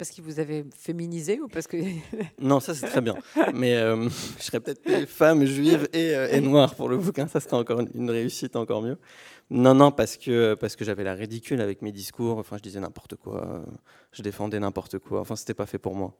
Parce 0.00 0.08
qu'il 0.12 0.24
vous 0.24 0.40
avait 0.40 0.64
féminisé 0.74 1.40
ou 1.42 1.48
parce 1.48 1.66
que 1.66 1.76
Non, 2.40 2.58
ça 2.58 2.74
c'est 2.74 2.86
très 2.86 3.02
bien. 3.02 3.14
Mais 3.52 3.74
euh, 3.76 4.08
je 4.38 4.42
serais 4.44 4.58
peut-être 4.60 5.06
femme, 5.06 5.44
juive 5.44 5.90
et, 5.92 6.14
euh, 6.16 6.30
et 6.32 6.40
noire 6.40 6.74
pour 6.74 6.88
le 6.88 6.96
bouquin. 6.96 7.28
Ça 7.28 7.38
serait 7.38 7.58
encore 7.58 7.80
une, 7.80 8.10
réussite 8.10 8.56
encore 8.56 8.80
mieux. 8.80 8.96
Non, 9.50 9.74
non, 9.74 9.92
parce 9.92 10.16
que, 10.16 10.54
parce 10.54 10.74
que 10.74 10.86
j'avais 10.86 11.04
la 11.04 11.12
ridicule 11.12 11.60
avec 11.60 11.82
mes 11.82 11.92
discours. 11.92 12.38
Enfin, 12.38 12.56
je 12.56 12.62
disais 12.62 12.80
n'importe 12.80 13.16
quoi. 13.16 13.62
Je 14.12 14.22
défendais 14.22 14.58
n'importe 14.58 14.98
quoi. 15.00 15.20
Enfin, 15.20 15.36
c'était 15.36 15.52
pas 15.52 15.66
fait 15.66 15.78
pour 15.78 15.94
moi. 15.94 16.16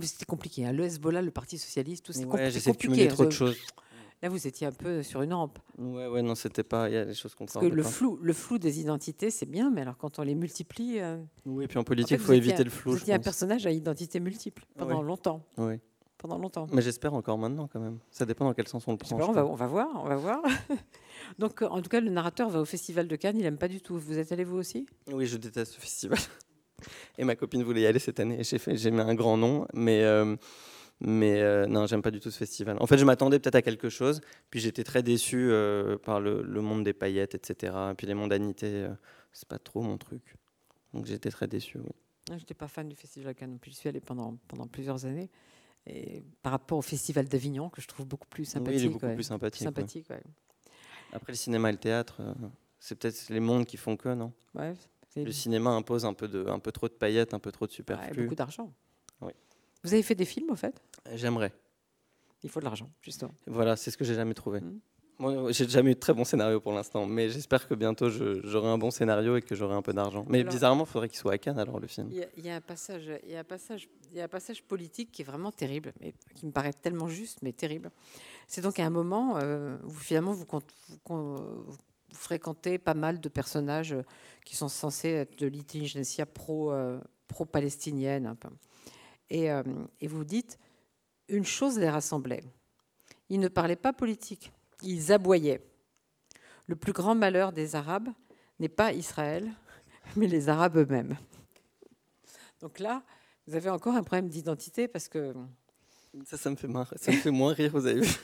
c'était 0.00 0.24
compliqué. 0.24 0.64
hein. 0.64 0.72
Le 0.72 0.84
Hezbollah, 0.84 1.20
le 1.20 1.30
Parti 1.30 1.58
socialiste, 1.58 2.06
tout 2.06 2.14
c'est 2.14 2.24
Ouais, 2.24 2.38
compli- 2.46 2.50
J'essaie 2.52 2.70
de 2.70 2.76
compliqué. 2.76 2.94
cumuler 2.94 3.08
trop 3.08 3.26
de 3.26 3.30
choses. 3.32 3.58
Là, 4.22 4.28
vous 4.28 4.46
étiez 4.46 4.68
un 4.68 4.72
peu 4.72 5.02
sur 5.02 5.22
une 5.22 5.32
rampe. 5.34 5.58
Ouais, 5.78 6.06
ouais, 6.06 6.22
non, 6.22 6.34
c'était 6.36 6.62
pas. 6.62 6.88
Il 6.88 6.94
y 6.94 6.96
a 6.96 7.04
des 7.04 7.14
choses 7.14 7.34
qu'on 7.34 7.44
Parce 7.46 7.58
que 7.58 7.66
le 7.66 7.82
flou, 7.82 8.18
le 8.22 8.32
flou 8.32 8.58
des 8.58 8.78
identités, 8.80 9.30
c'est 9.30 9.46
bien, 9.46 9.70
mais 9.70 9.80
alors 9.80 9.96
quand 9.98 10.18
on 10.20 10.22
les 10.22 10.36
multiplie. 10.36 11.00
euh, 11.00 11.18
Oui, 11.44 11.64
et 11.64 11.68
puis 11.68 11.78
en 11.78 11.82
politique, 11.84 12.12
il 12.12 12.18
faut 12.18 12.32
éviter 12.32 12.60
un- 12.60 12.64
le 12.64 12.70
flou. 12.70 12.92
Vous 12.92 12.98
étiez 12.98 13.14
un 13.14 13.18
personnage 13.18 13.66
à 13.66 13.72
identité 13.72 14.20
multiple 14.20 14.64
pendant 14.78 15.00
Ouais. 15.00 15.06
longtemps. 15.06 15.44
Oui. 15.58 15.74
Pendant 16.18 16.38
longtemps. 16.38 16.68
Mais 16.72 16.82
j'espère 16.82 17.14
encore 17.14 17.36
maintenant, 17.36 17.66
quand 17.66 17.80
même. 17.80 17.98
Ça 18.12 18.24
dépend 18.24 18.44
dans 18.44 18.54
quel 18.54 18.68
sens 18.68 18.86
on 18.86 18.92
le 18.92 18.96
prend. 18.96 19.16
pas, 19.18 19.24
on, 19.26 19.32
va, 19.32 19.42
crois. 19.42 19.52
on 19.52 19.56
va 19.56 19.66
voir, 19.66 19.88
on 20.04 20.08
va 20.08 20.14
voir. 20.16 20.40
Donc, 21.40 21.62
en 21.62 21.82
tout 21.82 21.88
cas, 21.90 22.00
le 22.00 22.10
narrateur 22.10 22.48
va 22.48 22.60
au 22.60 22.64
Festival 22.64 23.08
de 23.08 23.16
Cannes, 23.16 23.38
il 23.40 23.44
aime 23.44 23.58
pas 23.58 23.66
du 23.66 23.80
tout. 23.80 23.98
Vous 23.98 24.18
êtes 24.18 24.30
allé 24.30 24.44
vous 24.44 24.56
aussi? 24.56 24.86
Oui, 25.12 25.26
je 25.26 25.36
déteste 25.36 25.72
ce 25.72 25.80
festival. 25.80 26.18
Et 27.18 27.24
ma 27.24 27.34
copine 27.34 27.64
voulait 27.64 27.80
y 27.82 27.86
aller 27.86 27.98
cette 27.98 28.20
année. 28.20 28.44
J'ai 28.44 28.58
fait, 28.58 28.76
j'ai 28.76 28.92
mis 28.92 29.00
un 29.00 29.14
grand 29.16 29.36
nom, 29.36 29.66
mais 29.74 30.02
euh, 30.04 30.36
mais 31.04 31.40
euh, 31.42 31.66
non, 31.66 31.86
j'aime 31.86 32.00
pas 32.02 32.10
du 32.12 32.20
tout 32.20 32.30
ce 32.30 32.38
festival. 32.38 32.76
En 32.80 32.86
fait, 32.86 32.96
je 32.98 33.04
m'attendais 33.04 33.38
peut-être 33.38 33.56
à 33.56 33.62
quelque 33.62 33.88
chose, 33.88 34.20
puis 34.50 34.60
j'étais 34.60 34.84
très 34.84 35.02
déçu 35.02 35.48
euh, 35.50 35.98
par 35.98 36.20
le, 36.20 36.42
le 36.42 36.60
monde 36.60 36.84
des 36.84 36.92
paillettes, 36.92 37.34
etc. 37.34 37.74
Et 37.90 37.94
puis 37.94 38.06
les 38.06 38.14
mondanités, 38.14 38.84
euh, 38.84 38.94
c'est 39.32 39.48
pas 39.48 39.58
trop 39.58 39.82
mon 39.82 39.98
truc. 39.98 40.36
Donc 40.94 41.06
j'étais 41.06 41.30
très 41.30 41.48
déçu. 41.48 41.78
Oui. 41.78 41.90
Je 42.28 42.34
n'étais 42.34 42.54
pas 42.54 42.68
fan 42.68 42.88
du 42.88 42.94
Festival 42.94 43.34
de 43.34 43.38
Cannes, 43.38 43.50
non 43.52 43.58
plus. 43.58 43.70
j'y 43.72 43.76
suis 43.78 43.88
allé 43.88 44.00
pendant, 44.00 44.36
pendant 44.46 44.66
plusieurs 44.68 45.04
années. 45.06 45.28
Et 45.86 46.22
par 46.42 46.52
rapport 46.52 46.78
au 46.78 46.82
Festival 46.82 47.26
d'Avignon, 47.26 47.68
que 47.68 47.82
je 47.82 47.88
trouve 47.88 48.06
beaucoup 48.06 48.28
plus 48.28 48.42
Oui, 48.42 48.46
sympathique. 48.46 48.80
il 48.80 48.86
est 48.86 48.88
beaucoup 48.90 49.06
ouais. 49.06 49.14
plus 49.16 49.24
sympathique. 49.24 49.62
sympathique, 49.64 50.06
ouais. 50.10 50.22
Après 51.12 51.32
le 51.32 51.36
cinéma 51.36 51.68
et 51.70 51.72
le 51.72 51.78
théâtre, 51.78 52.18
euh, 52.20 52.32
c'est 52.78 52.94
peut-être 52.94 53.28
les 53.28 53.40
mondes 53.40 53.66
qui 53.66 53.76
font 53.76 53.96
que 53.96 54.14
non? 54.14 54.32
Le 55.16 55.32
cinéma 55.32 55.70
impose 55.70 56.04
un 56.04 56.14
peu 56.14 56.28
de, 56.28 56.46
un 56.46 56.60
peu 56.60 56.70
trop 56.70 56.86
de 56.88 56.92
paillettes, 56.94 57.34
un 57.34 57.38
peu 57.40 57.50
trop 57.50 57.66
de 57.66 57.72
superflu. 57.72 58.22
beaucoup 58.22 58.36
d'argent. 58.36 58.72
Oui. 59.20 59.32
Vous 59.84 59.92
avez 59.92 60.02
fait 60.02 60.14
des 60.14 60.24
films, 60.24 60.50
au 60.50 60.56
fait? 60.56 60.82
J'aimerais. 61.14 61.52
Il 62.42 62.50
faut 62.50 62.60
de 62.60 62.64
l'argent, 62.64 62.90
justement. 63.02 63.34
Voilà, 63.46 63.76
c'est 63.76 63.90
ce 63.90 63.96
que 63.96 64.04
j'ai 64.04 64.14
jamais 64.14 64.34
trouvé. 64.34 64.60
Mhm. 64.60 64.80
Moi, 65.18 65.52
j'ai 65.52 65.68
jamais 65.68 65.92
eu 65.92 65.94
de 65.94 66.00
très 66.00 66.14
bon 66.14 66.24
scénario 66.24 66.60
pour 66.60 66.72
l'instant, 66.72 67.06
mais 67.06 67.28
j'espère 67.28 67.68
que 67.68 67.74
bientôt 67.74 68.10
j'aurai 68.10 68.68
un 68.68 68.78
bon 68.78 68.90
scénario 68.90 69.36
et 69.36 69.42
que 69.42 69.54
j'aurai 69.54 69.74
un 69.74 69.82
peu 69.82 69.92
d'argent. 69.92 70.24
Mais 70.28 70.40
Alors- 70.40 70.52
bizarrement, 70.52 70.84
il 70.84 70.88
faudrait 70.90 71.08
qu'il 71.08 71.18
soit 71.18 71.34
à 71.34 71.38
Cannes 71.38 71.60
alors 71.60 71.78
le 71.78 71.86
film. 71.86 72.08
Il 72.10 72.16
y, 72.16 72.22
a, 72.22 72.26
il 72.36 72.44
y 72.46 72.50
a 72.50 72.56
un 72.56 72.60
passage, 72.60 73.08
il 73.22 73.30
y 73.30 73.36
a 73.36 73.40
un 73.40 73.44
passage, 73.44 73.88
il 74.10 74.16
y 74.16 74.20
a 74.20 74.24
un 74.24 74.28
passage 74.28 74.64
politique 74.64 75.12
qui 75.12 75.22
est 75.22 75.24
vraiment 75.24 75.52
terrible, 75.52 75.92
mais 76.00 76.12
qui 76.34 76.46
me 76.46 76.50
paraît 76.50 76.72
tellement 76.72 77.06
juste, 77.06 77.38
mais 77.42 77.52
terrible. 77.52 77.92
C'est 78.48 78.62
donc 78.62 78.80
à 78.80 78.84
un 78.84 78.90
moment, 78.90 79.36
euh, 79.36 79.76
où 79.84 79.90
finalement, 79.90 80.32
vous, 80.32 80.46
fréquentez 82.12 82.78
pas 82.78 82.94
mal 82.94 83.20
de 83.20 83.28
personnages 83.28 83.92
euh, 83.92 84.02
qui 84.44 84.56
sont 84.56 84.68
censés 84.68 85.10
être 85.10 85.38
de 85.38 85.46
l'intelligentsia 85.46 86.26
pro, 86.26 86.72
euh, 86.72 86.98
pro-palestinienne, 87.28 88.26
un 88.26 88.34
peu. 88.34 88.48
Et, 89.30 89.50
euh, 89.50 89.62
et 90.00 90.06
vous 90.06 90.24
dites, 90.24 90.58
une 91.28 91.44
chose 91.44 91.78
les 91.78 91.88
rassemblait. 91.88 92.44
Ils 93.28 93.40
ne 93.40 93.48
parlaient 93.48 93.76
pas 93.76 93.92
politique, 93.92 94.52
ils 94.82 95.12
aboyaient. 95.12 95.62
Le 96.66 96.76
plus 96.76 96.92
grand 96.92 97.14
malheur 97.14 97.52
des 97.52 97.74
Arabes 97.74 98.08
n'est 98.58 98.68
pas 98.68 98.92
Israël, 98.92 99.50
mais 100.16 100.26
les 100.26 100.48
Arabes 100.48 100.76
eux-mêmes. 100.76 101.16
Donc 102.60 102.78
là, 102.78 103.02
vous 103.46 103.54
avez 103.54 103.70
encore 103.70 103.94
un 103.94 104.02
problème 104.02 104.28
d'identité 104.28 104.86
parce 104.86 105.08
que 105.08 105.34
Ça, 106.26 106.36
ça 106.36 106.50
me 106.50 106.56
fait. 106.56 106.68
Ça 106.96 107.10
me 107.10 107.16
fait 107.16 107.30
moins 107.30 107.52
rire, 107.52 107.72
vous 107.72 107.86
avez 107.86 108.00
vu 108.00 108.14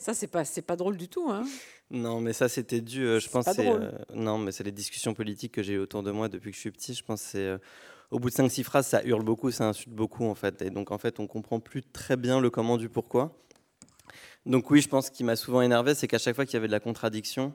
ça, 0.00 0.14
c'est 0.14 0.28
pas, 0.28 0.46
c'est 0.46 0.62
pas 0.62 0.76
drôle 0.76 0.96
du 0.96 1.08
tout. 1.08 1.30
Hein. 1.30 1.44
Non, 1.90 2.22
mais 2.22 2.32
ça, 2.32 2.48
c'était 2.48 2.80
dû, 2.80 3.04
euh, 3.04 3.20
je 3.20 3.28
pense, 3.28 3.44
pas 3.44 3.52
c'est, 3.52 3.66
drôle. 3.66 3.82
euh, 3.82 3.98
non, 4.14 4.38
mais 4.38 4.50
c'est 4.50 4.64
les 4.64 4.72
discussions 4.72 5.12
politiques 5.12 5.52
que 5.52 5.62
j'ai 5.62 5.74
eues 5.74 5.78
autour 5.78 6.02
de 6.02 6.10
moi 6.10 6.30
depuis 6.30 6.52
que 6.52 6.56
je 6.56 6.60
suis 6.60 6.70
petit. 6.70 6.94
Je 6.94 7.04
pense 7.04 7.20
c'est 7.20 7.46
euh, 7.46 7.58
au 8.10 8.18
bout 8.18 8.30
de 8.30 8.34
5-6 8.34 8.64
phrases, 8.64 8.86
ça 8.86 9.04
hurle 9.04 9.22
beaucoup, 9.22 9.50
ça 9.50 9.68
insulte 9.68 9.94
beaucoup 9.94 10.24
en 10.24 10.34
fait. 10.34 10.62
Et 10.62 10.70
donc 10.70 10.90
en 10.90 10.96
fait, 10.96 11.20
on 11.20 11.26
comprend 11.26 11.60
plus 11.60 11.82
très 11.82 12.16
bien 12.16 12.40
le 12.40 12.48
comment 12.48 12.78
du 12.78 12.88
pourquoi. 12.88 13.36
Donc 14.46 14.70
oui, 14.70 14.80
je 14.80 14.88
pense 14.88 15.08
ce 15.08 15.10
qui 15.10 15.22
m'a 15.22 15.36
souvent 15.36 15.60
énervé, 15.60 15.94
c'est 15.94 16.08
qu'à 16.08 16.16
chaque 16.18 16.34
fois 16.34 16.46
qu'il 16.46 16.54
y 16.54 16.56
avait 16.56 16.66
de 16.66 16.72
la 16.72 16.80
contradiction, 16.80 17.52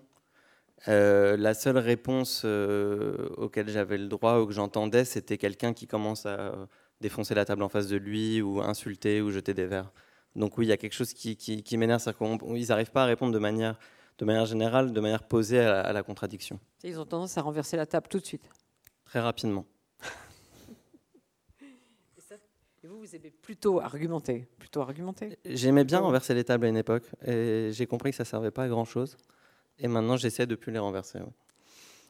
la 0.86 1.54
seule 1.56 1.80
réponse 1.80 2.46
auquel 2.46 3.70
j'avais 3.70 3.98
le 3.98 4.08
droit 4.08 4.40
ou 4.40 4.46
que 4.46 4.54
j'entendais, 4.54 5.04
c'était 5.04 5.40
quelqu'un 5.40 5.74
qui 5.74 5.88
commence 5.88 6.28
à 6.28 6.68
défoncer 7.02 7.34
la 7.34 7.44
table 7.44 7.64
en 7.64 7.70
face 7.70 7.88
de 7.88 7.98
lui 7.98 8.40
ou 8.44 8.62
insulter 8.62 9.20
ou 9.20 9.32
jeter 9.32 9.56
des 9.56 9.66
verres. 9.66 9.92
Donc 10.36 10.58
oui, 10.58 10.66
il 10.66 10.70
y 10.70 10.74
a 10.74 10.78
quelque 10.78 10.94
chose 10.94 11.14
qui, 11.14 11.36
qui, 11.38 11.64
qui 11.64 11.78
m'énerve, 11.78 12.02
c'est 12.02 12.14
qu'ils 12.18 12.68
n'arrivent 12.68 12.92
pas 12.92 13.04
à 13.04 13.06
répondre 13.06 13.32
de 13.34 13.40
manière, 13.40 13.80
de 14.18 14.26
manière 14.26 14.46
générale, 14.46 14.92
de 14.92 15.00
manière 15.00 15.24
posée 15.24 15.60
à 15.60 15.72
la, 15.72 15.82
à 15.82 15.94
la 15.94 16.04
contradiction, 16.04 16.60
Ils 16.84 17.00
ont 17.00 17.06
tendance 17.06 17.38
à 17.38 17.42
renverser 17.42 17.78
la 17.78 17.86
table 17.86 18.08
tout 18.10 18.20
de 18.20 18.26
suite. 18.26 18.50
très 19.06 19.20
rapidement. 19.20 19.66
Et 22.84 22.88
vous, 22.88 23.00
vous 23.00 23.16
aimez 23.16 23.32
plutôt 23.32 23.80
argumenter. 23.80 24.48
Plutôt 24.60 24.82
argumenter? 24.82 25.38
J'aimais 25.46 25.84
bien 25.84 26.00
renverser 26.00 26.34
les 26.36 26.44
tables 26.44 26.66
à 26.66 26.70
une 26.70 26.78
époque, 26.78 27.04
et 27.26 27.70
j'ai 27.72 27.88
compris 27.88 28.12
que 28.12 28.18
ça 28.18 28.26
servait 28.26 28.52
pas 28.52 28.64
à 28.64 28.68
grand 28.68 28.86
chose. 28.86 29.18
Et 29.80 29.88
maintenant, 29.88 30.18
j'essaie 30.18 30.46
de 30.46 30.56
plus 30.56 30.72
les 30.72 30.80
renverser. 30.80 31.20
ouais. 31.20 31.26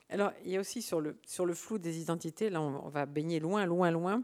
Alors, 0.10 0.32
il 0.44 0.52
y 0.52 0.58
a 0.58 0.60
aussi 0.60 0.82
sur 0.82 1.00
le, 1.02 1.18
sur 1.26 1.46
le 1.46 1.54
flou 1.54 1.78
des 1.80 2.00
identités, 2.02 2.50
là, 2.50 2.62
on 2.62 2.90
va 2.90 3.06
baigner 3.06 3.40
loin, 3.40 3.66
loin, 3.66 3.90
loin. 3.90 4.22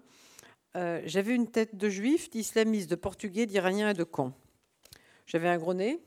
Euh, 0.76 1.02
J'avais 1.06 1.36
une 1.36 1.50
tête 1.50 1.76
de 1.76 1.90
juif, 1.90 2.30
d'islamiste, 2.30 2.90
de 2.90 2.96
portugais, 2.96 3.46
d'iranien 3.46 3.90
et 3.90 3.94
de 3.94 4.04
con. 4.04 4.34
J'avais 5.26 5.50
un 5.50 5.58
gros 5.58 5.74
nez, 5.74 6.00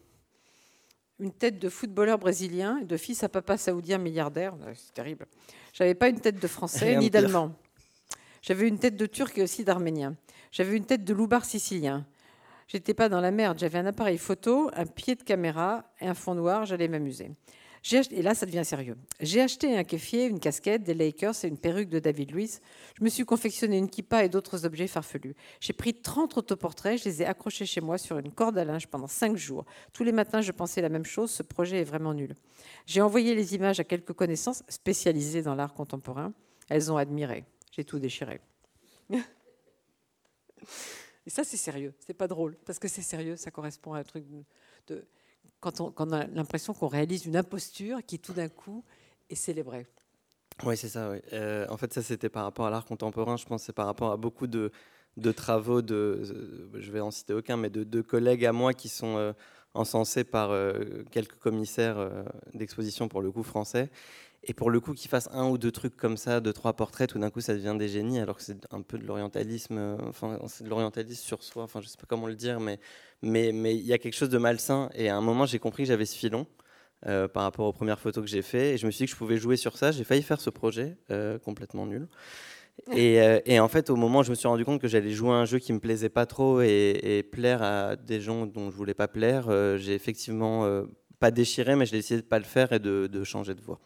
une 1.21 1.33
tête 1.33 1.59
de 1.59 1.69
footballeur 1.69 2.19
brésilien 2.19 2.79
et 2.79 2.85
de 2.85 2.97
fils 2.97 3.23
à 3.23 3.29
papa 3.29 3.57
saoudien 3.57 3.99
milliardaire. 3.99 4.55
Ouais, 4.55 4.75
C'est 4.75 4.93
terrible. 4.93 5.27
J'avais 5.73 5.95
pas 5.95 6.09
une 6.09 6.21
tête 6.21 6.41
de 6.41 6.47
français 6.47 6.91
Rien 6.91 6.99
ni 6.99 7.11
d'allemand. 7.11 7.53
J'avais 8.43 8.69
une 8.69 8.79
tête 8.79 8.97
de 8.97 9.07
turc 9.07 9.37
et 9.39 9.43
aussi 9.43 9.65
d'arménien. 9.65 10.17
J'avais 10.51 10.77
une 10.77 10.85
tête 10.85 11.05
de 11.05 11.15
loupard 11.15 11.45
sicilien. 11.45 12.07
J'étais 12.69 12.95
pas 12.95 13.09
dans 13.09 13.21
la 13.21 13.31
merde. 13.31 13.59
J'avais 13.59 13.79
un 13.79 13.87
appareil 13.87 14.19
photo, 14.19 14.71
un 14.75 14.87
pied 14.87 15.15
de 15.15 15.23
caméra 15.23 15.85
et 16.01 16.07
un 16.07 16.15
fond 16.15 16.35
noir. 16.35 16.65
J'allais 16.65 16.89
m'amuser. 16.89 17.31
Et 17.93 18.23
là, 18.23 18.35
ça 18.35 18.47
devient 18.47 18.65
sérieux. 18.65 18.97
J'ai 19.21 19.43
acheté 19.43 19.77
un 19.77 19.85
kéfier, 19.85 20.25
une 20.25 20.41
casquette, 20.41 20.85
des 20.85 20.95
Lakers 20.95 21.45
et 21.45 21.49
une 21.49 21.59
perruque 21.59 21.91
de 21.91 21.99
David 21.99 22.31
Luiz. 22.31 22.63
Je 22.99 23.05
me 23.05 23.11
suis 23.11 23.27
confectionné 23.27 23.77
une 23.77 23.91
kippa 23.91 24.25
et 24.25 24.31
d'autres 24.31 24.65
objets 24.65 24.87
farfelus. 24.87 25.35
J'ai 25.61 25.75
pris 25.75 25.93
30 25.93 26.39
autoportraits, 26.39 26.99
je 27.01 27.05
les 27.05 27.21
ai 27.23 27.27
accrochés 27.27 27.67
chez 27.67 27.83
moi 27.83 27.99
sur 27.99 28.19
une 28.19 28.33
corde 28.33 28.57
à 28.57 28.65
linge 28.65 28.87
pendant 28.87 29.07
5 29.07 29.37
jours. 29.37 29.67
Tous 29.93 30.03
les 30.03 30.13
matins, 30.13 30.41
je 30.41 30.51
pensais 30.51 30.81
la 30.81 30.89
même 30.89 31.05
chose, 31.05 31.31
ce 31.31 31.43
projet 31.43 31.81
est 31.81 31.85
vraiment 31.85 32.15
nul. 32.15 32.35
J'ai 32.87 33.03
envoyé 33.03 33.35
les 33.35 33.55
images 33.55 33.81
à 33.81 33.85
quelques 33.85 34.15
connaissances 34.15 34.63
spécialisées 34.69 35.43
dans 35.43 35.55
l'art 35.55 35.75
contemporain. 35.75 36.33
Elles 36.71 36.91
ont 36.91 36.97
admiré. 36.97 37.45
J'ai 37.71 37.85
tout 37.85 37.99
déchiré. 37.99 38.41
Et 41.27 41.31
ça, 41.31 41.45
c'est 41.45 41.59
sérieux. 41.59 41.93
C'est 41.99 42.15
pas 42.15 42.29
drôle, 42.29 42.57
parce 42.65 42.79
que 42.79 42.89
c'est 42.89 43.03
sérieux, 43.03 43.37
ça 43.37 43.51
correspond 43.51 43.93
à 43.93 43.99
un 43.99 44.05
truc 44.05 44.25
de... 44.87 45.07
quand, 45.73 45.81
on, 45.99 46.13
a 46.13 46.27
l'impression 46.27 46.75
qu'on 46.75 46.89
réalise 46.89 47.25
une 47.27 47.37
imposture 47.37 48.05
qui, 48.05 48.19
tout 48.19 48.33
d'un 48.33 48.49
coup, 48.49 48.85
est 49.31 49.35
célébrée. 49.35 49.87
Oui, 50.63 50.77
c'est 50.77 50.89
ça. 50.89 51.13
Euh, 51.33 51.67
en 51.71 51.77
fait, 51.77 51.93
ça, 51.93 52.03
c'était 52.03 52.29
par 52.29 52.45
rapport 52.45 52.67
à 52.67 52.71
l'art 52.71 52.85
contemporain. 52.85 53.37
Je 53.37 53.47
pense 53.47 53.63
c'est 53.63 53.73
par 53.73 53.87
rapport 53.87 54.13
à 54.13 54.17
beaucoup 54.17 54.47
de, 54.47 54.71
travaux 55.33 55.83
de, 55.83 55.95
euh, 55.95 56.71
je 56.75 56.93
vais 56.93 57.01
en 57.01 57.11
citer 57.11 57.33
aucun, 57.33 57.57
mais 57.57 57.71
de, 57.71 57.83
de 57.83 58.01
collègues 58.03 58.45
à 58.45 58.53
moi 58.53 58.75
qui 58.75 58.89
sont 58.89 59.17
euh, 59.17 59.33
encensés 59.73 60.23
par 60.23 60.51
quelques 61.11 61.39
commissaires 61.39 62.09
d'exposition, 62.53 63.09
pour 63.09 63.23
le 63.23 63.33
coup 63.33 63.43
français. 63.43 63.91
Et 64.47 64.55
pour 64.55 64.71
le 64.71 64.81
coup, 64.81 64.93
qu'ils 64.95 65.11
fassent 65.11 65.29
un 65.33 65.49
ou 65.49 65.59
deux 65.59 65.73
trucs 65.73 65.97
comme 65.97 66.17
ça, 66.17 66.41
deux, 66.41 66.53
trois 66.53 66.75
portraits, 66.75 67.09
tout 67.09 67.19
d'un 67.19 67.31
coup, 67.31 67.41
ça 67.41 67.55
devient 67.55 67.77
des 67.79 67.89
génies, 67.89 68.19
alors 68.19 68.37
que 68.37 68.43
c'est 68.43 68.59
un 68.71 68.83
peu 68.83 68.99
de 68.99 69.07
l'orientalisme, 69.07 69.79
euh, 69.79 69.97
enfin, 70.09 70.39
c'est 70.49 70.65
de 70.65 70.69
l'orientalisme 70.69 71.23
sur 71.23 71.43
soi, 71.43 71.63
enfin, 71.63 71.81
je 71.81 71.89
sais 71.89 71.97
pas 71.97 72.07
comment 72.07 72.27
le 72.27 72.35
dire, 72.37 72.61
mais 72.61 72.79
mais 73.23 73.53
mais 73.53 73.75
il 73.75 73.87
y 73.87 73.93
a 73.93 73.99
quelque 73.99 74.15
chose 74.15 74.29
de 74.29 74.39
malsain. 74.39 74.91
Et 74.95 75.09
à 75.09 75.17
un 75.17 75.21
moment, 75.23 75.47
j'ai 75.47 75.59
compris 75.59 75.85
que 75.85 75.89
j'avais 75.89 76.07
ce 76.07 76.17
filon. 76.17 76.47
euh, 77.07 77.29
par 77.29 77.43
rapport 77.43 77.67
aux 77.67 77.73
premières 77.73 78.01
photos 78.01 78.25
que 78.25 78.31
j'ai 78.31 78.43
fait 78.43 78.75
et 78.75 78.79
je 78.79 78.87
me 78.87 78.91
suis 78.91 79.05
dit 79.05 79.07
que 79.07 79.13
je 79.13 79.17
pouvais 79.17 79.37
jouer 79.37 79.57
sur 79.59 79.77
ça 79.77 79.93
j'ai 79.93 80.05
failli 80.05 80.23
faire 80.23 80.41
ce 80.41 80.49
projet 80.51 80.97
euh, 81.11 81.39
complètement 81.39 81.87
nul 81.87 82.09
et, 82.97 83.61
en 83.61 83.69
fait 83.69 83.91
au 83.91 83.97
moment 83.97 84.21
où 84.21 84.23
je 84.25 84.31
me 84.31 84.35
suis 84.35 84.49
rendu 84.49 84.65
compte 84.65 84.81
que 84.81 84.89
j'allais 84.89 85.11
jouer 85.11 85.31
à 85.31 85.35
un 85.35 85.45
jeu 85.45 85.59
qui 85.59 85.73
me 85.75 85.81
plaisait 85.81 86.09
pas 86.09 86.25
trop 86.27 86.63
et, 86.63 87.29
plaire 87.31 87.63
à 87.63 87.97
des 87.97 88.21
gens 88.21 88.47
dont 88.47 88.71
je 88.71 88.77
voulais 88.77 88.95
pas 88.95 89.09
plaire 89.09 89.51
j'ai 89.79 89.95
effectivement 89.95 90.83
pas 91.21 91.31
déchiré 91.31 91.77
mais 91.77 91.87
j'ai 91.87 91.99
essayé 91.99 92.21
de 92.21 92.27
pas 92.27 92.39
le 92.39 92.45
faire 92.45 92.73
et 92.73 92.79
de, 92.79 93.25
changer 93.25 93.55
de 93.55 93.61
voix 93.61 93.81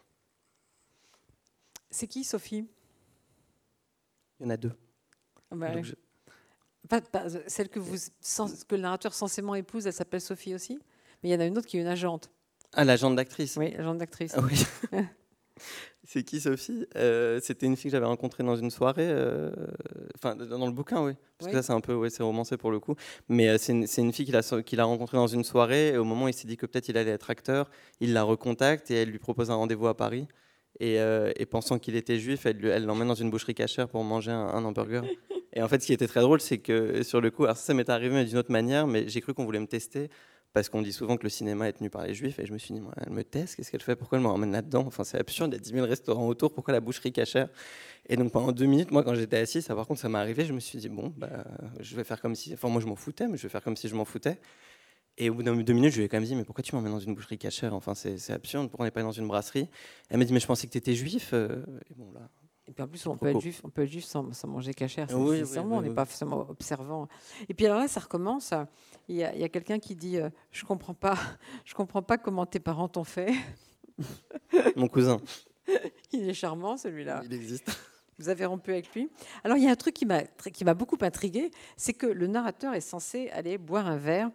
C'est 1.91 2.07
qui, 2.07 2.23
Sophie? 2.23 2.67
Il 4.39 4.43
y 4.43 4.45
en 4.47 4.49
a 4.51 4.57
deux 4.57 4.71
bah, 5.51 5.71
Donc, 5.73 5.85
je- 5.85 5.95
pas- 6.87 7.01
pas- 7.01 7.25
Celle 7.47 7.69
que, 7.69 7.79
vous, 7.79 7.97
sens- 8.21 8.63
que 8.63 8.75
le 8.75 8.81
narrateur 8.81 9.13
censément 9.13 9.55
épouse, 9.55 9.87
elle 9.87 9.93
s'appelle 9.93 10.21
Sophie 10.21 10.55
aussi? 10.55 10.79
Mais 11.23 11.29
il 11.29 11.31
y 11.33 11.35
en 11.35 11.39
a 11.39 11.45
une 11.45 11.57
autre 11.57 11.67
qui 11.67 11.77
est 11.77 11.81
une 11.81 11.87
agente. 11.87 12.29
ah 12.73 12.83
l'agent 12.85 13.11
d'actrice 13.11 13.57
Oui, 13.57 13.75
agente 13.75 13.97
d'actrice. 13.97 14.33
Ah 14.35 14.41
oui. 14.41 14.63
C'est 16.05 16.23
qui 16.23 16.39
Sophie? 16.39 16.87
Euh, 16.95 17.39
C'était 17.43 17.65
une 17.65 17.75
fille 17.75 17.91
que 17.91 17.97
j'avais 17.97 18.05
rencontrée 18.05 18.43
dans 18.43 18.55
une 18.55 18.71
soirée, 18.71 19.07
euh, 19.09 19.51
enfin 20.15 20.35
dans 20.35 20.65
le 20.65 20.71
bouquin, 20.71 21.03
oui. 21.03 21.13
Parce 21.37 21.47
Oui. 21.47 21.51
que 21.51 21.61
ça 21.61 21.67
c'est 21.67 21.73
un 21.73 21.81
peu, 21.81 21.93
ouais, 21.93 22.09
c'est 22.09 22.23
romancé 22.23 22.55
pour 22.57 22.71
le 22.71 22.79
coup. 22.79 22.95
Mais 23.27 23.49
euh, 23.49 23.57
c'est 23.59 23.73
une, 23.73 24.13
fille 24.13 24.25
qu'il 24.25 24.35
a, 24.35 24.61
qu'il 24.63 24.79
a 24.79 24.85
rencontrée 24.85 25.17
dans 25.17 25.27
une 25.27 25.43
soirée. 25.43 25.89
Et 25.89 25.97
au 25.97 26.05
moment 26.05 26.25
où 26.25 26.27
il 26.29 26.33
s'est 26.33 26.47
dit 26.47 26.55
que 26.57 26.65
peut-être 26.65 26.87
il 26.87 26.97
allait 26.97 27.11
être 27.11 27.29
acteur, 27.29 27.69
il 27.99 28.13
la 28.13 28.23
recontacte 28.23 28.89
et 28.89 28.95
elle 28.95 29.09
lui 29.09 29.19
propose 29.19 29.51
un 29.51 29.55
rendez-vous 29.55 29.87
à 29.87 29.95
Paris. 29.97 30.27
Et, 30.79 30.99
euh, 30.99 31.31
et 31.35 31.45
pensant 31.45 31.77
qu'il 31.77 31.95
était 31.95 32.19
juif, 32.19 32.45
elle 32.45 32.85
l'emmène 32.85 33.07
dans 33.07 33.15
une 33.15 33.29
boucherie 33.29 33.55
cachère 33.55 33.89
pour 33.89 34.03
manger 34.03 34.31
un, 34.31 34.47
un 34.47 34.63
hamburger. 34.63 35.03
Et 35.53 35.63
en 35.63 35.67
fait, 35.67 35.81
ce 35.81 35.87
qui 35.87 35.93
était 35.93 36.07
très 36.07 36.21
drôle, 36.21 36.41
c'est 36.41 36.59
que 36.59 37.01
sur 37.01 37.21
le 37.21 37.31
coup, 37.31 37.43
alors 37.43 37.57
ça, 37.57 37.63
ça 37.63 37.73
m'est 37.73 37.89
arrivé 37.89 38.23
d'une 38.23 38.37
autre 38.37 38.51
manière, 38.51 38.85
mais 38.85 39.07
j'ai 39.07 39.19
cru 39.19 39.33
qu'on 39.33 39.45
voulait 39.45 39.59
me 39.59 39.67
tester 39.67 40.09
parce 40.53 40.69
qu'on 40.69 40.81
dit 40.81 40.93
souvent 40.93 41.17
que 41.17 41.23
le 41.23 41.29
cinéma 41.29 41.69
est 41.69 41.73
tenu 41.73 41.89
par 41.89 42.05
les 42.05 42.13
juifs, 42.13 42.39
et 42.39 42.45
je 42.45 42.53
me 42.53 42.57
suis 42.57 42.73
dit, 42.73 42.81
moi, 42.81 42.93
elle 42.97 43.13
me 43.13 43.23
teste, 43.23 43.55
qu'est-ce 43.55 43.69
qu'elle 43.71 43.81
fait? 43.81 43.95
Pourquoi 43.95 44.17
elle 44.17 44.23
me 44.23 44.29
ramène 44.29 44.51
là-dedans? 44.51 44.83
Enfin, 44.87 45.03
c'est 45.03 45.19
absurde, 45.19 45.51
il 45.53 45.57
y 45.57 45.59
a 45.59 45.61
10 45.61 45.71
000 45.73 45.85
restaurants 45.85 46.27
autour, 46.27 46.53
pourquoi 46.53 46.73
la 46.73 46.79
boucherie 46.79 47.11
cachère? 47.11 47.49
Et 48.07 48.17
donc 48.17 48.31
pendant 48.31 48.51
deux 48.51 48.65
minutes, 48.65 48.91
moi, 48.91 49.03
quand 49.03 49.13
j'étais 49.13 49.37
assis, 49.37 49.61
ça 49.61 49.75
par 49.75 49.85
contre, 49.85 49.99
ça 49.99 50.09
m'est 50.09 50.17
arrivé, 50.17 50.45
je 50.45 50.53
me 50.53 50.59
suis 50.59 50.79
dit, 50.79 50.89
bon, 50.89 51.13
bah, 51.15 51.45
je 51.79 51.95
vais 51.95 52.03
faire 52.03 52.19
comme 52.19 52.33
si. 52.33 52.53
Enfin, 52.53 52.67
moi, 52.69 52.81
je 52.81 52.87
m'en 52.87 52.95
foutais, 52.95 53.27
mais 53.27 53.37
je 53.37 53.43
vais 53.43 53.49
faire 53.49 53.63
comme 53.63 53.75
si 53.75 53.87
je 53.87 53.95
m'en 53.95 54.05
foutais. 54.05 54.39
Et 55.21 55.29
au 55.29 55.33
bout 55.33 55.43
de 55.43 55.61
deux 55.61 55.73
minutes, 55.73 55.91
je 55.91 55.97
lui 55.97 56.05
ai 56.05 56.09
quand 56.09 56.17
même 56.17 56.25
dit, 56.25 56.35
mais 56.35 56.45
pourquoi 56.45 56.63
tu 56.63 56.73
m'emmènes 56.73 56.93
dans 56.93 56.99
une 56.99 57.13
boucherie 57.13 57.37
cachère? 57.37 57.75
Enfin, 57.75 57.93
c'est 57.93 58.31
absurde, 58.31 58.69
pourquoi 58.69 58.85
on 58.85 58.87
n'est 58.87 58.91
pas 58.91 59.03
dans 59.03 59.11
une 59.11 59.27
brasserie? 59.27 59.67
Elle 60.09 60.17
m'a 60.17 60.23
dit, 60.23 60.31
mais 60.31 60.39
je 60.39 60.47
pensais 60.47 60.65
que 60.65 60.71
tu 60.71 60.77
étais 60.77 60.95
juif. 60.95 61.31
Euh, 61.33 61.65
et 61.89 61.93
bon, 61.93 62.11
là. 62.13 62.29
Et 62.69 62.71
puis 62.71 62.83
en 62.83 62.87
plus, 62.87 63.05
on 63.07 63.17
peut, 63.17 63.27
être 63.27 63.41
juif, 63.41 63.61
on 63.63 63.69
peut 63.69 63.81
être 63.81 63.89
juif 63.89 64.05
sans, 64.05 64.23
manger 64.45 64.75
cachère. 64.75 65.07
Oui, 65.11 65.41
on 65.57 65.81
n'est 65.81 65.89
pas 65.89 66.05
forcément 66.05 66.47
observant. 66.49 67.07
Et 67.49 67.55
puis 67.55 67.65
alors 67.65 67.79
là, 67.79 67.87
ça 67.87 67.99
recommence. 67.99 68.53
Il 69.07 69.15
y 69.15 69.23
a, 69.23 69.49
quelqu'un 69.49 69.79
qui 69.79 69.95
dit 69.95 70.17
euh, 70.17 70.29
Je 70.51 70.63
comprends 70.65 70.93
pas, 70.93 71.17
je 71.65 71.73
comprends 71.73 72.03
pas 72.03 72.19
comment 72.19 72.45
tes 72.45 72.59
parents 72.59 72.87
t'ont 72.87 73.03
fait. 73.03 73.33
Mon 74.75 74.87
cousin. 74.87 75.19
Il 76.13 76.29
est 76.29 76.33
charmant 76.33 76.77
celui-là. 76.77 77.23
Il 77.25 77.33
existe. 77.33 77.71
Vous 78.19 78.27
avez 78.27 78.45
rompu 78.45 78.71
avec 78.71 78.93
lui. 78.93 79.09
Alors 79.45 79.57
il 79.57 79.63
y 79.63 79.67
a 79.67 79.71
un 79.71 79.75
truc 79.77 79.93
qui 79.93 80.05
m'a 80.05 80.23
qui 80.23 80.65
m'a 80.65 80.73
beaucoup 80.73 80.97
intrigué, 81.01 81.51
c'est 81.77 81.93
que 81.93 82.05
le 82.05 82.27
narrateur 82.27 82.73
est 82.73 82.81
censé 82.81 83.29
aller 83.29 83.57
boire 83.57 83.87
un 83.87 83.97
verre, 83.97 84.29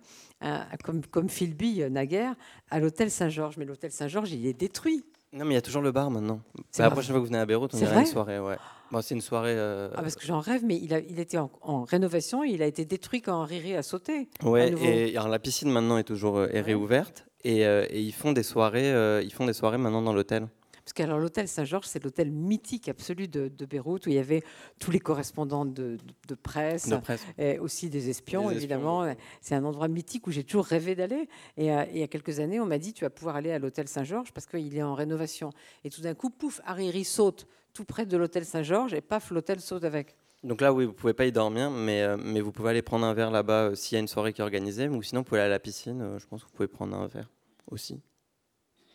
comme 0.82 1.04
comme 1.06 1.28
Philby 1.28 1.82
euh, 1.82 1.90
naguère, 1.90 2.34
à 2.70 2.80
l'hôtel 2.80 3.10
Saint-Georges. 3.10 3.58
Mais 3.58 3.66
l'hôtel 3.66 3.90
Saint-Georges, 3.90 4.32
il 4.32 4.46
est 4.46 4.54
détruit. 4.54 5.04
Non, 5.34 5.44
mais 5.44 5.52
il 5.52 5.54
y 5.54 5.58
a 5.58 5.62
toujours 5.62 5.82
le 5.82 5.92
bar 5.92 6.10
maintenant. 6.10 6.40
Bah, 6.56 6.62
la 6.78 6.90
prochaine 6.90 7.10
fois 7.10 7.16
que 7.16 7.20
vous 7.20 7.26
venez 7.26 7.38
à 7.38 7.44
Beyrouth, 7.44 7.74
on 7.74 7.78
ira 7.78 8.00
une 8.00 8.06
soirée. 8.06 8.38
Ouais. 8.38 8.56
Bon, 8.90 9.02
c'est 9.02 9.14
une 9.14 9.20
soirée. 9.20 9.54
Euh, 9.54 9.90
ah, 9.94 10.00
parce 10.00 10.14
que 10.14 10.24
j'en 10.24 10.40
rêve, 10.40 10.64
mais 10.64 10.78
il, 10.78 10.94
a, 10.94 11.00
il 11.00 11.18
était 11.18 11.38
en, 11.38 11.84
rénovation 11.84 12.42
et 12.42 12.48
il 12.48 12.62
a 12.62 12.66
été 12.66 12.84
détruit 12.86 13.20
quand 13.20 13.42
Riri 13.44 13.74
a 13.74 13.82
sauté. 13.82 14.28
Ouais, 14.42 14.72
et 14.82 15.12
la 15.12 15.38
piscine 15.38 15.70
maintenant 15.70 15.98
est 15.98 16.04
toujours 16.04 16.38
euh, 16.38 16.48
est 16.52 16.60
réouverte 16.62 17.26
et, 17.42 17.62
et, 17.62 18.00
ils 18.00 18.12
font 18.14 18.32
des 18.32 18.44
soirées. 18.44 19.20
ils 19.22 19.32
font 19.32 19.44
des 19.44 19.52
soirées 19.52 19.76
maintenant 19.76 20.00
dans 20.00 20.14
l'hôtel. 20.14 20.48
Parce 20.84 20.92
que 20.92 21.02
l'hôtel 21.02 21.48
Saint-Georges, 21.48 21.86
c'est 21.86 22.02
l'hôtel 22.04 22.30
mythique 22.30 22.90
absolu 22.90 23.26
de, 23.26 23.48
Beyrouth 23.64 24.06
où 24.06 24.10
il 24.10 24.16
y 24.16 24.18
avait 24.18 24.42
tous 24.78 24.90
les 24.90 25.00
correspondants 25.00 25.64
de, 25.64 25.96
presse, 26.42 26.90
et 27.38 27.58
aussi 27.58 27.88
des 27.88 28.10
espions, 28.10 28.50
évidemment. 28.50 29.14
C'est 29.40 29.54
un 29.54 29.64
endroit 29.64 29.88
mythique 29.88 30.26
où 30.26 30.30
j'ai 30.30 30.44
toujours 30.44 30.66
rêvé 30.66 30.94
d'aller. 30.94 31.28
Et, 31.56 31.72
euh, 31.72 31.84
il 31.90 31.98
y 31.98 32.02
a 32.02 32.08
quelques 32.08 32.38
années, 32.40 32.60
on 32.60 32.66
m'a 32.66 32.78
dit 32.78 32.92
tu 32.92 33.04
vas 33.04 33.10
pouvoir 33.10 33.36
aller 33.36 33.50
à 33.50 33.58
l'hôtel 33.58 33.88
Saint-Georges 33.88 34.32
parce 34.32 34.46
qu'il 34.46 34.76
est 34.76 34.82
en 34.82 34.94
rénovation. 34.94 35.50
Et 35.84 35.90
tout 35.90 36.02
d'un 36.02 36.14
coup, 36.14 36.28
pouf, 36.28 36.60
Hariri 36.66 37.04
saute 37.04 37.46
tout 37.72 37.84
près 37.84 38.04
de 38.04 38.16
l'hôtel 38.16 38.44
Saint-Georges 38.44 38.92
et 38.92 39.00
paf, 39.00 39.30
l'hôtel 39.30 39.60
saute 39.60 39.84
avec. 39.84 40.16
Donc 40.42 40.60
là, 40.60 40.74
oui, 40.74 40.84
vous 40.84 40.92
pouvez 40.92 41.14
pas 41.14 41.24
y 41.24 41.32
dormir, 41.32 41.70
mais, 41.70 42.02
euh, 42.02 42.18
mais 42.18 42.42
vous 42.42 42.52
pouvez 42.52 42.70
aller 42.70 42.82
prendre 42.82 43.06
un 43.06 43.14
verre 43.14 43.30
là-bas 43.30 43.70
euh, 43.70 43.74
s'il 43.74 43.96
y 43.96 43.98
a 43.98 44.00
une 44.00 44.08
soirée 44.08 44.34
qui 44.34 44.42
est 44.42 44.44
organisée, 44.44 44.88
ou 44.88 45.02
sinon 45.02 45.22
vous 45.22 45.24
pouvez 45.24 45.40
aller 45.40 45.48
à 45.48 45.54
la 45.54 45.58
piscine. 45.58 46.18
je 46.18 46.26
pense 46.26 46.42
que 46.42 46.48
vous 46.48 46.54
pouvez 46.54 46.68
prendre 46.68 46.94
un 46.94 47.06
verre 47.06 47.30
aussi 47.70 48.02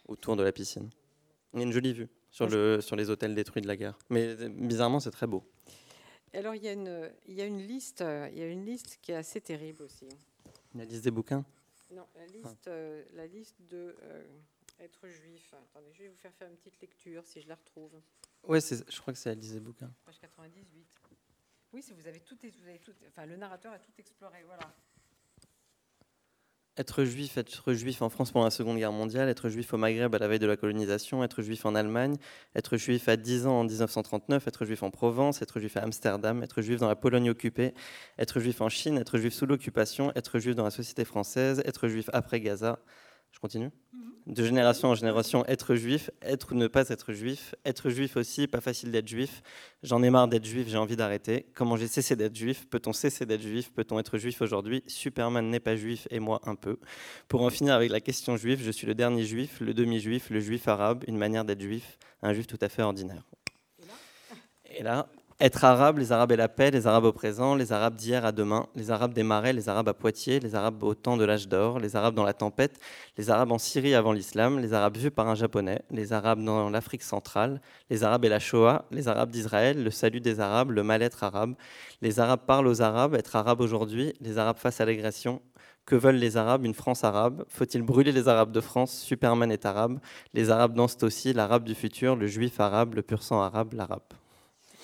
autour 0.07 0.35
de 0.35 0.43
la 0.43 0.51
piscine. 0.51 0.89
Il 1.53 1.59
y 1.59 1.63
a 1.63 1.65
une 1.65 1.71
jolie 1.71 1.93
vue 1.93 2.07
sur, 2.29 2.47
le, 2.47 2.79
sur 2.81 2.95
les 2.95 3.09
hôtels 3.09 3.35
détruits 3.35 3.61
de 3.61 3.67
la 3.67 3.75
guerre. 3.75 3.97
Mais 4.09 4.35
bizarrement, 4.49 4.99
c'est 4.99 5.11
très 5.11 5.27
beau. 5.27 5.43
Alors, 6.33 6.53
il 6.53 6.63
y, 6.63 6.67
a 6.67 6.73
une, 6.73 7.09
il 7.27 7.33
y 7.33 7.41
a 7.41 7.45
une 7.45 7.59
liste, 7.59 8.01
il 8.01 8.37
y 8.37 8.43
a 8.43 8.47
une 8.47 8.65
liste 8.65 8.99
qui 9.01 9.11
est 9.11 9.15
assez 9.15 9.41
terrible 9.41 9.81
aussi. 9.83 10.07
La 10.75 10.85
liste 10.85 11.03
des 11.03 11.11
bouquins? 11.11 11.43
Non, 11.91 12.05
la 12.15 12.25
liste, 12.27 12.67
euh, 12.67 13.03
la 13.13 13.25
liste 13.25 13.55
de 13.67 13.95
euh, 14.03 14.23
être 14.79 15.07
juif. 15.07 15.53
Attendez, 15.53 15.91
je 15.93 16.03
vais 16.03 16.09
vous 16.09 16.17
faire 16.17 16.33
faire 16.35 16.47
une 16.47 16.57
petite 16.57 16.79
lecture 16.79 17.25
si 17.25 17.41
je 17.41 17.47
la 17.47 17.55
retrouve. 17.55 17.99
Oui, 18.47 18.59
je 18.61 19.01
crois 19.01 19.13
que 19.13 19.19
c'est 19.19 19.29
la 19.29 19.35
liste 19.35 19.53
des 19.53 19.59
bouquins. 19.59 19.91
Page 20.05 20.19
98. 20.19 20.85
Oui, 21.73 21.81
si 21.81 21.93
vous 21.93 22.07
avez 22.07 22.19
tout, 22.19 22.37
vous 22.41 22.67
avez 22.67 22.79
tout, 22.79 22.93
enfin, 23.07 23.25
le 23.25 23.37
narrateur 23.37 23.73
a 23.73 23.79
tout 23.79 23.91
exploré. 23.97 24.43
Voilà. 24.45 24.71
Être 26.79 27.03
juif, 27.03 27.37
être 27.37 27.73
juif 27.73 28.01
en 28.01 28.07
France 28.07 28.31
pendant 28.31 28.45
la 28.45 28.51
Seconde 28.51 28.77
Guerre 28.77 28.93
mondiale, 28.93 29.27
être 29.27 29.49
juif 29.49 29.73
au 29.73 29.77
Maghreb 29.77 30.15
à 30.15 30.17
la 30.17 30.29
veille 30.29 30.39
de 30.39 30.47
la 30.47 30.55
colonisation, 30.55 31.25
être 31.25 31.41
juif 31.41 31.65
en 31.65 31.75
Allemagne, 31.75 32.15
être 32.55 32.77
juif 32.77 33.09
à 33.09 33.17
10 33.17 33.47
ans 33.47 33.59
en 33.59 33.63
1939, 33.65 34.47
être 34.47 34.63
juif 34.63 34.81
en 34.81 34.89
Provence, 34.89 35.41
être 35.41 35.59
juif 35.59 35.75
à 35.75 35.81
Amsterdam, 35.81 36.41
être 36.41 36.61
juif 36.61 36.79
dans 36.79 36.87
la 36.87 36.95
Pologne 36.95 37.29
occupée, 37.29 37.73
être 38.17 38.39
juif 38.39 38.61
en 38.61 38.69
Chine, 38.69 38.97
être 38.97 39.17
juif 39.17 39.33
sous 39.33 39.45
l'occupation, 39.45 40.13
être 40.15 40.39
juif 40.39 40.55
dans 40.55 40.63
la 40.63 40.71
société 40.71 41.03
française, 41.03 41.61
être 41.65 41.89
juif 41.89 42.09
après 42.13 42.39
Gaza. 42.39 42.79
Je 43.31 43.39
continue. 43.39 43.69
De 44.27 44.43
génération 44.43 44.89
en 44.89 44.95
génération, 44.95 45.45
être 45.45 45.75
juif, 45.75 46.11
être 46.21 46.51
ou 46.51 46.55
ne 46.55 46.67
pas 46.67 46.89
être 46.89 47.13
juif, 47.13 47.55
être 47.65 47.89
juif 47.89 48.15
aussi, 48.15 48.47
pas 48.47 48.61
facile 48.61 48.91
d'être 48.91 49.07
juif, 49.07 49.41
j'en 49.81 50.03
ai 50.03 50.09
marre 50.09 50.27
d'être 50.27 50.45
juif, 50.45 50.67
j'ai 50.67 50.77
envie 50.77 50.95
d'arrêter, 50.95 51.47
comment 51.55 51.77
j'ai 51.77 51.87
cessé 51.87 52.15
d'être 52.15 52.35
juif, 52.35 52.67
peut-on 52.69 52.93
cesser 52.93 53.25
d'être 53.25 53.41
juif, 53.41 53.71
peut-on 53.73 53.97
être 53.97 54.17
juif 54.17 54.41
aujourd'hui, 54.41 54.83
Superman 54.87 55.49
n'est 55.49 55.59
pas 55.59 55.75
juif 55.75 56.07
et 56.11 56.19
moi 56.19 56.41
un 56.43 56.55
peu. 56.55 56.77
Pour 57.27 57.41
en 57.41 57.49
finir 57.49 57.73
avec 57.73 57.91
la 57.91 58.01
question 58.01 58.37
juive, 58.37 58.61
je 58.61 58.71
suis 58.71 58.85
le 58.85 58.93
dernier 58.93 59.23
juif, 59.23 59.59
le 59.61 59.73
demi-juif, 59.73 60.29
le 60.29 60.39
juif 60.39 60.67
arabe, 60.67 61.03
une 61.07 61.17
manière 61.17 61.45
d'être 61.45 61.61
juif, 61.61 61.97
un 62.21 62.33
juif 62.33 62.45
tout 62.45 62.59
à 62.61 62.69
fait 62.69 62.83
ordinaire. 62.83 63.23
Et 64.65 64.83
là, 64.83 65.09
être 65.41 65.63
arabe, 65.63 65.99
les 65.99 66.11
arabes 66.11 66.33
et 66.33 66.35
la 66.35 66.49
paix, 66.49 66.69
les 66.69 66.85
arabes 66.85 67.05
au 67.05 67.13
présent, 67.13 67.55
les 67.55 67.71
arabes 67.71 67.95
d'hier 67.95 68.25
à 68.25 68.33
demain, 68.33 68.67
les 68.75 68.91
arabes 68.91 69.13
des 69.13 69.23
marais, 69.23 69.53
les 69.53 69.69
arabes 69.69 69.87
à 69.87 69.93
Poitiers, 69.93 70.41
les 70.41 70.53
arabes 70.53 70.83
au 70.83 70.93
temps 70.95 71.15
de 71.15 71.23
l'âge 71.23 71.47
d'or, 71.47 71.79
les 71.79 71.95
arabes 71.95 72.13
dans 72.13 72.25
la 72.25 72.33
tempête, 72.33 72.77
les 73.17 73.29
arabes 73.29 73.53
en 73.53 73.57
Syrie 73.57 73.95
avant 73.95 74.11
l'islam, 74.11 74.59
les 74.59 74.73
arabes 74.73 74.97
vus 74.97 75.11
par 75.11 75.29
un 75.29 75.35
japonais, 75.35 75.81
les 75.91 76.11
arabes 76.11 76.43
dans 76.43 76.69
l'Afrique 76.69 77.03
centrale, 77.03 77.61
les 77.89 78.03
arabes 78.03 78.25
et 78.25 78.29
la 78.29 78.39
Shoah, 78.39 78.83
les 78.91 79.07
arabes 79.07 79.31
d'Israël, 79.31 79.81
le 79.81 79.91
salut 79.91 80.19
des 80.19 80.41
arabes, 80.41 80.71
le 80.71 80.83
mal-être 80.83 81.23
arabe, 81.23 81.55
les 82.01 82.19
arabes 82.19 82.41
parlent 82.45 82.67
aux 82.67 82.81
arabes, 82.81 83.15
être 83.15 83.37
arabe 83.37 83.61
aujourd'hui, 83.61 84.13
les 84.19 84.37
arabes 84.39 84.57
face 84.57 84.81
à 84.81 84.85
l'agression, 84.85 85.41
que 85.85 85.95
veulent 85.95 86.17
les 86.17 86.37
Arabes 86.37 86.65
Une 86.65 86.75
France 86.75 87.03
arabe 87.03 87.45
Faut-il 87.47 87.81
brûler 87.81 88.11
les 88.11 88.27
Arabes 88.27 88.51
de 88.51 88.61
France 88.61 88.91
Superman 88.91 89.51
est 89.51 89.65
arabe. 89.65 89.99
Les 90.35 90.51
Arabes 90.51 90.75
dansent 90.75 91.01
aussi, 91.01 91.33
l'arabe 91.33 91.63
du 91.63 91.73
futur, 91.73 92.15
le 92.15 92.27
juif 92.27 92.59
arabe, 92.59 92.93
le 92.93 93.01
pur 93.01 93.23
sang 93.23 93.41
arabe, 93.41 93.73
l'arabe. 93.73 94.18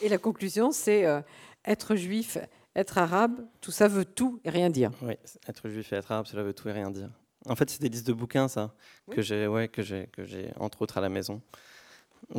Et 0.01 0.09
la 0.09 0.17
conclusion, 0.17 0.71
c'est 0.71 1.05
euh, 1.05 1.21
être 1.65 1.95
juif, 1.95 2.37
être 2.75 2.97
arabe, 2.97 3.45
tout 3.61 3.71
ça 3.71 3.87
veut 3.87 4.05
tout 4.05 4.39
et 4.43 4.49
rien 4.49 4.69
dire. 4.69 4.91
Oui, 5.01 5.13
être 5.47 5.69
juif 5.69 5.91
et 5.93 5.95
être 5.95 6.11
arabe, 6.11 6.25
cela 6.25 6.43
veut 6.43 6.53
tout 6.53 6.67
et 6.69 6.73
rien 6.73 6.91
dire. 6.91 7.09
En 7.47 7.55
fait, 7.55 7.69
c'est 7.69 7.81
des 7.81 7.89
listes 7.89 8.07
de 8.07 8.13
bouquins, 8.13 8.47
ça, 8.47 8.73
que 9.11 9.21
j'ai, 9.21 9.47
ouais, 9.47 9.67
que 9.67 9.81
j'ai, 9.81 10.07
que 10.07 10.25
j'ai 10.25 10.51
entre 10.59 10.81
autres 10.81 10.97
à 10.97 11.01
la 11.01 11.09
maison. 11.09 11.41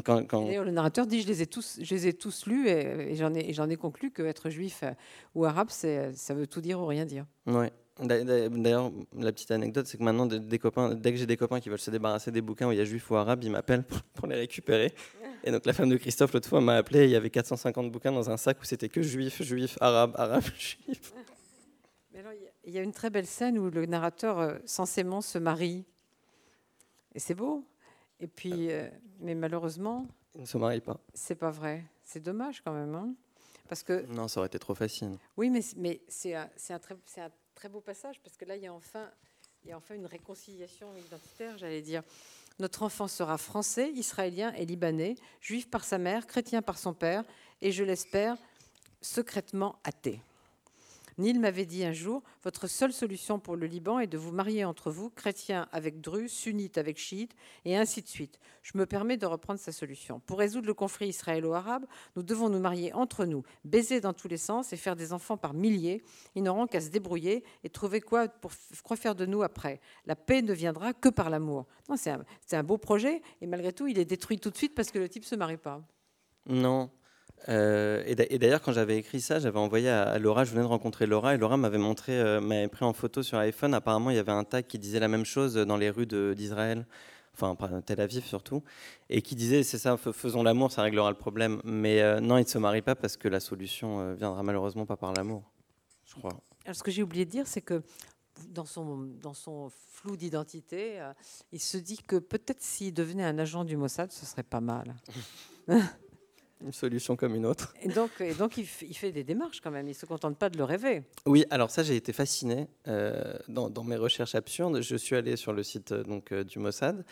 Quand, 0.05 0.21
le 0.33 0.71
narrateur 0.73 1.07
dit 1.07 1.23
je 1.23 1.29
les 1.29 1.43
ai 1.43 1.47
tous, 1.47 1.79
je 1.81 1.95
les 1.95 2.09
ai 2.09 2.13
tous 2.13 2.47
lus 2.47 2.69
et, 2.69 3.15
j'en 3.15 3.33
ai, 3.35 3.53
j'en 3.53 3.71
ai 3.71 3.77
conclu 3.77 4.11
que 4.11 4.23
être 4.23 4.51
juif 4.51 4.81
euh, 4.83 4.91
ou 5.37 5.45
arabe, 5.45 5.69
c'est, 5.71 6.13
ça 6.15 6.35
veut 6.35 6.49
tout 6.49 6.61
dire 6.61 6.81
ou 6.81 6.87
rien 6.87 7.05
dire. 7.05 7.25
Ouais. 7.47 7.73
D'ailleurs, 7.99 8.93
la 9.17 9.33
petite 9.33 9.51
anecdote, 9.51 9.87
c'est 9.87 9.97
que 9.97 10.03
maintenant, 10.03 10.27
des 10.27 10.59
copains, 10.59 10.95
dès 10.95 11.13
que 11.13 11.19
j'ai 11.19 11.27
des 11.27 11.39
copains 11.39 11.61
qui 11.61 11.71
veulent 11.71 11.79
se 11.79 11.91
débarrasser 11.91 12.31
des 12.31 12.43
bouquins 12.43 12.69
où 12.69 12.73
il 12.73 12.79
y 12.79 12.81
a 12.81 12.85
juif 12.85 13.11
ou 13.11 13.17
arabe, 13.17 13.43
ils 13.43 13.51
m'appellent 13.51 13.85
pour 14.15 14.27
les 14.27 14.37
récupérer. 14.37 14.93
Et 15.45 15.51
donc 15.51 15.65
la 15.65 15.73
femme 15.73 15.89
de 15.89 15.97
Christophe, 15.97 16.33
l'autre 16.35 16.49
fois, 16.49 16.61
m'a 16.61 16.77
appelé, 16.77 17.05
il 17.05 17.11
y 17.11 17.17
avait 17.17 17.31
450 17.31 17.91
bouquins 17.91 18.13
dans 18.13 18.29
un 18.29 18.37
sac 18.37 18.61
où 18.61 18.65
c'était 18.65 18.91
que 18.91 19.01
juif, 19.01 19.43
juif, 19.43 19.79
arabe, 19.81 20.13
arabe, 20.17 20.45
juif. 20.59 21.15
il 22.65 22.73
y 22.73 22.79
a 22.79 22.83
une 22.83 22.93
très 22.93 23.09
belle 23.09 23.27
scène 23.27 23.59
où 23.59 23.71
le 23.71 23.87
narrateur 23.87 24.41
euh, 24.41 24.59
censément 24.67 25.23
se 25.23 25.39
marie. 25.39 25.87
Et 27.15 27.19
c'est 27.19 27.35
beau. 27.35 27.65
Et 28.21 28.27
puis, 28.27 28.71
euh, 28.71 28.89
mais 29.21 29.35
malheureusement. 29.35 30.07
Il 30.35 30.43
ne 30.43 30.47
se 30.47 30.59
marie 30.59 30.81
pas. 30.81 31.01
C'est 31.15 31.35
pas 31.35 31.51
vrai. 31.51 31.85
C'est 32.05 32.23
dommage 32.23 32.61
quand 32.63 32.75
même. 32.75 32.95
Hein 32.95 33.15
parce 33.69 33.83
que, 33.83 34.07
non, 34.07 34.29
ça 34.29 34.41
aurait 34.41 34.47
été 34.47 34.59
trop 34.59 34.75
facile. 34.75 35.17
Oui, 35.37 35.51
mais, 35.51 35.61
mais 35.77 36.01
c'est 36.09 36.35
un, 36.35 36.49
un, 36.71 36.79
très, 36.79 36.95
un 36.95 37.31
très 37.57 37.69
beau 37.69 37.81
passage 37.81 38.21
parce 38.23 38.37
que 38.37 38.45
là, 38.45 38.55
il 38.55 38.63
y 38.63 38.67
a 38.69 38.73
enfin, 38.73 39.11
il 39.65 39.71
y 39.71 39.73
a 39.73 39.77
enfin 39.77 39.97
une 39.97 40.07
réconciliation 40.07 40.87
identitaire, 40.97 41.59
j'allais 41.59 41.83
dire. 41.83 42.03
Notre 42.59 42.85
enfant 42.85 43.09
sera 43.09 43.37
français, 43.37 43.91
israélien 43.91 44.53
et 44.55 44.65
libanais, 44.65 45.17
juif 45.41 45.69
par 45.69 45.85
sa 45.85 45.99
mère, 45.99 46.27
chrétien 46.27 46.63
par 46.63 46.79
son 46.79 46.95
père, 46.95 47.25
et 47.61 47.73
je 47.73 47.83
l'espère, 47.83 48.37
secrètement 49.03 49.79
athée. 49.85 50.21
Neil 51.19 51.39
m'avait 51.39 51.65
dit 51.65 51.83
un 51.85 51.93
jour, 51.93 52.23
votre 52.43 52.67
seule 52.67 52.93
solution 52.93 53.39
pour 53.39 53.57
le 53.57 53.67
Liban 53.67 54.01
est 54.01 54.07
de 54.07 54.19
vous 54.19 54.33
marier 54.33 54.67
entre 54.67 54.91
vous, 54.91 55.09
chrétiens 55.09 55.67
avec 55.73 56.03
drus, 56.03 56.29
sunnites 56.29 56.77
avec 56.77 56.99
chiites, 56.99 57.35
et 57.65 57.75
ainsi 57.77 58.03
de 58.03 58.09
suite. 58.09 58.39
Je 58.63 58.77
me 58.77 58.85
permets 58.85 59.17
de 59.17 59.25
reprendre 59.25 59.59
sa 59.59 59.73
solution. 59.73 60.21
Pour 60.21 60.39
résoudre 60.39 60.67
le 60.67 60.75
conflit 60.75 61.09
israélo-arabe, 61.09 61.87
nous 62.17 62.23
devons 62.23 62.51
nous 62.51 62.61
marier 62.61 62.93
entre 62.93 63.25
nous, 63.25 63.45
baiser 63.65 64.03
dans 64.03 64.13
tous 64.13 64.29
les 64.29 64.37
sens 64.37 64.75
et 64.75 64.77
faire 64.77 64.95
des 64.95 65.15
enfants 65.15 65.39
par 65.39 65.55
milliers. 65.55 66.03
Ils 66.35 66.43
n'auront 66.43 66.67
qu'à 66.67 66.83
se 66.83 66.91
débrouiller 66.91 67.45
et 67.65 67.71
trouver 67.71 68.03
quoi 68.03 68.29
pour 68.29 68.53
faire 68.99 69.15
de 69.15 69.25
nous 69.25 69.43
après. 69.43 69.81
La 70.05 70.17
paix 70.17 70.43
ne 70.43 70.53
viendra 70.53 70.93
que 70.93 71.09
par 71.09 71.31
l'amour. 71.31 71.67
C'est 71.97 72.11
un, 72.11 72.25
un 72.53 72.63
beau 72.63 72.77
projet, 72.77 73.23
et 73.41 73.47
malgré 73.47 73.73
tout, 73.73 73.87
il 73.87 73.99
est 73.99 74.05
détruit 74.05 74.39
tout 74.39 74.51
de 74.51 74.57
suite 74.57 74.75
parce 74.75 74.91
que 74.91 74.99
le 74.99 75.09
type 75.09 75.23
ne 75.23 75.29
se 75.29 75.35
marie 75.35 75.57
pas. 75.57 75.83
Non, 76.49 76.91
euh, 77.49 78.03
et 78.07 78.39
d'ailleurs, 78.39 78.63
quand 78.63 78.73
j'avais 78.73 78.97
écrit 78.97 79.21
ça, 79.21 79.39
j'avais 79.39 79.59
envoyé 79.59 79.89
à, 79.89 80.19
Laura, 80.19 80.45
je 80.45 80.51
venais 80.51 80.63
de 80.63 80.69
rencontrer 80.69 81.07
Laura, 81.07 81.35
et 81.35 81.39
Laura 81.39 81.57
m'avait 81.57 81.79
montré, 81.79 82.19
euh, 82.19 82.41
m'avait 82.41 82.69
pris 82.69 82.85
en 82.85 82.93
photo 82.93 83.23
sur 83.23 83.39
iPhone. 83.39 83.75
Apparemment, 83.75 84.11
il 84.11 84.17
y 84.17 84.19
avait 84.19 84.33
un 84.33 84.45
tag 84.45 84.67
qui 84.67 84.79
disait 84.79 85.01
la 85.01 85.09
même 85.09 85.25
chose 85.25 85.55
dans 85.55 85.77
les 85.77 85.91
rues 85.91 86.07
d'Israël, 86.07 86.87
enfin 87.35 87.57
Tel 87.85 88.01
Aviv 88.01 88.25
surtout, 88.25 88.63
et 89.11 89.23
qui 89.23 89.35
disait 89.35 89.63
c'est 89.63 89.79
ça, 89.79 89.97
faisons 89.97 90.43
l'amour, 90.43 90.73
ça 90.73 90.83
réglera 90.83 91.11
le 91.11 91.17
problème. 91.17 91.61
Mais 91.65 92.03
euh, 92.03 92.21
non, 92.21 92.39
il 92.39 92.45
ne 92.45 92.49
se 92.49 92.59
marie 92.59 92.83
pas 92.83 92.95
parce 92.95 93.17
que 93.17 93.29
la 93.29 93.41
solution 93.41 94.15
viendra 94.15 94.43
malheureusement 94.43 94.87
pas 94.87 94.97
par 94.97 95.13
l'amour, 95.13 95.45
je 96.05 96.15
crois. 96.15 96.33
Alors, 96.65 96.75
ce 96.75 96.83
que 96.83 96.91
j'ai 96.91 97.03
oublié 97.03 97.25
de 97.25 97.31
dire, 97.31 97.47
c'est 97.47 97.63
que 97.63 97.83
dans 98.49 98.65
son, 98.65 99.09
dans 99.23 99.35
son 99.35 99.71
flou 99.71 100.17
d'identité, 100.17 101.01
euh, 101.01 101.13
il 101.53 101.61
se 101.61 101.77
dit 101.77 101.99
que 101.99 102.17
peut-être 102.17 102.63
s'il 102.63 102.93
devenait 102.93 103.25
un 103.25 103.39
agent 103.39 103.65
du 103.65 103.77
Mossad, 103.77 104.13
ce 104.13 104.27
serait 104.27 104.43
pas 104.43 104.61
mal. 104.61 104.95
une 106.65 106.73
solution 106.73 107.17
comme 107.17 107.35
une 107.35 107.47
autre. 107.47 107.75
Et 107.83 107.89
donc, 107.89 108.11
et 108.21 108.35
donc 108.35 108.57
il, 108.57 108.65
fait 108.67 109.13
des 109.13 109.25
démarches 109.25 109.61
quand 109.61 109.71
même, 109.71 109.87
il 109.87 109.91
ne 109.91 109.95
se 109.95 110.07
contente 110.07 110.37
pas 110.39 110.49
de 110.49 110.57
le 110.57 110.65
rêver. 110.65 111.03
Oui, 111.27 111.45
alors 111.51 111.71
ça, 111.71 111.83
j'ai 111.83 111.97
été 111.97 112.13
fasciné 112.13 112.67
euh, 112.89 113.35
dans, 113.49 113.85
mes 113.85 113.97
recherches 113.97 114.35
absurdes. 114.35 114.81
Je 114.81 114.97
suis 114.97 115.17
allé 115.17 115.37
sur 115.37 115.53
le 115.53 115.63
site 115.63 115.93
euh, 115.93 116.03
donc, 116.03 116.33
euh, 116.33 116.45
du 116.45 116.59
Mossad 116.59 117.05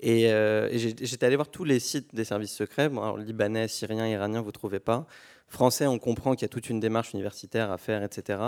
et, 0.00 0.28
j'étais 0.74 1.24
allé 1.24 1.36
voir 1.36 1.48
tous 1.48 1.64
les 1.64 1.78
sites 1.78 2.14
des 2.14 2.24
services 2.24 2.52
secrets. 2.52 2.84
alors, 2.84 3.16
libanais, 3.16 3.66
syrien, 3.68 4.06
iranien, 4.06 4.40
vous 4.40 4.48
ne 4.48 4.52
trouvez 4.52 4.80
pas. 4.80 5.06
Français, 5.48 5.86
on 5.86 5.98
comprend 5.98 6.34
qu'il 6.34 6.42
y 6.42 6.44
a 6.44 6.48
toute 6.48 6.68
une 6.68 6.80
démarche 6.80 7.14
universitaire 7.14 7.70
à 7.70 7.78
faire, 7.78 8.02
etc. 8.02 8.40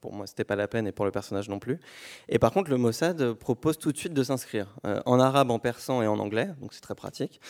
pour 0.00 0.12
moi, 0.12 0.26
c'était 0.26 0.44
pas 0.44 0.56
la 0.56 0.68
peine 0.68 0.86
et 0.86 0.92
pour 0.92 1.04
le 1.06 1.10
personnage 1.10 1.48
non 1.48 1.58
plus. 1.58 1.78
Et 2.28 2.38
par 2.38 2.52
contre, 2.52 2.70
le 2.70 2.76
Mossad 2.76 3.32
propose 3.34 3.78
tout 3.78 3.92
de 3.92 3.96
suite 3.96 4.12
de 4.12 4.22
s'inscrire 4.22 4.74
en 4.82 5.20
arabe, 5.20 5.52
en 5.52 5.60
persan 5.60 6.02
et 6.02 6.06
en 6.06 6.18
anglais, 6.18 6.50
donc 6.60 6.74
c'est 6.74 6.80
très 6.80 6.96
pratique. 6.96 7.40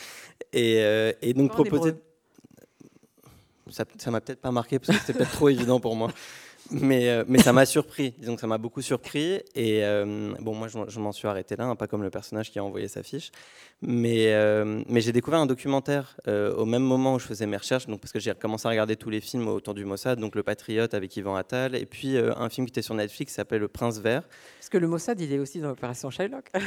Et, 0.53 0.77
et 1.21 1.33
donc 1.33 1.51
proposer 1.51 1.95
ça 3.71 4.11
m'a 4.11 4.21
peut-être 4.21 4.41
pas 4.41 4.51
marqué 4.51 4.79
parce 4.79 4.97
que 4.97 5.05
c'était 5.05 5.17
peut-être 5.17 5.31
trop 5.31 5.49
évident 5.49 5.79
pour 5.79 5.95
moi. 5.95 6.09
Mais, 6.71 7.09
euh, 7.09 7.23
mais 7.27 7.39
ça 7.39 7.51
m'a 7.51 7.65
surpris, 7.65 8.13
disons 8.17 8.35
que 8.35 8.41
ça 8.41 8.47
m'a 8.47 8.57
beaucoup 8.57 8.81
surpris. 8.81 9.41
Et 9.55 9.83
euh, 9.83 10.33
bon, 10.39 10.53
moi, 10.53 10.67
je, 10.67 10.99
m'en 10.99 11.11
suis 11.11 11.27
arrêté 11.27 11.55
là, 11.55 11.65
hein, 11.65 11.75
pas 11.75 11.87
comme 11.87 12.03
le 12.03 12.09
personnage 12.09 12.51
qui 12.51 12.59
a 12.59 12.63
envoyé 12.63 12.87
sa 12.87 13.01
fiche. 13.01 13.31
Mais, 13.81 14.33
euh, 14.33 14.83
mais 14.87 15.01
j'ai 15.01 15.11
découvert 15.11 15.39
un 15.39 15.45
documentaire 15.45 16.17
au 16.27 16.65
même 16.65 16.83
moment 16.83 17.15
où 17.15 17.19
je 17.19 17.25
faisais 17.25 17.47
mes 17.47 17.57
recherches, 17.57 17.87
donc, 17.87 18.01
parce 18.01 18.11
que 18.11 18.19
j'ai 18.19 18.33
commencé 18.33 18.67
à 18.67 18.69
regarder 18.69 18.95
tous 18.95 19.09
les 19.09 19.21
films 19.21 19.47
autour 19.47 19.73
du 19.73 19.85
Mossad, 19.85 20.19
donc 20.19 20.35
Le 20.35 20.43
Patriote 20.43 20.93
avec 20.93 21.15
Yvan 21.17 21.35
Attal, 21.35 21.75
et 21.75 21.85
puis 21.85 22.17
un 22.17 22.49
film 22.49 22.67
qui 22.67 22.71
était 22.71 22.81
sur 22.81 22.93
Netflix 22.93 23.31
qui 23.31 23.35
s'appelle 23.35 23.61
Le 23.61 23.67
Prince 23.67 23.99
Vert. 23.99 24.23
Parce 24.59 24.69
que 24.69 24.77
le 24.77 24.87
Mossad, 24.87 25.19
il 25.19 25.31
est 25.33 25.39
aussi 25.39 25.59
dans 25.59 25.69
l'opération 25.69 26.09
Shylock. 26.09 26.51
Ouais, 26.53 26.61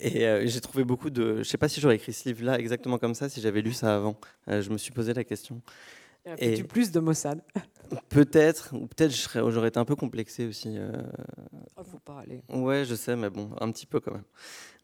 et 0.00 0.26
euh, 0.26 0.46
j'ai 0.46 0.60
trouvé 0.60 0.84
beaucoup 0.84 1.10
de. 1.10 1.34
Je 1.34 1.38
ne 1.38 1.44
sais 1.44 1.58
pas 1.58 1.68
si 1.68 1.80
j'aurais 1.80 1.96
écrit 1.96 2.12
ce 2.12 2.28
livre-là 2.28 2.58
exactement 2.58 2.98
comme 2.98 3.14
ça 3.14 3.28
si 3.28 3.40
j'avais 3.40 3.62
lu 3.62 3.72
ça 3.72 3.94
avant. 3.94 4.16
Euh, 4.48 4.62
je 4.62 4.70
me 4.70 4.78
suis 4.78 4.92
posé 4.92 5.14
la 5.14 5.24
question. 5.24 5.60
Et 6.38 6.54
du 6.54 6.64
plus 6.64 6.92
de 6.92 7.00
Mossad 7.00 7.42
Peut-être, 8.08 8.74
ou 8.74 8.86
peut-être 8.86 9.12
j'aurais 9.50 9.68
été 9.68 9.78
un 9.78 9.84
peu 9.84 9.96
complexé 9.96 10.46
aussi. 10.46 10.78
Euh... 10.78 10.92
Oh, 11.76 11.82
faut 11.82 11.98
pas 11.98 12.20
aller. 12.20 12.42
Ouais, 12.48 12.84
je 12.84 12.94
sais, 12.94 13.16
mais 13.16 13.28
bon, 13.28 13.50
un 13.60 13.70
petit 13.70 13.86
peu 13.86 14.00
quand 14.00 14.12
même. 14.12 14.24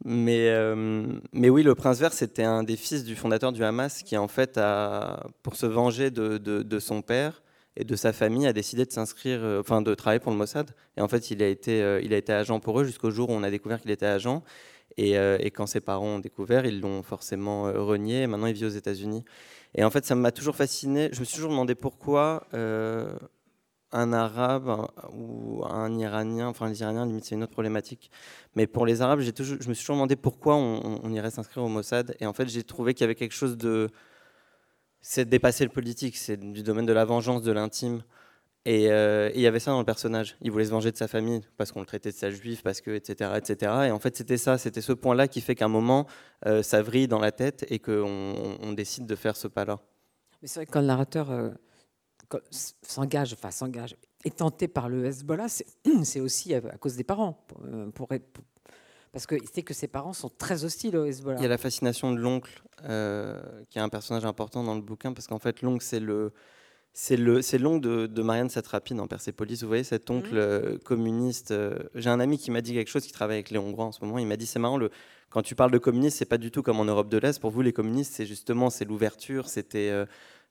Mais, 0.04 0.50
euh, 0.50 1.06
mais 1.32 1.48
oui, 1.48 1.62
le 1.62 1.74
prince 1.74 2.00
vert, 2.00 2.12
c'était 2.12 2.42
un 2.44 2.64
des 2.64 2.76
fils 2.76 3.04
du 3.04 3.16
fondateur 3.16 3.52
du 3.52 3.64
Hamas 3.64 4.02
qui, 4.02 4.16
en 4.18 4.28
fait, 4.28 4.58
a, 4.58 5.26
pour 5.42 5.56
se 5.56 5.64
venger 5.64 6.10
de, 6.10 6.36
de, 6.36 6.62
de 6.62 6.78
son 6.78 7.00
père 7.00 7.42
et 7.78 7.84
de 7.84 7.96
sa 7.96 8.12
famille, 8.12 8.46
a 8.46 8.52
décidé 8.52 8.84
de 8.84 8.92
s'inscrire, 8.92 9.40
enfin, 9.60 9.80
de 9.80 9.94
travailler 9.94 10.20
pour 10.20 10.32
le 10.32 10.36
Mossad. 10.36 10.70
Et 10.96 11.00
en 11.00 11.08
fait, 11.08 11.30
il 11.30 11.42
a 11.42 11.46
été, 11.46 12.00
il 12.02 12.12
a 12.12 12.16
été 12.16 12.32
agent 12.32 12.58
pour 12.60 12.80
eux 12.80 12.84
jusqu'au 12.84 13.10
jour 13.10 13.30
où 13.30 13.32
on 13.32 13.42
a 13.42 13.50
découvert 13.50 13.80
qu'il 13.80 13.90
était 13.90 14.04
agent. 14.04 14.42
Euh, 14.98 15.38
et, 15.40 15.50
quand 15.50 15.66
ses 15.66 15.80
parents 15.80 16.06
ont 16.06 16.18
découvert, 16.18 16.66
ils 16.66 16.80
l'ont 16.80 17.02
forcément 17.02 17.68
euh, 17.68 17.80
renié. 17.80 18.22
Et 18.22 18.26
maintenant, 18.26 18.46
il 18.46 18.54
vit 18.54 18.64
aux 18.64 18.70
États-Unis. 18.70 19.24
Et 19.74 19.84
en 19.84 19.90
fait, 19.90 20.04
ça 20.04 20.14
m'a 20.14 20.32
toujours 20.32 20.56
fasciné. 20.56 21.10
Je 21.12 21.20
me 21.20 21.24
suis 21.24 21.36
toujours 21.36 21.50
demandé 21.50 21.74
pourquoi 21.74 22.46
euh, 22.54 23.14
un 23.92 24.12
Arabe 24.12 24.88
ou 25.12 25.64
un 25.66 25.96
Iranien, 25.96 26.48
enfin 26.48 26.68
les 26.68 26.80
Iraniens, 26.80 27.06
limite, 27.06 27.24
c'est 27.24 27.34
une 27.34 27.42
autre 27.42 27.52
problématique. 27.52 28.10
Mais 28.54 28.66
pour 28.66 28.86
les 28.86 29.02
Arabes, 29.02 29.20
toujours, 29.32 29.58
je 29.60 29.68
me 29.68 29.74
suis 29.74 29.84
toujours 29.84 29.96
demandé 29.96 30.16
pourquoi 30.16 30.56
on, 30.56 31.10
irait 31.12 31.30
s'inscrire 31.30 31.64
au 31.64 31.68
Mossad. 31.68 32.16
Et 32.20 32.26
en 32.26 32.32
fait, 32.32 32.48
j'ai 32.48 32.64
trouvé 32.64 32.94
qu'il 32.94 33.02
y 33.02 33.04
avait 33.04 33.14
quelque 33.14 33.34
chose 33.34 33.56
de. 33.56 33.88
C'est 35.10 35.24
de 35.24 35.30
dépasser 35.30 35.64
le 35.64 35.70
politique, 35.70 36.18
c'est 36.18 36.36
du 36.36 36.62
domaine 36.62 36.84
de 36.84 36.92
la 36.92 37.06
vengeance, 37.06 37.40
de 37.40 37.50
l'intime. 37.50 38.02
Euh, 38.68 39.30
et 39.30 39.36
il 39.36 39.40
y 39.40 39.46
avait 39.46 39.58
ça 39.58 39.70
dans 39.70 39.78
le 39.78 39.86
personnage. 39.86 40.36
Il 40.42 40.50
voulait 40.50 40.66
se 40.66 40.70
venger 40.70 40.92
de 40.92 40.98
sa 40.98 41.08
famille 41.08 41.40
parce 41.56 41.72
qu'on 41.72 41.80
le 41.80 41.86
traitait 41.86 42.10
de 42.10 42.14
sa 42.14 42.30
juif, 42.30 42.62
parce 42.62 42.82
que, 42.82 42.90
etc., 42.90 43.30
etc. 43.38 43.72
Et 43.86 43.90
en 43.90 43.98
fait, 43.98 44.14
c'était 44.14 44.36
ça, 44.36 44.58
c'était 44.58 44.82
ce 44.82 44.92
point-là 44.92 45.26
qui 45.26 45.40
fait 45.40 45.54
qu'à 45.54 45.64
un 45.64 45.68
moment, 45.68 46.06
euh, 46.44 46.62
ça 46.62 46.82
vrille 46.82 47.08
dans 47.08 47.20
la 47.20 47.32
tête 47.32 47.64
et 47.70 47.78
qu'on 47.78 48.58
on 48.60 48.72
décide 48.74 49.06
de 49.06 49.16
faire 49.16 49.34
ce 49.34 49.48
pas-là. 49.48 49.78
Mais 50.42 50.48
c'est 50.48 50.60
vrai 50.60 50.66
que 50.66 50.72
quand 50.72 50.82
le 50.82 50.86
narrateur 50.88 51.30
euh, 51.30 51.48
s'engage, 52.82 53.32
enfin 53.32 53.50
s'engage, 53.50 53.96
est 54.26 54.36
tenté 54.36 54.68
par 54.68 54.90
le 54.90 55.06
Hezbollah, 55.06 55.48
c'est 55.48 56.20
aussi 56.20 56.52
à, 56.52 56.60
cause 56.60 56.96
des 56.96 57.04
parents. 57.04 57.46
Pour, 57.94 58.08
parce 59.18 59.26
que 59.26 59.36
c'est 59.52 59.62
que 59.62 59.74
ses 59.74 59.88
parents 59.88 60.12
sont 60.12 60.30
très 60.30 60.64
hostiles 60.64 60.96
au 60.96 61.04
Hezbollah. 61.04 61.38
Il 61.38 61.42
y 61.42 61.46
a 61.46 61.48
la 61.48 61.58
fascination 61.58 62.12
de 62.12 62.18
l'oncle, 62.18 62.62
qui 62.78 63.78
est 63.78 63.82
un 63.82 63.88
personnage 63.88 64.24
important 64.24 64.62
dans 64.62 64.74
le 64.74 64.80
bouquin, 64.80 65.12
parce 65.12 65.26
qu'en 65.26 65.38
fait, 65.38 65.62
l'oncle, 65.62 65.84
c'est 65.84 66.00
le 66.00 66.32
c'est 66.94 67.58
l'oncle 67.58 67.80
de, 67.80 68.22
Marianne 68.22 68.48
Satrapi 68.48 68.94
dans 68.94 69.06
Persepolis. 69.06 69.62
Vous 69.62 69.68
voyez 69.68 69.84
cet 69.84 70.10
oncle 70.10 70.32
mhm. 70.32 70.38
euh, 70.38 70.78
communiste. 70.78 71.52
Euh, 71.52 71.78
j'ai 71.94 72.10
un 72.10 72.18
ami 72.18 72.38
qui 72.38 72.50
m'a 72.50 72.60
dit 72.60 72.74
quelque 72.74 72.88
chose 72.88 73.06
qui 73.06 73.12
travaille 73.12 73.36
avec 73.36 73.50
les 73.50 73.58
Hongrois 73.58 73.84
en 73.84 73.92
ce 73.92 74.04
moment. 74.04 74.18
Il 74.18 74.26
m'a 74.26 74.36
dit 74.36 74.46
c'est 74.46 74.58
marrant, 74.58 74.78
le, 74.78 74.90
quand 75.30 75.42
tu 75.42 75.54
parles 75.54 75.70
de 75.70 75.78
communistes, 75.78 76.18
c'est 76.18 76.24
pas 76.24 76.38
du 76.38 76.50
tout 76.50 76.62
comme 76.62 76.80
en 76.80 76.84
Europe 76.84 77.08
de 77.08 77.18
l'Est. 77.18 77.38
Pour 77.40 77.50
vous, 77.50 77.62
les 77.62 77.72
communistes, 77.72 78.14
c'est 78.14 78.26
justement 78.26 78.70
c'est 78.70 78.84
l'ouverture, 78.86 79.48
c'était 79.48 79.90
euh, 79.90 80.06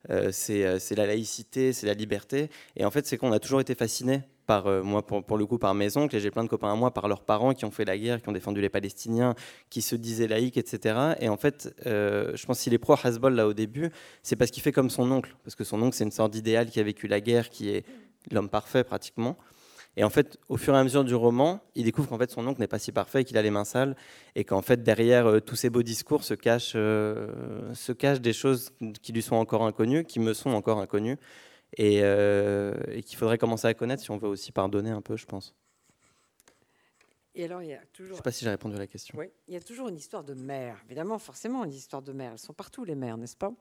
euh, 0.09 0.32
euh, 0.49 0.80
c'est 0.80 0.95
la 0.95 1.07
laïcité, 1.07 1.74
c'est 1.74 1.88
la 1.88 1.93
liberté. 1.93 2.49
Et 2.76 2.86
en 2.86 2.91
fait, 2.91 3.05
c'est 3.05 3.18
qu'on 3.18 3.32
a 3.32 3.39
toujours 3.39 3.61
été 3.61 3.76
fasciné 3.76 4.22
euh, 4.50 4.84
moi, 4.84 5.06
pour, 5.06 5.38
le 5.38 5.45
coup, 5.45 5.58
par 5.58 5.74
mes 5.74 5.98
oncles, 5.98 6.16
et 6.16 6.20
j'ai 6.20 6.32
plein 6.32 6.43
de 6.43 6.50
copains 6.50 6.72
à 6.72 6.76
moi, 6.76 6.91
par 6.91 7.08
leurs 7.08 7.24
parents 7.24 7.54
qui 7.54 7.66
ont 7.66 7.72
fait 7.72 7.86
la 7.86 7.98
guerre, 7.98 8.22
qui 8.22 8.30
ont 8.30 8.34
défendu 8.34 8.62
les 8.62 8.70
Palestiniens, 8.70 9.36
qui 9.70 9.82
se 9.82 9.95
disaient 9.95 10.28
laïcs, 10.28 10.58
etc. 10.58 11.16
Et 11.20 11.30
en 11.30 11.38
fait, 11.38 11.74
je 11.86 12.45
pense 12.45 12.62
qu'il 12.62 12.74
est 12.74 12.78
pro 12.78 12.95
Hasbol 13.02 13.34
là 13.34 13.48
au 13.48 13.54
début, 13.54 13.89
c'est 14.24 14.36
parce 14.36 14.52
qu'il 14.52 14.64
fait 14.64 14.72
comme 14.72 14.89
son 14.89 15.12
oncle, 15.12 15.36
parce 15.43 15.56
que 15.56 15.64
son 15.64 15.82
oncle, 15.82 15.95
c'est 15.95 16.04
une 16.04 16.12
sorte 16.12 16.32
d'idéal 16.32 16.70
qui 16.70 16.80
a 16.80 16.84
vécu 16.84 17.08
la 17.08 17.22
guerre, 17.22 17.50
qui 17.50 17.70
est 17.70 17.86
l'homme 18.32 18.50
parfait 18.50 18.84
pratiquement. 18.84 19.38
Et 20.00 20.04
en 20.04 20.12
fait, 20.12 20.38
au 20.48 20.58
fur 20.58 20.76
et 20.76 20.78
à 20.78 20.84
mesure 20.84 21.04
du 21.04 21.16
roman, 21.16 21.60
il 21.74 21.84
découvre 21.84 22.08
qu'en 22.08 22.20
fait 22.20 22.30
son 22.30 22.45
oncle 22.45 22.60
n'est 22.60 22.68
pas 22.68 22.78
si 22.78 22.91
parfait, 22.91 23.24
qu'il 23.24 23.36
a 23.36 23.41
les 23.41 23.50
mains 23.50 23.66
sales, 23.66 23.95
et 24.36 24.43
qu'en 24.43 24.62
fait 24.62 24.84
derrière 24.84 25.26
euh, 25.26 25.39
tous 25.39 25.56
ces 25.56 25.72
beaux 25.72 25.82
discours 25.82 26.24
se 26.24 26.36
cachent, 26.36 26.74
euh, 26.76 27.74
se 27.74 27.91
cachent 27.91 28.22
des 28.22 28.34
choses 28.34 28.70
qui 29.02 29.12
lui 29.12 29.24
sont 29.24 29.36
encore 29.36 29.66
inconnues, 29.66 30.06
qui 30.06 30.20
me 30.20 30.36
sont 30.36 30.52
encore 30.52 30.78
inconnues, 30.80 31.18
et, 31.74 31.99
euh, 32.01 32.74
qu'il 33.01 33.18
faudrait 33.18 33.38
commencer 33.38 33.68
à 33.68 33.74
connaître 33.74 34.03
si 34.03 34.11
on 34.11 34.18
veut 34.18 34.28
aussi 34.28 34.51
pardonner 34.51 34.89
un 34.89 35.01
peu, 35.01 35.18
je 35.18 35.26
pense. 35.26 35.53
Et 37.36 37.45
alors, 37.45 37.61
il 37.61 37.70
y 37.70 37.74
a 37.74 37.82
toujours... 37.93 38.07
Je 38.07 38.13
ne 38.13 38.18
sais 38.18 38.24
pas 38.24 38.32
si 38.32 38.45
j'ai 38.45 38.49
répondu 38.49 38.76
à 38.76 38.80
la 38.80 38.88
question. 38.88 39.18
Oui, 39.18 39.28
il 39.47 39.53
y 39.53 39.57
a 39.57 39.61
toujours 39.61 39.89
une 39.89 39.97
histoire 39.97 40.24
de 40.24 40.34
mère. 40.34 40.82
Évidemment, 40.88 41.20
forcément, 41.20 41.63
une 41.65 41.74
histoire 41.74 42.01
de 42.01 42.11
mère. 42.11 42.32
Elles 42.32 42.39
sont 42.39 42.53
partout, 42.53 42.84
les 42.84 42.95
mères, 42.95 43.18
n'est-ce 43.18 43.38
pas? 43.38 43.51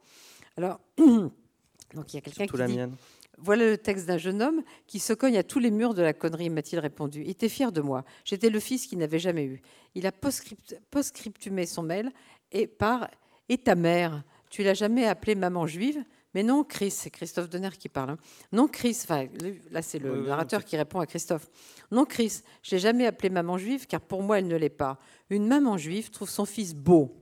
Alors, 0.57 0.81
donc 0.99 2.13
il 2.13 2.15
y 2.15 2.19
a 2.19 2.23
quelqu'un 2.23 2.47
qui 2.47 2.57
la 2.57 2.67
dit... 2.67 2.77
mienne. 2.77 2.97
Voilà 3.39 3.69
le 3.69 3.77
texte 3.77 4.07
d'un 4.07 4.17
jeune 4.17 4.41
homme 4.41 4.63
qui 4.87 4.99
se 4.99 5.13
cogne 5.13 5.37
à 5.37 5.43
tous 5.43 5.59
les 5.59 5.71
murs 5.71 5.93
de 5.93 6.01
la 6.01 6.15
connerie, 6.15 6.49
m'a-t-il 6.49 6.79
répondu. 6.79 7.21
Il 7.21 7.29
était 7.29 7.51
fier 7.51 7.71
de 7.71 7.83
moi. 7.83 8.05
J'étais 8.25 8.49
le 8.49 8.61
fils 8.61 8.87
qu'il 8.87 8.99
n'avait 8.99 9.19
jamais 9.19 9.45
eu. 9.45 9.61
Il 9.95 10.07
a 10.07 10.13
post-scriptumé 10.13 11.67
son 11.67 11.83
mail 11.83 12.11
et 12.53 12.67
par 12.67 13.11
Et 13.49 13.59
ta 13.59 13.75
mère? 13.75 14.25
Tu 14.49 14.63
l'as 14.63 14.75
jamais 14.75 15.07
appelée 15.07 15.35
maman 15.35 15.67
juive? 15.67 16.03
Mais 16.37 16.43
non, 16.43 16.65
Chris, 16.65 16.91
c'est 16.91 17.09
Christophe 17.09 17.49
Donner 17.49 17.71
qui 17.79 17.89
parle. 17.89 18.11
Hein. 18.11 18.19
Non, 18.53 18.69
Chris, 18.69 18.95
enfin, 19.05 19.27
là 19.71 19.81
c'est 19.81 19.99
le 19.99 20.27
narrateur 20.27 20.67
qui 20.67 20.77
répond 20.77 21.01
à 21.01 21.07
Christophe. 21.07 21.49
Non, 21.91 22.05
Chris, 22.05 22.43
je 22.63 22.73
l'ai 22.73 22.79
jamais 22.79 23.07
appelée 23.07 23.31
maman 23.31 23.57
juive 23.57 23.87
car 23.87 24.03
pour 24.03 24.23
moi 24.23 24.39
elle 24.39 24.47
ne 24.47 24.57
l'est 24.57 24.69
pas. 24.69 24.99
Une 25.31 25.47
maman 25.47 25.79
juive 25.79 26.11
trouve 26.11 26.29
son 26.29 26.45
fils 26.45 26.75
beau, 26.75 27.17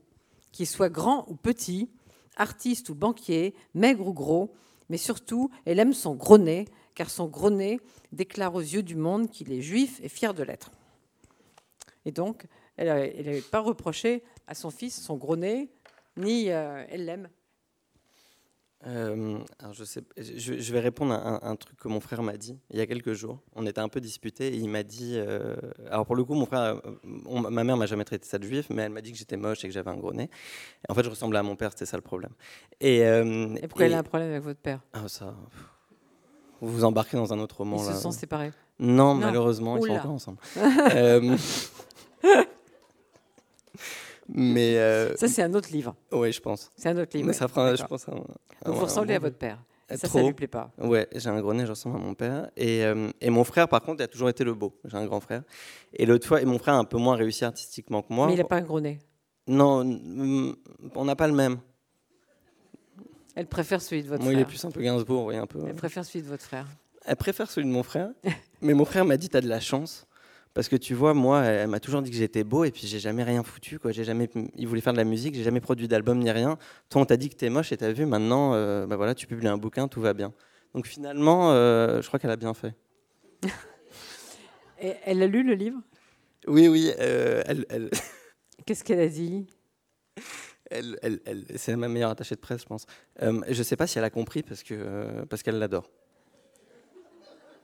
qu'il 0.51 0.67
soit 0.67 0.89
grand 0.89 1.27
ou 1.29 1.37
petit, 1.37 1.89
artiste 2.35 2.89
ou 2.89 2.97
banquier, 2.97 3.55
maigre 3.73 4.09
ou 4.09 4.13
gros 4.13 4.53
mais 4.89 4.99
surtout, 4.99 5.49
elle 5.65 5.79
aime 5.79 5.95
son 5.95 6.17
gros 6.17 6.39
nez, 6.39 6.65
car 6.97 7.09
son 7.09 7.29
gros 7.29 7.51
nez 7.51 7.79
déclare 8.11 8.57
aux 8.57 8.63
yeux 8.63 8.83
du 8.83 8.97
monde 8.97 9.31
qu'il 9.31 9.53
est 9.53 9.63
juif 9.63 10.01
et 10.03 10.09
fier 10.09 10.35
de 10.35 10.43
l'être. 10.43 10.73
Et 12.05 12.11
donc, 12.11 12.47
elle 12.77 12.89
n'avait 12.89 13.43
pas 13.43 13.61
reproché 13.61 14.25
à 14.49 14.57
son 14.57 14.73
fils 14.73 15.01
son 15.01 15.17
gros 15.17 15.37
nez, 15.37 15.71
ni 16.17 16.51
euh, 16.51 16.85
elle 16.91 17.05
l'aime. 17.05 17.29
Euh, 18.87 19.39
alors 19.59 19.73
je, 19.73 19.85
sais, 19.85 20.03
je, 20.19 20.73
vais 20.73 20.81
répondre 20.81 21.15
à 21.15 21.49
un, 21.49 21.57
truc 21.57 21.79
que 21.79 21.89
mon 21.89 22.01
frère 22.01 22.23
m'a 22.23 22.37
dit 22.37 22.59
il 22.71 22.79
y 22.79 22.81
a 22.81 22.87
quelques 22.87 23.15
jours. 23.15 23.39
On 23.55 23.67
était 23.67 23.81
un 23.81 23.89
peu 23.89 24.01
disputés 24.01 24.49
et 24.49 24.57
il 24.57 24.69
m'a 24.69 24.83
dit. 24.83 25.15
Euh, 25.17 25.57
alors 25.91 26.05
pour 26.05 26.17
le 26.17 26.25
coup, 26.25 26.35
mon 26.35 26.45
frère, 26.45 26.81
ma 27.03 27.65
mère 27.65 27.77
m'a 27.77 27.87
jamais 27.87 28.05
traité 28.05 28.27
ça 28.29 28.39
de 28.39 28.45
juif, 28.45 28.67
mais 28.71 28.83
elle 28.83 28.93
m'a 28.93 29.01
dit 29.01 29.13
que 29.13 29.19
j'étais 29.19 29.37
moche 29.37 29.65
et 29.65 29.69
que 29.69 29.75
j'avais 29.75 29.91
un 29.91 29.97
gros 29.97 30.13
nez. 30.13 30.29
en 30.89 30.95
fait, 30.95 31.03
je 31.03 31.11
ressemblais 31.11 31.39
à 31.39 31.43
mon 31.43 31.57
père, 31.57 31.71
c'était 31.71 31.87
ça 31.87 31.97
le 31.97 32.03
problème. 32.03 32.33
Et, 32.81 33.05
euh, 33.05 33.55
et 33.57 33.69
pourquoi 33.69 33.87
elle 33.87 33.95
a 33.95 33.99
un 33.99 34.03
problème 34.03 34.31
avec 34.31 34.43
votre 34.43 34.61
père? 34.61 34.81
Ah, 34.93 35.09
ça, 35.09 35.35
Vous 36.61 36.69
vous 36.69 36.85
embarquez 36.85 37.17
dans 37.17 37.33
un 37.33 37.39
autre 37.39 37.59
roman. 37.59 37.79
Ils 37.79 37.95
se 37.95 38.01
sont 38.01 38.13
séparés 38.13 38.53
non, 38.81 39.15
malheureusement, 39.15 39.77
ils 39.77 39.87
sont 39.87 39.93
encore 39.93 40.11
ensemble. 40.11 40.39
Mais 44.29 44.79
euh, 44.79 45.15
ça, 45.17 45.29
c'est 45.29 45.43
un 45.43 45.53
autre 45.55 45.71
livre. 45.71 45.95
Oui, 46.13 46.33
je 46.33 46.41
pense. 46.41 46.71
C'est 46.77 46.89
un 46.89 46.97
autre 46.97 47.17
livre. 47.17 47.29
Mais 47.29 47.35
ça 47.35 47.49
fera, 47.49 47.75
je 47.75 47.85
pense, 47.85 48.07
vous 48.65 48.73
ressemblez 48.73 49.15
à 49.15 49.19
votre 49.19 49.37
père. 49.37 49.63
Ça, 49.91 50.09
ça 50.09 50.23
lui 50.23 50.33
plaît 50.33 50.47
pas. 50.47 50.73
Ouais, 50.79 51.07
j'ai 51.15 51.29
un 51.29 51.41
gros 51.41 51.53
nez, 51.53 51.67
je 51.67 51.71
ressemble 51.71 51.97
à 51.97 51.99
mon 51.99 52.15
père. 52.15 52.51
Et, 52.57 52.85
euh, 52.85 53.11
et, 53.21 53.29
mon 53.29 53.45
frère, 53.45 53.69
par 53.69 53.83
contre, 53.83 54.01
il 54.01 54.05
a 54.05 54.09
toujours 54.09 54.31
été 54.31 54.43
le 54.43 54.55
beau. 54.55 54.75
J'ai 54.85 54.97
un 54.97 55.05
grand 55.05 55.21
frère. 55.21 55.43
Et 55.93 56.07
l'autre 56.07 56.27
fois, 56.27 56.41
et 56.41 56.47
mon 56.47 56.59
frère 56.59 56.75
a 56.75 56.79
un 56.79 56.85
peu 56.85 56.97
moins 56.97 57.17
réussi 57.17 57.45
artistiquement 57.45 58.01
que 58.01 58.13
moi. 58.13 58.27
Mais 58.27 58.33
il 58.33 58.39
n'a 58.39 58.45
pas 58.45 58.57
un 58.57 58.63
gros 58.63 58.81
nez. 58.81 58.99
Non, 59.47 59.85
on 60.95 61.05
n'a 61.05 61.17
pas 61.17 61.29
le 61.29 61.35
même. 61.35 61.59
Elle 63.35 63.47
préfère 63.47 63.83
celui 63.83 64.03
de 64.03 64.09
votre 64.09 64.23
frère. 64.23 64.33
Moi, 64.33 64.41
il 64.41 64.43
est 64.43 64.49
plus 64.49 64.65
un 64.65 64.71
peu 64.71 64.81
Gainsbourg, 64.81 65.27
oui, 65.27 65.37
un 65.37 65.47
peu. 65.47 65.61
Elle 65.69 65.75
préfère 65.75 66.05
celui 66.05 66.23
de 66.23 66.29
votre 66.29 66.45
frère. 66.45 66.67
Elle 67.05 67.17
préfère 67.17 67.51
celui 67.51 67.67
de 67.67 67.73
mon 67.73 67.83
frère. 67.83 68.11
mais 68.63 68.73
mon 68.73 68.87
frère 68.87 69.05
m'a 69.05 69.19
dit 69.19 69.29
T'as 69.29 69.43
de 69.43 69.49
la 69.49 69.61
chance. 69.61 70.07
Parce 70.55 70.69
que 70.69 70.77
tu 70.77 70.95
vois, 70.95 71.15
moi, 71.15 71.43
elle 71.43 71.69
m'a 71.69 71.81
toujours 71.81 72.01
dit 72.01 72.11
que 72.13 72.17
j'étais 72.17 72.45
beau 72.45 72.63
et 72.63 72.71
puis 72.71 72.87
j'ai 72.87 73.01
jamais 73.01 73.25
rien 73.25 73.43
foutu. 73.43 73.81
Quoi. 73.81 73.91
J'ai 73.91 74.05
jamais, 74.05 74.31
il 74.55 74.69
voulait 74.69 74.81
faire 74.81 74.93
de 74.93 74.99
la 74.99 75.05
musique, 75.05 75.35
j'ai 75.35 75.43
jamais 75.43 75.61
produit 75.61 75.89
d'album 75.89 76.21
ni 76.21 76.31
rien. 76.31 76.57
Toi, 76.89 77.03
on 77.03 77.05
t'a 77.05 77.17
dit 77.17 77.29
que 77.29 77.35
t'es 77.35 77.51
moche 77.51 77.73
et 77.73 77.77
t'as 77.77 77.91
vu, 77.91 78.07
maintenant, 78.07 78.55
euh, 78.55 78.87
bah 78.87 78.95
voilà, 78.95 79.17
tu 79.17 79.27
publies 79.27 79.49
un 79.49 79.59
bouquin, 79.59 79.89
tout 79.89 80.01
va 80.01 80.15
bien. 80.15 80.33
Donc 80.73 80.87
finalement, 80.87 81.51
euh, 81.51 82.01
je 82.01 82.07
crois 82.07 82.21
qu'elle 82.21 82.31
a 82.31 82.37
bien 82.37 82.55
fait. 82.55 82.73
et 84.81 84.95
elle 85.05 85.23
a 85.25 85.27
lu 85.27 85.43
le 85.43 85.55
livre? 85.55 85.81
Oui, 86.47 86.69
oui. 86.69 86.93
Euh, 87.01 87.43
elle, 87.47 87.91
Qu'est-ce 88.65 88.85
qu'elle 88.85 89.01
a 89.01 89.09
dit? 89.09 89.49
Elle, 90.71 90.99
elle, 91.03 91.45
C'est 91.57 91.75
ma 91.75 91.89
meilleure 91.89 92.11
attachée 92.11 92.37
de 92.37 92.41
presse, 92.41 92.61
je 92.61 92.67
pense. 92.67 92.87
je 93.21 93.31
ne 93.31 93.63
sais 93.65 93.77
pas 93.77 93.89
si 93.89 93.99
elle 93.99 94.05
a 94.05 94.11
compris 94.11 94.45
parce 94.45 94.63
que 94.63 95.25
parce 95.25 95.43
qu'elle 95.43 95.59
l'adore. 95.59 95.91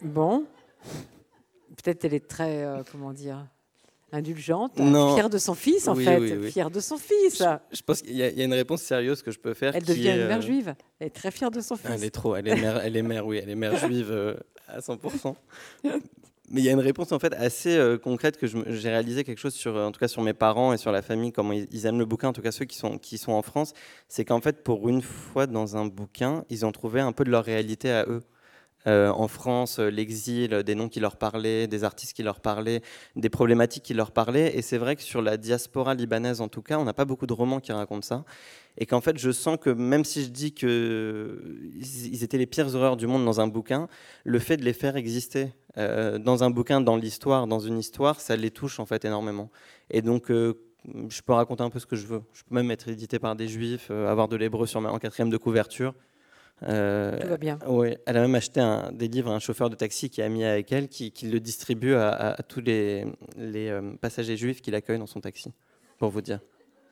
Bon. 0.03 0.45
Peut-être 1.76 2.04
elle 2.04 2.14
est 2.14 2.26
très, 2.26 2.64
euh, 2.64 2.82
comment 2.90 3.12
dire, 3.12 3.46
indulgente, 4.12 4.74
fière 4.76 5.30
de 5.30 5.38
son 5.38 5.54
fils 5.54 5.86
en 5.86 5.94
fait, 5.94 6.50
fière 6.50 6.70
de 6.70 6.80
son 6.80 6.96
fils. 6.96 7.42
Je, 7.72 7.82
pense 7.82 8.02
qu'il 8.02 8.16
y, 8.16 8.22
a 8.22 8.44
une 8.44 8.54
réponse 8.54 8.82
sérieuse 8.82 9.22
que 9.22 9.30
je 9.30 9.38
peux 9.38 9.54
faire. 9.54 9.74
Elle 9.74 9.84
devient 9.84 10.10
une 10.10 10.26
mère 10.26 10.38
euh, 10.38 10.42
juive. 10.42 10.74
Elle 10.98 11.08
est 11.08 11.10
très 11.10 11.30
fière 11.30 11.50
de 11.50 11.60
son 11.60 11.76
fils. 11.76 11.90
Elle 11.92 12.04
est 12.04 12.10
trop. 12.10 12.34
Elle 12.34 12.48
est 12.48 12.56
mère. 12.56 12.80
elle 12.84 12.96
est 12.96 13.02
mère. 13.02 13.26
Oui, 13.26 13.38
elle 13.42 13.50
est 13.50 13.54
mère 13.54 13.76
juive 13.76 14.10
euh, 14.10 14.34
à 14.66 14.80
100%. 14.80 15.34
Mais 16.52 16.60
il 16.62 16.64
y 16.64 16.68
a 16.68 16.72
une 16.72 16.80
réponse 16.80 17.12
en 17.12 17.20
fait 17.20 17.32
assez 17.34 17.78
concrète 18.02 18.36
que 18.36 18.48
j'ai 18.48 18.88
réalisé 18.88 19.22
quelque 19.22 19.38
chose 19.38 19.54
sur, 19.54 19.76
en 19.76 19.92
tout 19.92 20.00
cas 20.00 20.08
sur 20.08 20.20
mes 20.20 20.32
parents 20.32 20.72
et 20.72 20.78
sur 20.78 20.90
la 20.90 21.00
famille, 21.00 21.30
comment 21.30 21.52
ils, 21.52 21.68
ils 21.70 21.86
aiment 21.86 22.00
le 22.00 22.04
bouquin, 22.06 22.30
en 22.30 22.32
tout 22.32 22.42
cas 22.42 22.50
ceux 22.50 22.64
qui 22.64 22.76
sont, 22.76 22.98
qui 22.98 23.18
sont 23.18 23.30
en 23.30 23.42
France, 23.42 23.72
c'est 24.08 24.24
qu'en 24.24 24.40
fait 24.40 24.64
pour 24.64 24.88
une 24.88 25.00
fois 25.00 25.46
dans 25.46 25.76
un 25.76 25.86
bouquin, 25.86 26.44
ils 26.50 26.66
ont 26.66 26.72
trouvé 26.72 27.00
un 27.00 27.12
peu 27.12 27.22
de 27.22 27.30
leur 27.30 27.44
réalité 27.44 27.92
à 27.92 28.04
eux. 28.08 28.24
Euh, 28.87 29.11
en 29.11 29.28
France, 29.28 29.78
euh, 29.78 29.91
l'exil, 29.91 30.62
des 30.64 30.74
noms 30.74 30.89
qui 30.89 31.01
leur 31.01 31.16
parlaient, 31.16 31.66
des 31.66 31.85
artistes 31.85 32.14
qui 32.14 32.22
leur 32.22 32.41
parlaient, 32.41 32.81
des 33.14 33.28
problématiques 33.28 33.83
qui 33.83 33.95
leur 33.95 34.11
parlaient. 34.11 34.57
Et 34.57 34.62
c'est 34.62 34.78
vrai 34.78 34.97
que 34.97 35.03
sur 35.03 35.20
la 35.20 35.37
diaspora 35.37 35.95
libanaise, 35.95 36.41
en 36.41 36.49
tout 36.49 36.62
cas, 36.62 36.78
on 36.78 36.85
n'a 36.85 36.95
pas 36.95 37.05
beaucoup 37.05 37.26
de 37.26 37.33
romans 37.33 37.61
qui 37.61 37.72
racontent 37.72 38.07
ça. 38.07 38.24
Et 38.78 38.87
qu'en 38.87 39.03
fait, 39.03 39.18
je 39.18 39.31
sens 39.31 39.59
que 39.61 39.68
même 39.68 40.05
si 40.05 40.24
je 40.24 40.31
dis 40.31 40.53
qu'ils 40.53 42.22
étaient 42.24 42.39
les 42.39 42.47
pires 42.47 42.74
horreurs 42.74 42.97
du 42.97 43.07
monde 43.07 43.24
dans 43.24 43.41
un 43.41 43.49
bouquin, 43.49 43.89
le 44.24 44.39
fait 44.39 44.57
de 44.57 44.64
les 44.64 44.72
faire 44.72 44.97
exister 44.97 45.53
euh, 45.76 46.18
dans 46.18 46.43
un 46.43 46.51
bouquin, 46.51 46.81
dans 46.81 46.97
l'histoire, 46.97 47.47
dans 47.47 47.61
une 47.61 47.78
histoire, 47.78 48.20
ça 48.20 48.37
les 48.37 48.51
touche 48.51 48.81
en 48.81 48.87
fait 48.87 49.05
énormément. 49.05 49.51
Et 49.91 50.01
donc, 50.01 50.31
je 50.31 51.22
peux 51.26 51.33
raconter 51.35 51.62
un 51.62 51.70
peu 51.70 51.81
ce 51.81 51.87
que 51.87 51.97
je 51.97 52.07
veux. 52.07 52.22
Je 52.33 52.43
peux 52.45 52.55
même 52.55 52.70
être 52.70 52.89
édité 52.89 53.18
par 53.18 53.37
des 53.37 53.49
juifs, 53.49 53.91
avoir 53.91 54.28
de 54.28 54.37
l'hébreu 54.37 54.66
sur 54.66 54.81
ma, 54.81 54.91
en 54.91 54.99
quatrième 54.99 55.28
de 55.28 55.37
couverture. 55.37 55.93
Euh, 56.62 57.18
Tout 57.20 57.28
va 57.28 57.36
bien. 57.36 57.58
Oui, 57.66 57.96
elle 58.06 58.16
a 58.16 58.20
même 58.20 58.34
acheté 58.34 58.61
un, 58.61 58.92
des 58.92 59.08
livres 59.08 59.30
à 59.30 59.34
un 59.34 59.38
chauffeur 59.38 59.70
de 59.70 59.74
taxi 59.74 60.11
qui 60.11 60.22
a 60.22 60.28
mis 60.28 60.44
avec 60.44 60.70
elle, 60.72 60.88
qui, 60.88 61.12
le 61.22 61.40
distribue 61.40 61.94
à, 61.94 62.36
tous 62.48 62.61
les, 62.61 63.06
euh, 63.38 63.92
passagers 64.00 64.36
juifs 64.36 64.61
qui 64.61 64.70
l'accueillent 64.70 64.98
dans 64.98 65.06
son 65.06 65.20
taxi, 65.20 65.52
pour 65.98 66.11
vous 66.11 66.20
dire. 66.20 66.40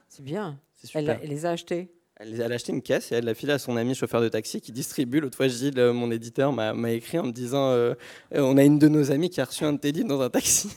C'est 0.09 0.25
bien. 0.25 0.59
Elle, 0.95 1.19
les 1.25 1.45
a 1.45 1.51
achetés 1.51 1.91
elle, 2.17 2.41
a 2.41 2.55
acheté 2.55 2.73
une 2.73 2.83
caisse 2.83 3.13
et 3.13 3.17
elle 3.17 3.25
l'a 3.25 3.35
filé 3.35 3.53
à 3.53 3.59
son 3.59 3.77
ami 3.77 3.95
chauffeur 3.95 4.21
de 4.21 4.29
taxi 4.29 4.61
qui 4.61 4.73
distribue. 4.73 5.21
L'autre 5.21 5.37
fois, 5.37 5.47
Gilles, 5.49 5.79
euh, 5.79 5.93
mon 5.93 6.11
éditeur, 6.11 6.53
m'a 6.53 6.91
écrit 6.91 7.19
en 7.19 7.25
me 7.25 7.33
disant 7.33 7.95
On 8.33 8.57
a 8.57 8.65
une 8.65 8.79
de 8.79 8.89
nos 8.89 9.13
amies 9.13 9.31
qui 9.31 9.41
a 9.41 9.45
reçu 9.45 9.65
un 9.65 9.75
de 9.75 9.79
tes 9.79 9.93
livres 9.93 10.09
dans 10.09 10.21
un 10.21 10.31
taxi. 10.31 10.71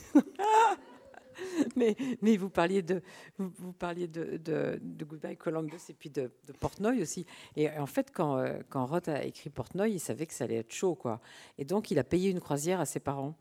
mais, 1.76 1.96
vous 2.38 2.50
parliez 2.50 2.82
de, 2.82 3.02
vous, 3.38 3.74
parliez 3.74 4.08
de, 4.08 4.38
de, 4.38 5.06
Goodbye 5.06 5.38
Columbus 5.38 5.82
et 5.90 5.94
puis 5.94 6.10
de, 6.10 6.32
Portnoy 6.60 7.02
aussi. 7.02 7.26
Et 7.56 7.70
en 7.70 7.86
fait, 7.86 8.12
quand, 8.14 8.38
euh, 8.38 8.60
quand 8.70 8.86
Roth 8.86 9.08
a 9.08 9.24
écrit 9.24 9.50
Portnoy, 9.50 9.92
il 9.92 10.00
savait 10.00 10.26
que 10.26 10.34
ça 10.34 10.46
allait 10.46 10.58
être 10.58 10.72
chaud, 10.72 10.96
quoi. 10.96 11.20
Et 11.58 11.66
donc, 11.66 11.92
il 11.92 12.00
a 12.00 12.04
payé 12.04 12.30
une 12.30 12.40
croisière 12.40 12.80
à 12.80 12.86
ses 12.86 13.00
parents. 13.00 13.36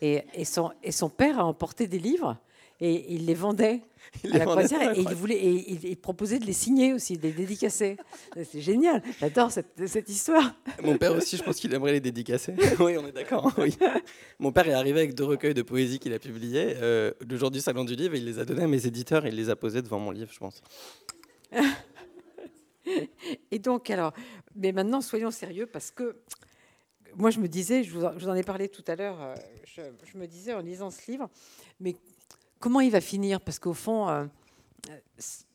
Et, 0.00 0.24
et, 0.34 0.44
son, 0.44 0.72
et 0.82 0.92
son 0.92 1.08
père 1.08 1.38
a 1.38 1.44
emporté 1.44 1.86
des 1.86 1.98
livres 1.98 2.36
et 2.80 3.14
il 3.14 3.26
les 3.26 3.34
vendait 3.34 3.82
à 4.32 4.38
la 4.38 4.44
croisière 4.44 4.96
et 4.96 5.00
il, 5.00 5.14
voulait, 5.14 5.36
et 5.36 5.78
il, 5.90 5.96
proposait 5.96 6.38
de 6.38 6.44
les 6.44 6.52
signer 6.52 6.92
aussi, 6.92 7.16
de 7.16 7.22
les 7.22 7.32
dédicacer. 7.32 7.96
C'est 8.44 8.60
génial, 8.60 9.02
j'adore 9.18 9.50
cette, 9.50 9.86
cette, 9.86 10.08
histoire. 10.08 10.54
Mon 10.82 10.96
père 10.96 11.12
aussi, 11.12 11.36
je 11.36 11.42
pense 11.42 11.56
qu'il 11.56 11.72
aimerait 11.74 11.92
les 11.92 12.00
dédicacer. 12.00 12.54
oui, 12.80 12.96
on 12.98 13.06
est 13.06 13.12
d'accord. 13.12 13.52
Oui. 13.58 13.76
Mon 14.38 14.52
père 14.52 14.68
est 14.68 14.74
arrivé 14.74 15.00
avec 15.00 15.14
deux 15.14 15.24
recueils 15.24 15.54
de 15.54 15.62
poésie 15.62 15.98
qu'il 15.98 16.12
a 16.12 16.18
publiés 16.18 16.74
euh, 16.76 17.12
le 17.26 17.36
jour 17.36 17.50
du 17.50 17.60
salon 17.60 17.84
du 17.84 17.94
livre 17.94 18.14
et 18.14 18.18
il 18.18 18.24
les 18.24 18.38
a 18.38 18.44
donnés 18.44 18.64
à 18.64 18.68
mes 18.68 18.86
éditeurs 18.86 19.24
et 19.24 19.30
il 19.30 19.34
les 19.34 19.50
a 19.50 19.56
posés 19.56 19.82
devant 19.82 19.98
mon 19.98 20.10
livre, 20.10 20.30
je 20.32 20.38
pense. 20.38 20.62
et 23.50 23.58
donc, 23.58 23.88
alors, 23.90 24.12
mais 24.54 24.72
maintenant, 24.72 25.00
soyons 25.00 25.30
sérieux 25.30 25.66
parce 25.66 25.90
que 25.90 26.16
moi, 27.16 27.30
je 27.30 27.40
me 27.40 27.48
disais, 27.48 27.82
je 27.82 27.92
vous, 27.92 28.28
en 28.28 28.34
ai 28.34 28.42
parlé 28.42 28.68
tout 28.68 28.84
à 28.86 28.94
l'heure, 28.94 29.20
euh, 29.22 29.34
je, 29.64 29.80
je, 30.04 30.18
me 30.18 30.26
disais 30.26 30.52
en 30.52 30.60
lisant 30.60 30.90
ce 30.90 31.10
livre, 31.10 31.30
mais 31.80 31.96
comment 32.58 32.80
il 32.80 32.90
va 32.90 33.00
finir? 33.00 33.40
Parce 33.40 33.58
qu'au 33.58 33.74
fond, 33.74 34.08
euh, 34.08 34.26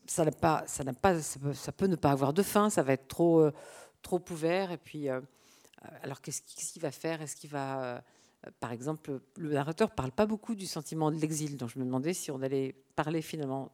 ça, 0.06 0.24
pas, 0.30 0.64
ça, 0.66 0.84
peut, 0.84 1.86
ne 1.86 1.96
pas 1.96 2.10
avoir 2.10 2.32
de 2.32 2.42
fin, 2.42 2.70
ça 2.70 2.82
va 2.82 2.92
être 2.94 3.08
trop, 3.08 3.40
euh, 3.40 3.52
ouvert. 4.30 4.72
Et 4.72 4.78
puis, 4.78 5.08
euh, 5.08 5.20
alors 6.02 6.20
qu'est-ce 6.20 6.42
qu'il 6.42 6.82
va 6.82 6.90
faire? 6.90 7.22
Est-ce 7.22 7.36
qu'il 7.36 7.50
va, 7.50 8.02
par 8.60 8.72
exemple, 8.72 9.20
le 9.36 9.52
narrateur 9.52 9.90
parle 9.90 10.12
pas 10.12 10.26
beaucoup 10.26 10.54
du 10.54 10.66
sentiment 10.66 11.10
de 11.10 11.16
l'exil, 11.16 11.56
donc 11.56 11.70
je 11.70 11.78
me 11.78 11.84
demandais 11.84 12.14
si 12.14 12.30
on 12.30 12.42
allait 12.42 12.74
parler 12.96 13.22
finalement 13.22 13.72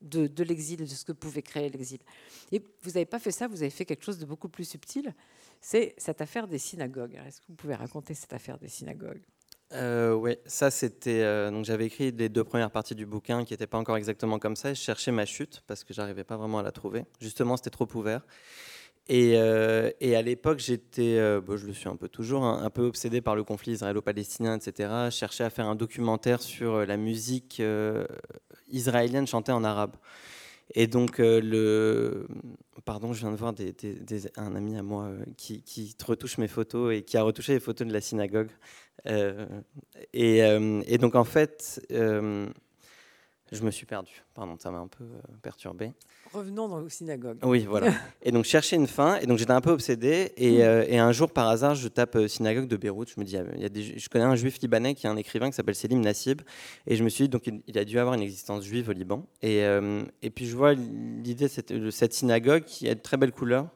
de, 0.00 0.26
de 0.26 0.44
l'exil, 0.44 0.80
de 0.80 0.86
ce 0.86 1.04
que 1.04 1.12
pouvait 1.12 1.42
créer 1.42 1.70
l'exil. 1.70 2.00
Et 2.52 2.62
vous 2.82 2.90
n'avez 2.90 3.06
pas 3.06 3.18
fait 3.18 3.30
ça, 3.30 3.48
vous 3.48 3.62
avez 3.62 3.70
fait 3.70 3.84
quelque 3.84 4.04
chose 4.04 4.18
de 4.18 4.24
beaucoup 4.24 4.48
plus 4.48 4.64
subtil. 4.64 5.14
C'est 5.60 5.94
cette 5.98 6.20
affaire 6.20 6.46
des 6.46 6.58
synagogues. 6.58 7.20
Est-ce 7.26 7.40
que 7.40 7.46
vous 7.48 7.54
pouvez 7.54 7.74
raconter 7.74 8.14
cette 8.14 8.32
affaire 8.32 8.58
des 8.58 8.68
synagogues? 8.68 9.22
Euh, 9.74 10.14
oui, 10.14 10.36
ça 10.46 10.70
c'était. 10.70 11.22
Euh, 11.22 11.50
donc 11.50 11.64
j'avais 11.64 11.86
écrit 11.86 12.10
les 12.10 12.28
deux 12.28 12.44
premières 12.44 12.70
parties 12.70 12.94
du 12.94 13.04
bouquin 13.04 13.44
qui 13.44 13.52
n'étaient 13.52 13.66
pas 13.66 13.78
encore 13.78 13.96
exactement 13.96 14.38
comme 14.38 14.56
ça. 14.56 14.70
Et 14.70 14.74
je 14.74 14.80
cherchais 14.80 15.12
ma 15.12 15.26
chute 15.26 15.62
parce 15.66 15.84
que 15.84 15.92
j'arrivais 15.92 16.24
pas 16.24 16.36
vraiment 16.36 16.58
à 16.58 16.62
la 16.62 16.72
trouver. 16.72 17.04
Justement, 17.20 17.56
c'était 17.56 17.70
trop 17.70 17.88
ouvert. 17.94 18.22
Et, 19.10 19.34
euh, 19.36 19.90
à 20.00 20.22
l'époque, 20.22 20.58
j'étais, 20.58 21.16
je 21.16 21.66
le 21.66 21.72
suis 21.72 21.88
un 21.88 21.96
peu 21.96 22.08
toujours, 22.08 22.44
hein, 22.44 22.60
un 22.62 22.70
peu 22.70 22.82
obsédé 22.82 23.20
par 23.22 23.36
le 23.36 23.44
conflit 23.44 23.72
israélo-palestinien, 23.72 24.56
etc. 24.56 24.90
Je 25.06 25.16
cherchais 25.16 25.44
à 25.44 25.50
faire 25.50 25.66
un 25.66 25.74
documentaire 25.76 26.42
sur 26.42 26.84
la 26.84 26.96
musique 26.98 27.62
israélienne 28.68 29.26
chantée 29.26 29.52
en 29.52 29.64
arabe. 29.64 29.96
Et 30.74 30.86
donc, 30.86 31.18
le. 31.18 32.26
Pardon, 32.84 33.12
je 33.12 33.20
viens 33.20 33.32
de 33.32 33.36
voir 33.36 33.54
un 34.36 34.54
ami 34.54 34.76
à 34.76 34.82
moi 34.82 35.10
qui, 35.36 35.62
qui 35.62 35.94
retouche 36.04 36.38
mes 36.38 36.48
photos 36.48 36.94
et 36.94 37.02
qui 37.02 37.16
a 37.16 37.22
retouché 37.22 37.52
les 37.54 37.60
photos 37.60 37.86
de 37.86 37.92
la 37.92 38.00
synagogue. 38.00 38.50
Euh, 39.06 39.46
euh, 40.16 40.82
et, 40.86 40.98
donc 40.98 41.14
en 41.14 41.24
fait, 41.24 41.80
euh, 41.92 42.48
je 43.52 43.62
me 43.62 43.70
suis 43.70 43.86
perdu. 43.86 44.22
Pardon, 44.34 44.56
ça 44.58 44.70
m'a 44.70 44.78
un 44.78 44.88
peu 44.88 45.04
perturbé. 45.42 45.92
Revenons 46.32 46.68
dans 46.68 46.80
le 46.80 46.88
synagogue. 46.88 47.38
Oui, 47.42 47.64
voilà. 47.64 47.92
et 48.22 48.30
donc 48.30 48.44
chercher 48.44 48.76
une 48.76 48.86
fin. 48.86 49.18
Et 49.20 49.26
donc 49.26 49.38
j'étais 49.38 49.52
un 49.52 49.60
peu 49.60 49.70
obsédé. 49.70 50.32
Et, 50.36 50.56
et, 50.56 50.98
un 50.98 51.12
jour, 51.12 51.30
par 51.30 51.48
hasard, 51.48 51.74
je 51.74 51.88
tape 51.88 52.18
synagogue 52.28 52.68
de 52.68 52.76
Beyrouth. 52.76 53.10
Je 53.14 53.20
me 53.20 53.24
dis, 53.24 53.36
il 53.54 53.62
y 53.62 53.64
a 53.64 53.68
des, 53.68 53.98
je 53.98 54.08
connais 54.08 54.24
un 54.24 54.36
juif 54.36 54.58
libanais 54.60 54.94
qui 54.94 55.06
est 55.06 55.10
un 55.10 55.16
écrivain 55.16 55.48
qui 55.48 55.56
s'appelle 55.56 55.74
Selim 55.74 56.00
Nassib. 56.00 56.42
Et 56.86 56.96
je 56.96 57.04
me 57.04 57.08
suis 57.08 57.24
dit, 57.24 57.28
donc 57.30 57.48
il, 57.66 57.78
a 57.78 57.84
dû 57.84 57.98
avoir 57.98 58.14
une 58.14 58.22
existence 58.22 58.64
juive 58.64 58.88
au 58.90 58.92
Liban. 58.92 59.26
Et, 59.42 59.62
et 60.22 60.30
puis 60.30 60.46
je 60.46 60.56
vois 60.56 60.74
l'idée 60.74 61.48
de 61.48 61.90
cette 61.90 62.12
synagogue 62.12 62.64
qui 62.64 62.88
a 62.88 62.94
de 62.94 63.00
très 63.00 63.16
belles 63.16 63.32
couleurs. 63.32 63.68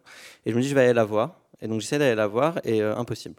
Et 0.45 0.51
je 0.51 0.57
me 0.57 0.61
dis, 0.61 0.69
je 0.69 0.75
vais 0.75 0.83
aller 0.83 0.93
la 0.93 1.05
voir. 1.05 1.41
Et 1.61 1.69
donc 1.69 1.81
j'essaie 1.81 1.99
d'aller 1.99 2.17
la 2.17 2.27
voir. 2.27 2.61
Et 2.65 2.83
impossible. 2.83 3.37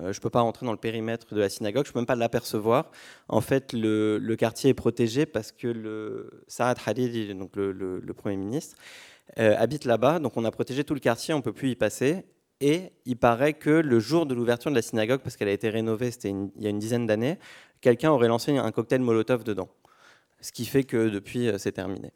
Euh, 0.00 0.12
je 0.12 0.18
ne 0.18 0.22
peux 0.22 0.30
pas 0.30 0.40
rentrer 0.40 0.64
dans 0.64 0.72
le 0.72 0.78
périmètre 0.78 1.34
de 1.34 1.40
la 1.40 1.48
synagogue, 1.48 1.84
je 1.84 1.90
ne 1.90 1.94
peux 1.94 1.98
même 2.00 2.06
pas 2.06 2.16
l'apercevoir. 2.16 2.90
En 3.28 3.40
fait, 3.40 3.72
le, 3.72 4.34
quartier 4.38 4.70
est 4.70 4.74
protégé 4.74 5.26
parce 5.26 5.52
que 5.52 5.68
le 5.68 6.44
Saad 6.48 6.78
donc 7.36 7.56
le, 7.56 8.12
Premier 8.16 8.36
ministre, 8.36 8.76
euh, 9.38 9.54
habite 9.58 9.84
là-bas. 9.84 10.18
Donc 10.18 10.36
on 10.36 10.44
a 10.44 10.50
protégé 10.50 10.84
tout 10.84 10.94
le 10.94 11.00
quartier, 11.00 11.34
on 11.34 11.38
ne 11.38 11.42
peut 11.42 11.52
plus 11.52 11.70
y 11.70 11.76
passer. 11.76 12.24
Et 12.60 12.92
il 13.06 13.16
paraît 13.16 13.54
que 13.54 13.70
le 13.70 13.98
jour 13.98 14.24
de 14.24 14.34
l'ouverture 14.34 14.70
de 14.70 14.76
la 14.76 14.82
synagogue, 14.82 15.20
parce 15.20 15.36
qu'elle 15.36 15.48
a 15.48 15.52
été 15.52 15.68
rénovée, 15.68 16.10
il 16.24 16.50
y 16.60 16.66
a 16.66 16.70
une 16.70 16.78
dizaine 16.78 17.06
d'années, 17.06 17.38
quelqu'un 17.80 18.12
aurait 18.12 18.28
lancé 18.28 18.56
un 18.56 18.70
cocktail 18.70 19.00
Molotov 19.00 19.42
dedans. 19.42 19.68
Ce 20.40 20.52
qui 20.52 20.64
fait 20.64 20.84
que 20.84 21.08
depuis, 21.08 21.48
euh, 21.48 21.58
c'est 21.58 21.72
terminé. 21.72 22.12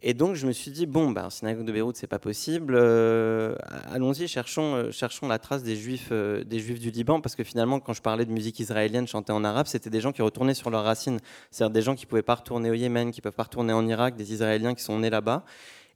Et 0.00 0.14
donc 0.14 0.36
je 0.36 0.46
me 0.46 0.52
suis 0.52 0.70
dit 0.70 0.86
bon, 0.86 1.10
bah, 1.10 1.28
synagogue 1.28 1.64
de 1.64 1.72
Beyrouth, 1.72 1.96
c'est 1.96 2.06
pas 2.06 2.20
possible. 2.20 2.74
Euh, 2.76 3.56
allons-y, 3.90 4.28
cherchons, 4.28 4.74
euh, 4.74 4.90
cherchons 4.92 5.26
la 5.26 5.40
trace 5.40 5.64
des 5.64 5.74
juifs, 5.74 6.10
euh, 6.12 6.44
des 6.44 6.60
juifs 6.60 6.78
du 6.78 6.92
Liban, 6.92 7.20
parce 7.20 7.34
que 7.34 7.42
finalement, 7.42 7.80
quand 7.80 7.94
je 7.94 8.02
parlais 8.02 8.24
de 8.24 8.30
musique 8.30 8.60
israélienne 8.60 9.08
chantée 9.08 9.32
en 9.32 9.42
arabe, 9.42 9.66
c'était 9.66 9.90
des 9.90 10.00
gens 10.00 10.12
qui 10.12 10.22
retournaient 10.22 10.54
sur 10.54 10.70
leurs 10.70 10.84
racines, 10.84 11.18
c'est-à-dire 11.50 11.72
des 11.72 11.82
gens 11.82 11.96
qui 11.96 12.06
pouvaient 12.06 12.22
pas 12.22 12.36
retourner 12.36 12.70
au 12.70 12.74
Yémen, 12.74 13.10
qui 13.10 13.20
peuvent 13.20 13.32
pas 13.32 13.42
retourner 13.42 13.72
en 13.72 13.86
Irak, 13.88 14.14
des 14.14 14.32
Israéliens 14.32 14.74
qui 14.74 14.84
sont 14.84 15.00
nés 15.00 15.10
là-bas 15.10 15.44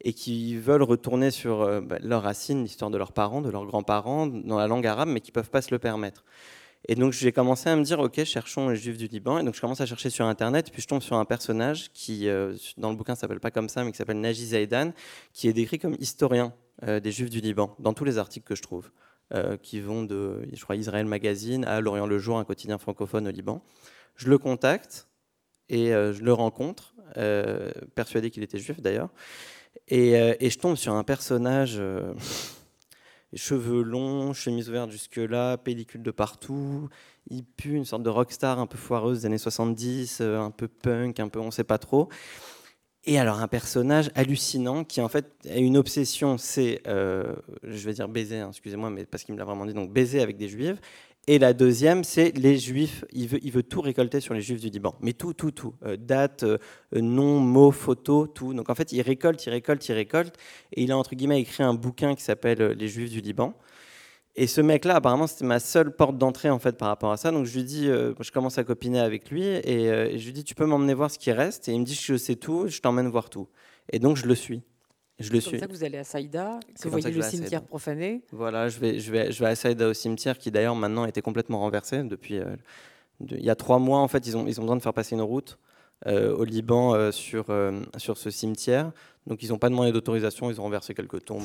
et 0.04 0.12
qui 0.12 0.56
veulent 0.56 0.82
retourner 0.82 1.30
sur 1.30 1.80
bah, 1.82 1.98
leurs 2.02 2.24
racines, 2.24 2.64
l'histoire 2.64 2.90
de 2.90 2.98
leurs 2.98 3.12
parents, 3.12 3.40
de 3.40 3.50
leurs 3.50 3.66
grands-parents, 3.66 4.26
dans 4.26 4.58
la 4.58 4.66
langue 4.66 4.84
arabe, 4.84 5.08
mais 5.08 5.20
qui 5.20 5.30
peuvent 5.30 5.50
pas 5.50 5.62
se 5.62 5.72
le 5.72 5.78
permettre. 5.78 6.24
Et 6.88 6.94
donc 6.96 7.12
j'ai 7.12 7.30
commencé 7.32 7.68
à 7.68 7.76
me 7.76 7.84
dire, 7.84 8.00
ok, 8.00 8.24
cherchons 8.24 8.68
les 8.68 8.76
juifs 8.76 8.96
du 8.96 9.06
Liban. 9.06 9.38
Et 9.38 9.44
donc 9.44 9.54
je 9.54 9.60
commence 9.60 9.80
à 9.80 9.86
chercher 9.86 10.10
sur 10.10 10.26
Internet, 10.26 10.70
puis 10.72 10.82
je 10.82 10.88
tombe 10.88 11.02
sur 11.02 11.16
un 11.16 11.24
personnage 11.24 11.90
qui, 11.92 12.28
euh, 12.28 12.54
dans 12.76 12.90
le 12.90 12.96
bouquin, 12.96 13.14
s'appelle 13.14 13.40
pas 13.40 13.50
comme 13.50 13.68
ça, 13.68 13.84
mais 13.84 13.92
qui 13.92 13.98
s'appelle 13.98 14.20
Naji 14.20 14.46
Zaidan, 14.46 14.92
qui 15.32 15.48
est 15.48 15.52
décrit 15.52 15.78
comme 15.78 15.96
historien 16.00 16.52
euh, 16.84 16.98
des 16.98 17.12
juifs 17.12 17.30
du 17.30 17.40
Liban, 17.40 17.76
dans 17.78 17.94
tous 17.94 18.04
les 18.04 18.18
articles 18.18 18.46
que 18.46 18.56
je 18.56 18.62
trouve. 18.62 18.90
qui 19.62 19.80
vont 19.80 20.02
de, 20.04 20.46
je 20.52 20.62
crois, 20.62 20.76
Israël 20.76 21.06
Magazine 21.06 21.64
à 21.64 21.80
L'Orient 21.80 22.06
le 22.06 22.18
Jour, 22.18 22.36
un 22.38 22.44
quotidien 22.44 22.76
francophone 22.76 23.26
au 23.26 23.30
Liban. 23.30 23.62
Je 24.14 24.28
le 24.28 24.36
contacte 24.36 25.08
et 25.70 25.86
je 25.88 26.22
le 26.22 26.32
rencontre, 26.34 26.94
persuadé 27.94 28.30
qu'il 28.30 28.42
était 28.42 28.58
juif 28.58 28.82
d'ailleurs. 28.82 29.08
Et, 29.88 30.12
je 30.50 30.58
tombe 30.58 30.76
sur 30.76 30.92
un 30.92 31.02
personnage 31.02 31.80
cheveux 33.34 33.82
longs, 33.82 34.32
chemise 34.32 34.68
ouverte 34.68 34.90
jusque-là, 34.90 35.56
pellicule 35.58 36.02
de 36.02 36.10
partout. 36.10 36.88
Il 37.30 37.44
pue 37.44 37.74
une 37.74 37.84
sorte 37.84 38.02
de 38.02 38.10
rockstar 38.10 38.58
un 38.58 38.66
peu 38.66 38.78
foireuse 38.78 39.20
des 39.20 39.26
années 39.26 39.38
70, 39.38 40.18
euh, 40.20 40.38
un 40.40 40.50
peu 40.50 40.68
punk, 40.68 41.20
un 41.20 41.28
peu 41.28 41.40
on 41.40 41.50
sait 41.50 41.64
pas 41.64 41.78
trop. 41.78 42.08
Et 43.04 43.18
alors 43.18 43.40
un 43.40 43.48
personnage 43.48 44.10
hallucinant 44.14 44.84
qui 44.84 45.00
en 45.00 45.08
fait 45.08 45.34
a 45.50 45.56
une 45.56 45.76
obsession, 45.76 46.38
c'est, 46.38 46.82
euh, 46.86 47.34
je 47.64 47.84
vais 47.84 47.94
dire 47.94 48.08
baiser, 48.08 48.38
hein, 48.38 48.48
excusez-moi, 48.50 48.90
mais 48.90 49.04
parce 49.06 49.24
qu'il 49.24 49.34
me 49.34 49.38
l'a 49.38 49.44
vraiment 49.44 49.66
dit, 49.66 49.74
donc 49.74 49.92
baiser 49.92 50.20
avec 50.20 50.36
des 50.36 50.48
juifs. 50.48 50.80
Et 51.28 51.38
la 51.38 51.52
deuxième, 51.52 52.02
c'est 52.02 52.36
les 52.36 52.58
juifs. 52.58 53.04
Il 53.12 53.28
veut, 53.28 53.38
il 53.42 53.52
veut 53.52 53.62
tout 53.62 53.80
récolter 53.80 54.20
sur 54.20 54.34
les 54.34 54.40
juifs 54.40 54.60
du 54.60 54.70
Liban. 54.70 54.96
Mais 55.00 55.12
tout, 55.12 55.32
tout, 55.34 55.52
tout. 55.52 55.74
Euh, 55.84 55.96
date, 55.96 56.42
euh, 56.42 56.58
nom, 56.92 57.38
mot, 57.38 57.70
photo, 57.70 58.26
tout. 58.26 58.54
Donc 58.54 58.70
en 58.70 58.74
fait, 58.74 58.90
il 58.92 59.00
récolte, 59.02 59.44
il 59.46 59.50
récolte, 59.50 59.88
il 59.88 59.92
récolte. 59.92 60.36
Et 60.72 60.82
il 60.82 60.90
a, 60.90 60.96
entre 60.98 61.14
guillemets, 61.14 61.40
écrit 61.40 61.62
un 61.62 61.74
bouquin 61.74 62.16
qui 62.16 62.24
s'appelle 62.24 62.60
euh, 62.60 62.74
Les 62.74 62.88
juifs 62.88 63.10
du 63.10 63.20
Liban. 63.20 63.54
Et 64.34 64.48
ce 64.48 64.60
mec-là, 64.60 64.96
apparemment, 64.96 65.28
c'était 65.28 65.44
ma 65.44 65.60
seule 65.60 65.94
porte 65.94 66.18
d'entrée 66.18 66.50
en 66.50 66.58
fait 66.58 66.76
par 66.76 66.88
rapport 66.88 67.12
à 67.12 67.16
ça. 67.16 67.30
Donc 67.30 67.44
je 67.46 67.54
lui 67.54 67.64
dis, 67.64 67.84
je 67.86 68.30
commence 68.32 68.56
à 68.56 68.64
copiner 68.64 68.98
avec 68.98 69.30
lui 69.30 69.44
et, 69.44 70.18
je 70.18 70.24
lui 70.24 70.32
dis, 70.32 70.42
tu 70.42 70.54
peux 70.54 70.64
m'emmener 70.64 70.94
voir 70.94 71.10
ce 71.10 71.18
qui 71.18 71.30
reste? 71.32 71.68
Et 71.68 71.72
il 71.72 71.80
me 71.80 71.84
dit, 71.84 71.94
je 71.94 72.16
sais 72.16 72.36
tout, 72.36 72.66
je 72.66 72.80
t'emmène 72.80 73.08
voir 73.08 73.28
tout. 73.28 73.48
Et 73.92 73.98
donc 73.98 74.16
je 74.16 74.26
le 74.26 74.34
suis. 74.34 74.62
Je 75.18 75.30
le 75.30 75.40
suis. 75.40 75.58
ça 75.58 75.66
que 75.66 75.72
vous 75.72 75.84
allez 75.84 75.98
à 75.98 76.04
Saïda, 76.04 76.58
que 76.80 76.88
vous 76.88 76.90
voyez 76.90 77.10
le 77.10 77.22
cimetière 77.22 77.62
profané. 77.62 78.22
Voilà, 78.32 78.68
je 78.68 78.78
vais, 78.80 78.98
je, 78.98 79.12
vais, 79.12 79.30
je 79.30 79.38
vais 79.42 79.50
à 79.50 79.54
Saïda 79.54 79.88
au 79.88 79.94
cimetière 79.94 80.38
qui 80.38 80.50
d'ailleurs 80.50 80.74
maintenant 80.74 81.04
a 81.04 81.08
été 81.08 81.22
complètement 81.22 81.60
renversé 81.60 82.02
depuis. 82.02 82.38
Euh, 82.38 82.56
il 83.20 83.44
y 83.44 83.50
a 83.50 83.54
trois 83.54 83.78
mois, 83.78 83.98
en 83.98 84.08
fait, 84.08 84.26
ils 84.26 84.36
ont, 84.36 84.46
ils 84.48 84.58
ont 84.58 84.64
besoin 84.64 84.76
de 84.76 84.82
faire 84.82 84.94
passer 84.94 85.14
une 85.14 85.22
route 85.22 85.58
euh, 86.06 86.34
au 86.34 86.42
Liban 86.42 86.94
euh, 86.94 87.12
sur, 87.12 87.46
sur 87.96 88.16
ce 88.16 88.30
cimetière. 88.30 88.90
Donc 89.28 89.44
ils 89.44 89.50
n'ont 89.50 89.58
pas 89.58 89.68
demandé 89.68 89.92
d'autorisation, 89.92 90.50
ils 90.50 90.60
ont 90.60 90.64
renversé 90.64 90.94
quelques 90.94 91.24
tombes 91.24 91.42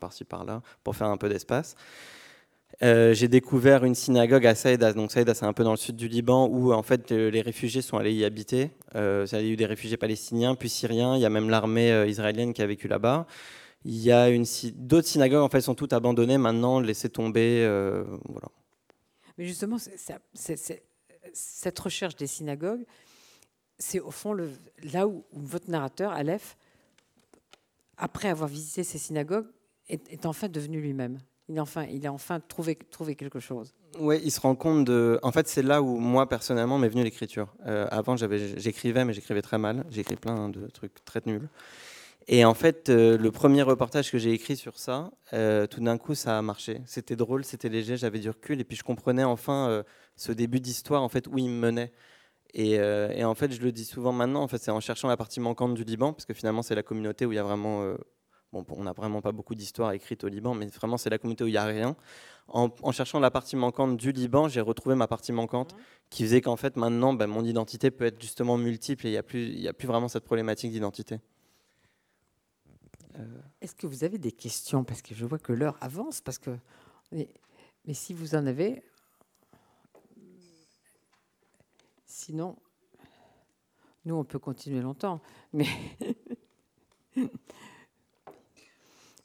par-ci 0.00 0.24
par-là 0.24 0.62
pour 0.82 0.96
faire 0.96 1.08
un 1.08 1.18
peu 1.18 1.28
d'espace. 1.28 1.76
Euh, 2.82 3.12
j'ai 3.12 3.26
découvert 3.26 3.84
une 3.84 3.96
synagogue 3.96 4.46
à 4.46 4.54
Saïda. 4.54 4.92
Donc 4.92 5.10
Saïda, 5.10 5.34
c'est 5.34 5.44
un 5.44 5.52
peu 5.52 5.64
dans 5.64 5.72
le 5.72 5.76
sud 5.76 5.96
du 5.96 6.06
Liban 6.06 6.46
où 6.46 6.72
en 6.72 6.82
fait 6.82 7.10
les 7.10 7.40
réfugiés 7.40 7.82
sont 7.82 7.96
allés 7.96 8.14
y 8.14 8.24
habiter. 8.24 8.70
Euh, 8.94 9.26
il 9.32 9.38
y 9.38 9.40
a 9.40 9.52
eu 9.52 9.56
des 9.56 9.66
réfugiés 9.66 9.96
palestiniens, 9.96 10.54
puis 10.54 10.68
syriens. 10.68 11.16
Il 11.16 11.20
y 11.20 11.24
a 11.24 11.30
même 11.30 11.50
l'armée 11.50 11.90
euh, 11.90 12.06
israélienne 12.06 12.52
qui 12.52 12.62
a 12.62 12.66
vécu 12.66 12.86
là-bas. 12.86 13.26
Il 13.84 13.98
y 13.98 14.12
a 14.12 14.28
d'autres 14.74 15.08
synagogues 15.08 15.42
en 15.42 15.48
fait 15.48 15.60
sont 15.60 15.74
toutes 15.74 15.92
abandonnées 15.92 16.38
maintenant, 16.38 16.80
laissées 16.80 17.08
tomber. 17.08 17.66
Mais 19.36 19.44
justement, 19.44 19.76
cette 21.32 21.78
recherche 21.78 22.16
des 22.16 22.26
synagogues, 22.26 22.84
c'est 23.78 24.00
au 24.00 24.10
fond 24.10 24.34
là 24.92 25.06
où, 25.06 25.24
votre 25.32 25.70
narrateur, 25.70 26.12
Aleph, 26.12 26.56
après 27.96 28.28
avoir 28.28 28.48
visité 28.48 28.82
ces 28.82 28.98
synagogues, 28.98 29.46
est, 29.88 30.12
est 30.12 30.26
en 30.26 30.32
fait 30.32 30.48
devenu 30.48 30.80
lui-même. 30.80 31.18
Il 31.48 31.58
enfin, 31.60 31.84
il 31.84 32.06
a 32.06 32.12
enfin 32.12 32.40
trouvé, 32.40 32.76
trouvé 32.76 33.14
quelque 33.14 33.40
chose. 33.40 33.74
Oui, 33.98 34.20
il 34.22 34.30
se 34.30 34.40
rend 34.40 34.54
compte 34.54 34.84
de. 34.84 35.18
En 35.22 35.32
fait, 35.32 35.48
c'est 35.48 35.62
là 35.62 35.80
où 35.80 35.96
moi 35.96 36.28
personnellement 36.28 36.78
m'est 36.78 36.90
venue 36.90 37.04
l'écriture. 37.04 37.48
Euh, 37.66 37.86
avant, 37.90 38.16
j'écrivais, 38.16 39.04
mais 39.04 39.14
j'écrivais 39.14 39.40
très 39.40 39.56
mal. 39.56 39.86
J'ai 39.88 40.02
écrit 40.02 40.16
plein 40.16 40.50
de 40.50 40.66
trucs 40.68 41.02
très 41.06 41.22
nuls. 41.24 41.48
Et 42.30 42.44
en 42.44 42.52
fait, 42.52 42.90
euh, 42.90 43.16
le 43.16 43.30
premier 43.30 43.62
reportage 43.62 44.12
que 44.12 44.18
j'ai 44.18 44.32
écrit 44.32 44.58
sur 44.58 44.78
ça, 44.78 45.10
euh, 45.32 45.66
tout 45.66 45.80
d'un 45.80 45.96
coup, 45.96 46.14
ça 46.14 46.36
a 46.36 46.42
marché. 46.42 46.82
C'était 46.84 47.16
drôle, 47.16 47.46
c'était 47.46 47.70
léger, 47.70 47.96
j'avais 47.96 48.18
du 48.18 48.28
recul, 48.28 48.60
et 48.60 48.64
puis 48.64 48.76
je 48.76 48.82
comprenais 48.82 49.24
enfin 49.24 49.82
ce 50.16 50.32
début 50.32 50.60
d'histoire, 50.60 51.02
en 51.02 51.08
fait, 51.08 51.26
où 51.28 51.38
il 51.38 51.48
me 51.48 51.58
menait. 51.58 51.92
Et, 52.52 52.72
et, 52.72 53.24
en 53.24 53.34
fait, 53.34 53.52
je 53.52 53.62
le 53.62 53.72
dis 53.72 53.86
souvent 53.86 54.12
maintenant, 54.12 54.42
en 54.42 54.48
fait, 54.48 54.58
c'est 54.58 54.70
en 54.70 54.80
cherchant 54.80 55.08
la 55.08 55.16
partie 55.16 55.40
manquante 55.40 55.74
du 55.74 55.84
Liban, 55.84 56.12
parce 56.12 56.26
que 56.26 56.34
finalement, 56.34 56.62
c'est 56.62 56.74
la 56.74 56.82
communauté 56.82 57.24
où 57.24 57.32
il 57.32 57.36
y 57.36 57.38
a 57.38 57.42
vraiment 57.42 57.94
Bon, 58.52 58.64
on 58.70 58.84
n'a 58.84 58.92
vraiment 58.92 59.20
pas 59.20 59.32
beaucoup 59.32 59.54
d'histoires 59.54 59.92
écrites 59.92 60.24
au 60.24 60.28
Liban, 60.28 60.54
mais 60.54 60.66
vraiment 60.68 60.96
c'est 60.96 61.10
la 61.10 61.18
communauté 61.18 61.44
où 61.44 61.48
il 61.48 61.52
n'y 61.52 61.58
a 61.58 61.64
rien. 61.64 61.96
En, 62.48 62.70
cherchant 62.92 63.20
la 63.20 63.30
partie 63.30 63.56
manquante 63.56 63.98
du 63.98 64.10
Liban, 64.10 64.48
j'ai 64.48 64.62
retrouvé 64.62 64.94
ma 64.94 65.06
partie 65.06 65.32
manquante 65.32 65.74
mhm. 65.74 65.80
qui 66.08 66.22
faisait 66.22 66.40
qu'en 66.40 66.56
fait 66.56 66.76
maintenant 66.76 67.12
ben, 67.12 67.26
mon 67.26 67.44
identité 67.44 67.90
peut 67.90 68.06
être 68.06 68.20
justement 68.20 68.56
multiple 68.56 69.06
et 69.06 69.10
il 69.10 69.12
n'y 69.12 69.18
a, 69.18 69.22
plus, 69.22 69.66
a 69.66 69.74
plus 69.74 69.86
vraiment 69.86 70.08
cette 70.08 70.24
problématique 70.24 70.72
d'identité. 70.72 71.20
Euh. 73.18 73.24
Est-ce 73.60 73.74
que 73.74 73.86
vous 73.86 74.04
avez 74.04 74.16
des 74.16 74.32
questions? 74.32 74.84
Parce 74.84 75.02
que 75.02 75.14
je 75.14 75.26
vois 75.26 75.38
que 75.38 75.52
l'heure 75.52 75.76
avance. 75.80 76.20
Parce 76.20 76.38
que... 76.38 76.56
Mais, 77.12 77.28
mais 77.84 77.94
si 77.94 78.14
vous 78.14 78.34
en 78.34 78.46
avez... 78.46 78.82
Sinon, 82.06 82.56
nous, 84.04 84.14
on 84.14 84.24
peut 84.24 84.38
continuer 84.38 84.80
longtemps. 84.80 85.20
Mais 85.52 85.66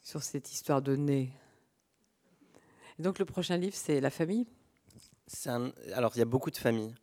sur 0.04 0.22
cette 0.22 0.52
histoire 0.52 0.82
de 0.82 0.94
nez. 0.94 1.32
donc 3.00 3.18
le 3.18 3.24
prochain 3.24 3.56
livre, 3.56 3.74
c'est 3.74 4.00
La 4.00 4.10
famille? 4.10 4.46
Alors 5.94 6.12
il 6.14 6.18
y 6.18 6.22
a 6.22 6.26
beaucoup 6.26 6.50
de 6.50 6.56
familles, 6.56 6.94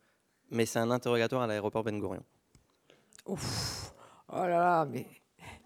mais 0.50 0.64
c'est 0.64 0.78
un 0.78 0.90
interrogatoire 0.90 1.42
à 1.42 1.46
l'aéroport 1.46 1.82
Ben 1.82 1.98
Gurion. 1.98 2.22
Ouf 3.26 3.92
Oh 4.28 4.36
là 4.36 4.48
là, 4.48 4.84
mais 4.86 5.06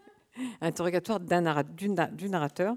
interrogatoire 0.60 1.20
d'un 1.20 1.62
du 1.62 2.28
narrateur 2.28 2.76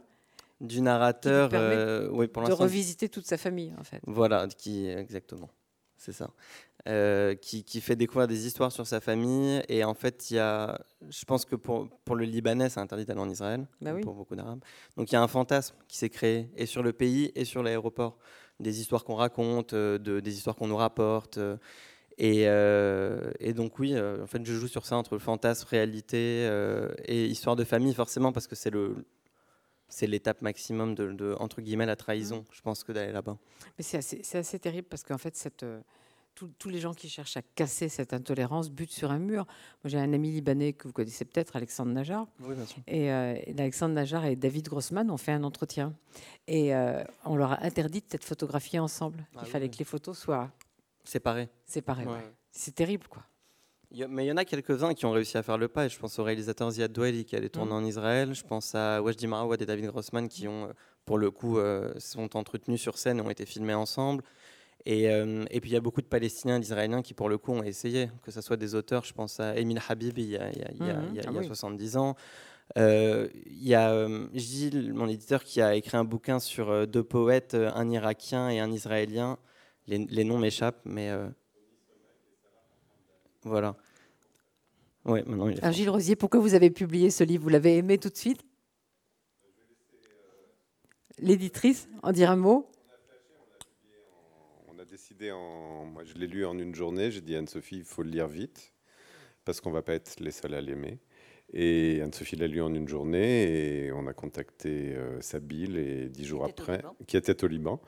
du 0.62 0.82
narrateur, 0.82 1.50
euh, 1.54 2.10
oui, 2.12 2.28
pour 2.28 2.44
de 2.44 2.52
revisiter 2.52 3.08
toute 3.08 3.26
sa 3.26 3.38
famille, 3.38 3.74
en 3.80 3.84
fait. 3.86 4.02
Voilà, 4.06 4.46
qui 4.50 4.88
exactement, 4.90 5.50
c'est 5.96 6.12
ça. 6.12 6.30
Euh, 6.88 7.36
qui, 7.36 7.82
fait 7.82 7.98
découvrir 7.98 8.28
des 8.28 8.48
histoires 8.48 8.72
sur 8.72 8.88
sa 8.88 9.02
famille. 9.02 9.62
Et 9.68 9.84
en 9.84 9.94
fait, 9.94 10.32
il 10.32 10.36
y 10.36 10.40
a, 10.40 10.80
je 11.10 11.26
pense 11.26 11.44
que 11.44 11.58
pour, 11.58 11.90
pour 12.06 12.16
le 12.16 12.24
Libanais, 12.24 12.70
c'est 12.70 12.80
interdit 12.80 13.06
d'aller 13.06 13.20
en 13.20 13.30
Israël, 13.30 13.68
bah 13.82 13.92
pour 14.02 14.14
beaucoup 14.14 14.36
d'Arabes. 14.36 14.62
Donc 14.96 15.12
il 15.12 15.16
y 15.16 15.18
a 15.18 15.22
un 15.22 15.28
fantasme 15.28 15.76
qui 15.90 15.98
s'est 15.98 16.10
créé, 16.10 16.50
et 16.56 16.66
sur 16.66 16.82
le 16.82 16.94
pays, 16.94 17.32
et 17.36 17.44
sur 17.44 17.64
l'aéroport. 17.64 18.18
Des 18.62 18.80
histoires 18.80 19.04
qu'on 19.04 19.16
raconte, 19.16 19.74
euh, 19.74 19.98
de, 19.98 20.22
des 20.22 20.34
histoires 20.36 20.56
qu'on 20.56 20.68
nous 20.68 20.78
rapporte. 20.78 21.38
Euh, 21.38 21.58
et, 22.18 23.54
donc 23.54 23.78
oui, 23.80 23.96
en 24.00 24.28
fait, 24.28 24.46
je 24.46 24.54
joue 24.54 24.68
sur 24.68 24.86
ça 24.86 24.96
entre 24.96 25.16
le 25.16 25.20
fantasme, 25.20 25.68
réalité 25.70 26.50
et 27.06 27.26
histoire 27.26 27.58
de 27.58 27.66
famille, 27.66 27.94
forcément, 27.94 28.32
parce 28.32 28.48
que 28.48 28.56
c'est 28.56 28.70
le, 28.70 29.06
c'est 29.90 30.08
l'étape 30.08 30.42
maximum 30.42 30.96
de, 30.96 31.36
entre 31.40 31.62
guillemets 31.62 31.86
la 31.86 31.96
trahison, 31.98 32.40
mmh. 32.40 32.54
je 32.54 32.62
pense 32.62 32.84
que 32.84 32.94
d'aller 32.94 33.12
là-bas. 33.12 33.38
Mais 33.78 33.84
c'est 33.84 33.98
assez, 33.98 34.38
assez, 34.38 34.60
terrible 34.60 34.88
parce 34.90 35.04
qu'en 35.04 35.18
fait 35.18 35.36
cette 35.36 35.66
tous 36.48 36.70
les 36.70 36.80
gens 36.80 36.94
qui 36.94 37.10
cherchent 37.10 37.38
à 37.38 37.42
casser 37.42 37.90
cette 37.90 38.14
intolérance 38.14 38.70
butent 38.70 38.92
sur 38.92 39.12
un 39.12 39.20
mur. 39.20 39.46
Moi, 39.84 39.90
j'ai 39.90 39.98
un 39.98 40.14
ami 40.14 40.32
libanais 40.32 40.74
que 40.74 40.88
vous 40.88 40.94
connaissez 40.94 41.26
peut-être, 41.26 41.56
Alexandre 41.56 41.92
Najar. 41.92 42.28
Oui, 42.42 42.56
bien 42.56 42.66
sûr. 42.66 42.82
Et 42.88 43.12
euh, 43.12 43.36
Alexandre 43.58 43.96
Najar 43.96 44.26
et 44.26 44.36
David 44.36 44.68
Grossman 44.68 45.10
ont 45.12 45.18
fait 45.18 45.32
un 45.32 45.44
entretien. 45.44 45.94
Et 46.48 46.74
euh, 46.74 47.04
on 47.26 47.36
leur 47.36 47.54
a 47.54 47.64
interdit 47.64 48.04
d'être 48.10 48.24
photographiés 48.24 48.80
ensemble. 48.80 49.26
Ah 49.36 49.42
il 49.44 49.50
fallait 49.50 49.70
que 49.70 49.78
les 49.78 49.86
photos 49.86 50.18
soient 50.18 50.52
séparées. 51.04 51.50
Séparées, 51.66 52.06
C'est 52.52 52.76
terrible, 52.76 53.08
quoi. 53.08 53.24
mais 53.92 54.26
il 54.26 54.28
y 54.28 54.32
en 54.32 54.38
a 54.38 54.46
quelques-uns 54.46 54.94
qui 54.94 55.06
ont 55.06 55.12
réussi 55.12 55.38
à 55.38 55.44
faire 55.44 55.58
le 55.58 55.68
pas. 55.68 55.86
Et 55.86 55.90
je 55.90 56.00
pense 56.00 56.20
au 56.20 56.24
réalisateur 56.24 56.70
Ziad 56.72 56.92
Douali 56.92 57.26
qui 57.26 57.36
allait 57.36 57.50
tourner 57.50 57.72
mm. 57.72 57.76
en 57.76 57.84
Israël. 57.84 58.34
Je 58.34 58.44
pense 58.44 58.76
à 58.76 59.02
Wajdi 59.02 59.28
Marawad 59.28 59.62
et 59.62 59.66
David 59.66 59.88
Grossman 59.88 60.28
qui 60.28 60.48
ont, 60.48 60.66
euh, 60.66 60.74
pour 61.06 61.18
le 61.18 61.32
coup, 61.32 61.58
sont 61.98 62.38
entretenus 62.38 62.80
sur 62.80 62.98
scène 62.98 63.18
et 63.18 63.22
ont 63.22 63.30
été 63.32 63.46
filmés 63.46 63.74
ensemble. 63.74 64.24
Euh, 64.88 65.46
et, 65.52 65.60
puis 65.60 65.72
il 65.72 65.74
y 65.74 65.78
a 65.78 65.82
beaucoup 65.82 66.02
de 66.02 66.08
Palestiniens, 66.08 66.60
d'Israéliens 66.60 67.02
qui 67.02 67.14
pour 67.14 67.30
le 67.30 67.38
coup 67.38 67.52
ont 67.52 67.64
essayé, 67.64 68.10
que 68.24 68.32
ce 68.32 68.42
soit 68.42 68.58
des 68.58 68.76
auteurs, 68.76 69.04
je 69.04 69.14
pense 69.14 69.40
à 69.40 69.56
Emile 69.58 69.82
Habib 69.88 70.18
il 70.18 70.30
y 70.30 70.38
a, 70.38 70.50
il 70.52 71.16
y 71.16 71.20
a, 71.20 71.44
70 71.44 71.98
ans. 71.98 72.16
Euh, 72.78 73.28
il 73.46 73.68
y 73.68 73.76
a 73.76 73.92
euh, 73.92 74.28
Gilles, 74.34 74.94
mon 74.94 75.08
éditeur, 75.08 75.44
qui 75.44 75.62
a 75.62 75.76
écrit 75.76 75.98
un 75.98 76.06
bouquin 76.06 76.40
sur 76.40 76.88
deux 76.88 77.04
poètes, 77.04 77.56
un 77.56 77.90
Irakien 77.90 78.50
et 78.50 78.60
un 78.60 78.72
Israélien. 78.72 79.38
Les, 79.88 80.24
noms 80.24 80.38
m'échappent, 80.38 80.82
mais 80.86 81.12
voilà. 83.44 83.76
Ouais, 85.06 85.24
maintenant, 85.26 85.48
Alors, 85.62 85.72
Gilles 85.72 85.90
Rosier, 85.90 86.16
pourquoi 86.16 86.40
vous 86.40 86.54
avez 86.54 86.70
publié 86.70 87.10
ce 87.10 87.24
livre? 87.24 87.44
Vous 87.44 87.50
l'avez 87.50 87.78
aimé 87.78 87.98
tout 87.98 88.10
de 88.10 88.18
suite? 88.18 88.44
L'éditrice, 91.18 91.90
en 92.04 92.12
dire 92.12 92.30
un 92.30 92.36
mot? 92.36 92.70
Moi, 95.28 96.04
je 96.06 96.14
l'ai 96.14 96.28
lu 96.28 96.46
en 96.46 96.58
une 96.58 96.76
journée. 96.76 97.12
J'ai 97.12 97.22
dit 97.22 97.36
à 97.36 97.40
Anne-Sophie, 97.40 97.78
il 97.78 97.84
faut 97.84 98.04
le 98.04 98.10
lire 98.10 98.28
vite, 98.28 98.74
parce 99.46 99.62
qu'on 99.62 99.72
va 99.72 99.82
pas 99.82 99.94
être 99.94 100.20
les 100.20 100.32
seuls 100.32 100.54
à 100.54 100.62
l'aimer. 100.62 101.00
Et 101.52 102.02
Anne-Sophie 102.02 102.36
l'a 102.36 102.48
lu 102.48 102.62
en 102.62 102.74
une 102.74 102.88
journée 102.88 103.86
et 103.86 103.92
on 103.92 104.06
a 104.06 104.14
contacté 104.14 104.96
euh, 104.96 105.20
Sabine 105.20 105.76
et 105.76 106.08
dix 106.08 106.26
jours 106.26 106.46
après, 106.46 106.84
qui 107.08 107.18
était 107.18 107.44
au 107.44 107.48
Liban. 107.48 107.82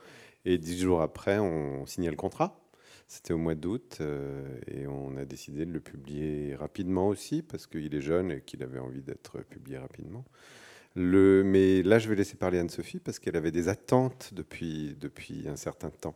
Et 0.46 0.58
dix 0.58 0.80
jours 0.80 1.02
après, 1.02 1.38
on 1.38 1.86
signait 1.86 2.10
le 2.10 2.16
contrat. 2.16 2.60
C'était 3.08 3.34
au 3.34 3.38
mois 3.38 3.56
d'août 3.56 3.98
euh, 4.02 4.58
et 4.68 4.88
on 4.88 5.16
a 5.18 5.26
décidé 5.26 5.66
de 5.66 5.72
le 5.72 5.82
publier 5.82 6.56
rapidement 6.56 7.08
aussi 7.10 7.44
parce 7.44 7.68
qu'il 7.68 7.94
est 7.94 8.02
jeune 8.02 8.32
et 8.32 8.42
qu'il 8.42 8.64
avait 8.64 8.80
envie 8.80 9.04
d'être 9.04 9.42
publié 9.44 9.78
rapidement. 9.78 10.26
Le, 10.96 11.44
mais 11.44 11.84
là, 11.84 12.00
je 12.00 12.10
vais 12.10 12.16
laisser 12.16 12.36
parler 12.36 12.58
Anne-Sophie 12.58 13.00
parce 13.00 13.20
qu'elle 13.20 13.38
avait 13.38 13.52
des 13.52 13.70
attentes 13.70 14.34
depuis, 14.34 14.96
depuis 15.00 15.48
un 15.48 15.56
certain 15.56 15.90
temps. 15.92 16.16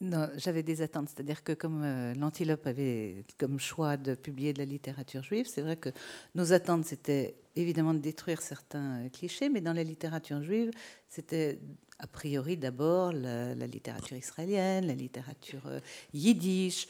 Non, 0.00 0.28
j'avais 0.36 0.62
des 0.62 0.80
attentes. 0.80 1.08
C'est-à-dire 1.08 1.42
que 1.42 1.52
comme 1.52 1.82
euh, 1.82 2.14
l'Antilope 2.14 2.66
avait 2.68 3.24
comme 3.36 3.58
choix 3.58 3.96
de 3.96 4.14
publier 4.14 4.52
de 4.52 4.60
la 4.60 4.64
littérature 4.64 5.24
juive, 5.24 5.46
c'est 5.48 5.60
vrai 5.60 5.76
que 5.76 5.88
nos 6.36 6.52
attentes, 6.52 6.84
c'était 6.84 7.34
évidemment 7.56 7.94
de 7.94 7.98
détruire 7.98 8.40
certains 8.40 9.00
euh, 9.00 9.08
clichés, 9.08 9.48
mais 9.48 9.60
dans 9.60 9.72
la 9.72 9.82
littérature 9.82 10.40
juive, 10.40 10.70
c'était 11.08 11.58
a 11.98 12.06
priori 12.06 12.56
d'abord 12.56 13.12
la, 13.12 13.54
littérature 13.66 14.16
israélienne, 14.16 14.86
la 14.86 14.94
littérature 14.94 15.66
euh, 15.66 15.80
yiddish, 16.12 16.86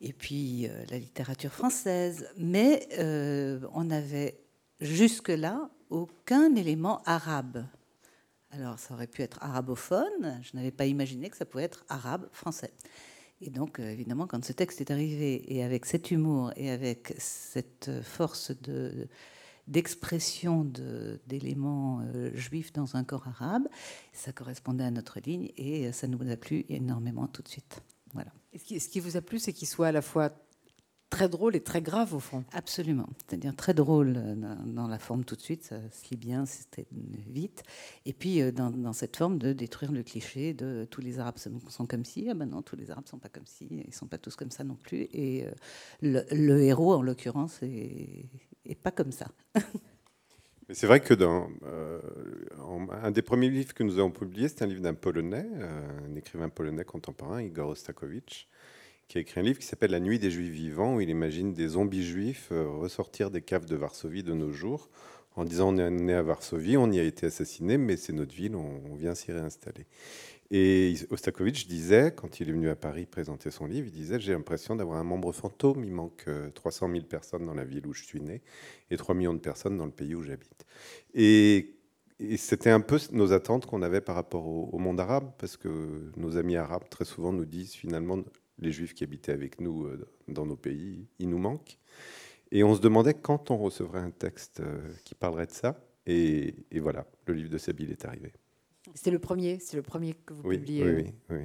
et 0.00 0.14
puis 0.14 0.68
la 0.90 0.96
littérature 0.96 1.52
française. 1.52 2.28
Mais 2.36 2.88
on 3.74 3.82
n'avait 3.82 4.38
jusque-là 4.80 5.68
aucun 5.90 6.54
élément 6.54 7.02
arabe. 7.04 7.66
Alors, 8.50 8.78
ça 8.78 8.94
aurait 8.94 9.06
pu 9.06 9.22
être 9.22 9.42
arabophone. 9.42 10.40
Je 10.42 10.56
n'avais 10.56 10.70
pas 10.70 10.86
imaginé 10.86 11.28
que 11.28 11.36
ça 11.36 11.44
pouvait 11.44 11.64
être 11.64 11.84
arabe-français. 11.88 12.72
Et 13.40 13.50
donc, 13.50 13.78
euh, 13.78 13.90
évidemment, 13.90 14.26
quand 14.26 14.44
ce 14.44 14.52
texte 14.52 14.80
est 14.80 14.90
arrivé, 14.90 15.54
et 15.54 15.62
avec 15.62 15.86
cet 15.86 16.10
humour, 16.10 16.52
et 16.56 16.70
avec 16.70 17.14
cette 17.18 17.90
force 18.02 18.50
de, 18.62 19.08
d'expression 19.68 20.64
d'éléments 21.26 22.00
euh, 22.00 22.34
juifs 22.34 22.72
dans 22.72 22.96
un 22.96 23.04
corps 23.04 23.28
arabe, 23.28 23.68
ça 24.12 24.32
correspondait 24.32 24.84
à 24.84 24.90
notre 24.90 25.20
ligne, 25.20 25.50
et 25.56 25.92
ça 25.92 26.08
nous 26.08 26.18
a 26.30 26.36
plu 26.36 26.64
énormément 26.68 27.28
tout 27.28 27.42
de 27.42 27.48
suite. 27.48 27.82
Voilà. 28.14 28.32
ce 28.54 28.88
qui 28.88 29.00
vous 29.00 29.16
a 29.16 29.20
plu, 29.20 29.38
c'est 29.38 29.52
qu'il 29.52 29.68
soit 29.68 29.88
à 29.88 29.92
la 29.92 30.02
fois 30.02 30.32
très 31.10 31.28
drôle 31.28 31.56
et 31.56 31.60
très 31.60 31.82
grave 31.82 32.14
au 32.14 32.20
fond. 32.20 32.44
Absolument. 32.52 33.08
C'est-à-dire 33.18 33.54
très 33.56 33.74
drôle 33.74 34.14
euh, 34.16 34.34
dans 34.66 34.86
la 34.86 34.98
forme 34.98 35.24
tout 35.24 35.36
de 35.36 35.40
suite, 35.40 35.64
ça 35.64 35.76
se 35.90 36.10
lit 36.10 36.16
bien, 36.16 36.46
c'était 36.46 36.86
vite. 36.90 37.62
Et 38.06 38.12
puis 38.12 38.42
euh, 38.42 38.52
dans, 38.52 38.92
cette 38.92 39.16
forme 39.16 39.38
de 39.38 39.52
détruire 39.52 39.92
le 39.92 40.02
cliché 40.02 40.54
de 40.54 40.86
tous 40.90 41.00
les 41.00 41.18
Arabes 41.18 41.38
sont 41.68 41.86
comme 41.86 42.04
ci. 42.04 42.28
Ah 42.30 42.34
ben 42.34 42.46
non, 42.46 42.62
tous 42.62 42.76
les 42.76 42.90
Arabes 42.90 43.06
sont 43.06 43.18
pas 43.18 43.28
comme 43.28 43.46
ci. 43.46 43.68
Ils 43.70 43.94
sont 43.94 44.06
pas 44.06 44.18
tous 44.18 44.36
comme 44.36 44.50
ça 44.50 44.64
non 44.64 44.76
plus. 44.76 45.08
Et 45.12 45.46
euh, 45.46 46.22
le, 46.30 46.60
héros, 46.60 46.94
en 46.94 47.02
l'occurrence, 47.02 47.60
est, 47.62 48.74
pas 48.82 48.90
comme 48.90 49.12
ça. 49.12 49.28
C'est 50.70 50.86
vrai 50.86 51.00
que 51.00 51.14
dans 51.14 51.48
un 53.02 53.10
des 53.10 53.22
premiers 53.22 53.48
livres 53.48 53.72
que 53.72 53.82
nous 53.82 53.98
avons 53.98 54.10
publié, 54.10 54.48
c'est 54.48 54.60
un 54.60 54.66
livre 54.66 54.82
d'un 54.82 54.92
Polonais, 54.92 55.48
un 55.58 56.14
écrivain 56.14 56.50
polonais 56.50 56.84
contemporain, 56.84 57.40
Igor 57.40 57.70
Ostakowicz, 57.70 58.46
qui 59.08 59.16
a 59.16 59.22
écrit 59.22 59.40
un 59.40 59.42
livre 59.42 59.58
qui 59.58 59.66
s'appelle 59.66 59.90
La 59.90 60.00
nuit 60.00 60.18
des 60.18 60.30
juifs 60.30 60.52
vivants, 60.52 60.96
où 60.96 61.00
il 61.00 61.08
imagine 61.08 61.54
des 61.54 61.68
zombies 61.68 62.06
juifs 62.06 62.50
euh, 62.52 62.68
ressortir 62.68 63.30
des 63.30 63.40
caves 63.40 63.64
de 63.64 63.74
Varsovie 63.74 64.22
de 64.22 64.34
nos 64.34 64.52
jours, 64.52 64.90
en 65.34 65.44
disant 65.44 65.74
on 65.74 65.78
est 65.78 65.90
né 65.90 66.12
à 66.12 66.22
Varsovie, 66.22 66.76
on 66.76 66.90
y 66.92 67.00
a 67.00 67.02
été 67.02 67.26
assassiné, 67.26 67.78
mais 67.78 67.96
c'est 67.96 68.12
notre 68.12 68.34
ville, 68.34 68.54
on, 68.54 68.94
vient 68.96 69.14
s'y 69.14 69.32
réinstaller. 69.32 69.86
Et 70.50 70.94
Ostakovitch 71.10 71.66
disait, 71.66 72.12
quand 72.14 72.40
il 72.40 72.48
est 72.48 72.52
venu 72.52 72.68
à 72.68 72.76
Paris 72.76 73.06
présenter 73.06 73.50
son 73.50 73.66
livre, 73.66 73.86
il 73.86 73.92
disait 73.92 74.18
J'ai 74.18 74.32
l'impression 74.32 74.76
d'avoir 74.76 74.98
un 74.98 75.04
membre 75.04 75.32
fantôme. 75.32 75.84
Il 75.84 75.92
manque 75.92 76.26
300 76.54 76.88
euh, 76.88 76.92
000 76.92 77.04
personnes 77.04 77.44
dans 77.44 77.54
la 77.54 77.64
ville 77.64 77.86
où 77.86 77.92
je 77.92 78.02
suis 78.02 78.20
né 78.20 78.40
et 78.90 78.96
3 78.96 79.14
millions 79.14 79.34
de 79.34 79.40
personnes 79.40 79.76
dans 79.76 79.84
le 79.84 79.92
pays 79.92 80.14
où 80.14 80.22
j'habite. 80.22 80.64
Et, 81.14 81.74
c'était 82.36 82.70
un 82.70 82.80
peu 82.80 82.98
nos 83.12 83.32
attentes 83.32 83.66
qu'on 83.66 83.80
avait 83.80 84.00
par 84.00 84.16
rapport 84.16 84.44
au, 84.44 84.76
monde 84.78 84.98
arabe, 84.98 85.30
parce 85.38 85.56
que 85.56 86.10
nos 86.16 86.36
amis 86.36 86.56
arabes 86.56 86.88
très 86.90 87.04
souvent 87.04 87.32
nous 87.32 87.44
disent 87.44 87.74
finalement 87.74 88.24
les 88.58 88.72
juifs 88.72 88.94
qui 88.94 89.04
habitaient 89.04 89.32
avec 89.32 89.60
nous 89.60 89.84
euh, 89.84 90.08
dans 90.26 90.46
nos 90.46 90.56
pays, 90.56 91.06
ils 91.18 91.28
nous 91.28 91.38
manquent. 91.38 91.78
Et 92.50 92.64
on 92.64 92.74
se 92.74 92.80
demandait 92.80 93.14
quand 93.14 93.50
on 93.50 93.58
recevrait 93.58 94.00
un 94.00 94.10
texte 94.10 94.60
euh, 94.60 94.92
qui 95.04 95.14
parlerait 95.14 95.46
de 95.46 95.52
ça. 95.52 95.80
Et, 96.06 96.54
voilà, 96.80 97.06
le 97.26 97.34
livre 97.34 97.50
de 97.50 97.58
Sabine 97.58 97.90
est 97.90 98.04
arrivé. 98.06 98.32
C'est 98.94 99.10
le 99.10 99.18
premier, 99.18 99.58
c'est 99.58 99.76
le 99.76 99.82
premier 99.82 100.14
que 100.14 100.32
vous 100.32 100.42
publiez. 100.42 100.84
Oui, 100.84 100.92
oui, 100.92 101.12
oui. 101.30 101.42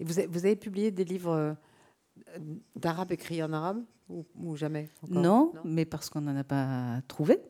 Et 0.00 0.04
vous 0.04 0.18
avez, 0.18 0.28
vous 0.28 0.46
avez 0.46 0.56
publié 0.56 0.90
des 0.90 1.04
livres 1.04 1.32
euh, 1.32 2.38
d'arabe 2.74 3.12
écrits 3.12 3.42
en 3.42 3.52
arabe 3.52 3.84
ou, 4.08 4.56
jamais 4.56 4.88
non, 5.10 5.52
mais 5.64 5.84
parce 5.84 6.08
qu'on 6.08 6.22
n'en 6.22 6.34
a 6.34 6.44
pas 6.44 7.02
trouvé. 7.08 7.42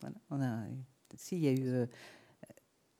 Voilà, 0.00 0.14
on 0.30 0.40
a, 0.40 0.62
si, 1.16 1.36
il 1.36 1.42
y 1.42 1.48
a 1.48 1.52
eu. 1.52 1.88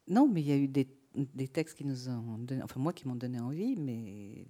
non, 0.09 0.27
mais 0.27 0.41
il 0.41 0.49
y 0.49 0.53
a 0.53 0.57
eu 0.57 0.67
des 0.67 0.89
des 1.15 1.49
textes 1.49 1.77
qui 1.77 1.85
nous 1.85 2.09
ont 2.09 2.39
donné, 2.39 2.63
enfin 2.63 2.81
moi 2.81 2.93
qui 2.93 3.07
m'ont 3.07 3.17
donné 3.17 3.41
envie, 3.41 3.77
mais 3.77 4.47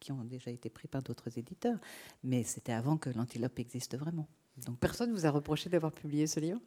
qui 0.00 0.12
ont 0.12 0.24
déjà 0.24 0.50
été 0.50 0.68
pris 0.68 0.88
par 0.88 1.02
d'autres 1.02 1.38
éditeurs. 1.38 1.78
Mais 2.22 2.42
c'était 2.42 2.72
avant 2.72 2.96
que 2.96 3.10
l'antilope 3.10 3.58
existe 3.58 3.96
vraiment. 3.96 4.28
Donc 4.66 4.78
personne 4.78 5.12
vous 5.12 5.26
a 5.26 5.30
reproché 5.30 5.68
d'avoir 5.68 5.92
publié 5.92 6.26
ce 6.26 6.40
livre? 6.40 6.60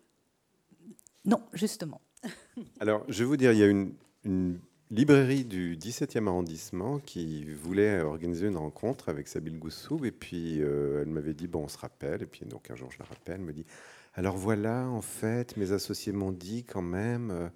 Non, 1.26 1.42
justement. 1.54 2.02
Alors 2.80 3.04
je 3.08 3.20
vais 3.20 3.26
vous 3.26 3.38
dire, 3.38 3.52
il 3.52 3.60
y 3.60 3.64
a 3.64 3.68
une, 3.68 4.60
librairie 4.90 5.44
du 5.44 5.76
17e 5.78 6.28
arrondissement 6.28 7.00
qui 7.00 7.44
voulait 7.54 8.02
organiser 8.02 8.48
une 8.48 8.58
rencontre 8.58 9.10
avec 9.10 9.28
Sabine 9.28 9.60
Goussou 9.60 10.06
et 10.06 10.12
puis 10.12 10.62
euh, 10.62 11.02
elle 11.02 11.10
m'avait 11.10 11.34
dit 11.34 11.48
bon 11.48 11.64
on 11.64 11.68
se 11.68 11.78
rappelle 11.78 12.24
et 12.24 12.26
puis 12.26 12.46
donc 12.46 12.72
un 12.72 12.76
jour 12.76 12.90
je 12.90 13.00
la 13.00 13.06
rappelle, 13.06 13.36
elle 13.36 13.46
me 13.46 13.52
dit 13.52 13.66
alors 14.18 14.36
voilà, 14.36 14.90
en 14.90 15.02
fait, 15.02 15.56
mes 15.58 15.74
associés 15.74 16.12
m'ont 16.12 16.32
dit 16.32 16.64
quand 16.64 16.82
même, 16.82 17.30
euh, 17.30 17.50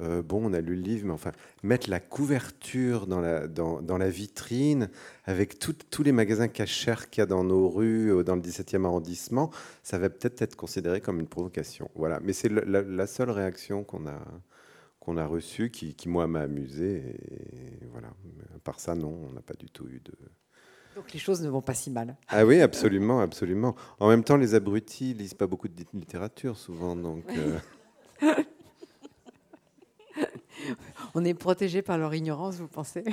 euh, 0.00 0.20
bon, 0.20 0.50
on 0.50 0.52
a 0.52 0.60
lu 0.60 0.74
le 0.74 0.82
livre, 0.82 1.06
mais 1.06 1.12
enfin, 1.12 1.30
mettre 1.62 1.88
la 1.88 2.00
couverture 2.00 3.06
dans 3.06 3.20
la, 3.20 4.10
vitrine 4.10 4.90
avec 5.26 5.60
tous 5.60 6.02
les 6.02 6.10
magasins 6.10 6.48
cachers 6.48 7.08
qu'il 7.08 7.20
y 7.20 7.22
a 7.22 7.26
dans 7.26 7.44
nos 7.44 7.68
rues, 7.68 8.12
euh, 8.12 8.24
dans 8.24 8.34
le 8.34 8.42
17e 8.42 8.84
arrondissement, 8.84 9.52
ça 9.84 9.96
va 9.98 10.10
peut-être 10.10 10.42
être 10.42 10.56
considéré 10.56 11.00
comme 11.00 11.20
une 11.20 11.28
provocation. 11.28 11.88
Voilà, 11.94 12.18
mais 12.18 12.32
c'est 12.32 12.48
la, 12.48 13.06
seule 13.06 13.30
réaction 13.30 13.84
qu'on 13.84 14.08
a, 14.08 15.24
reçue 15.24 15.70
qui, 15.70 15.94
qui 15.94 16.08
moi, 16.08 16.26
m'a 16.26 16.40
amusé. 16.40 17.14
Et 17.82 17.86
voilà, 17.92 18.08
à 18.56 18.58
part 18.58 18.80
ça, 18.80 18.96
non, 18.96 19.28
on 19.30 19.32
n'a 19.34 19.42
pas 19.42 19.54
du 19.54 19.70
tout 19.70 19.86
eu 19.86 20.00
de... 20.04 20.14
Donc 20.98 21.12
les 21.12 21.20
choses 21.20 21.40
ne 21.42 21.48
vont 21.48 21.60
pas 21.60 21.74
si 21.74 21.92
mal. 21.92 22.16
Ah 22.26 22.44
oui, 22.44 22.60
absolument, 22.60 23.20
absolument. 23.20 23.76
En 24.00 24.08
même 24.08 24.24
temps, 24.24 24.36
les 24.36 24.56
abrutis 24.56 25.14
lisent 25.14 25.32
pas 25.32 25.46
beaucoup 25.46 25.68
de 25.68 25.84
littérature 25.94 26.56
souvent, 26.58 26.96
donc. 26.96 27.22
Euh. 27.28 27.60
On 31.14 31.24
est 31.24 31.34
protégé 31.34 31.82
par 31.82 31.98
leur 31.98 32.12
ignorance, 32.16 32.56
vous 32.56 32.66
pensez? 32.66 33.04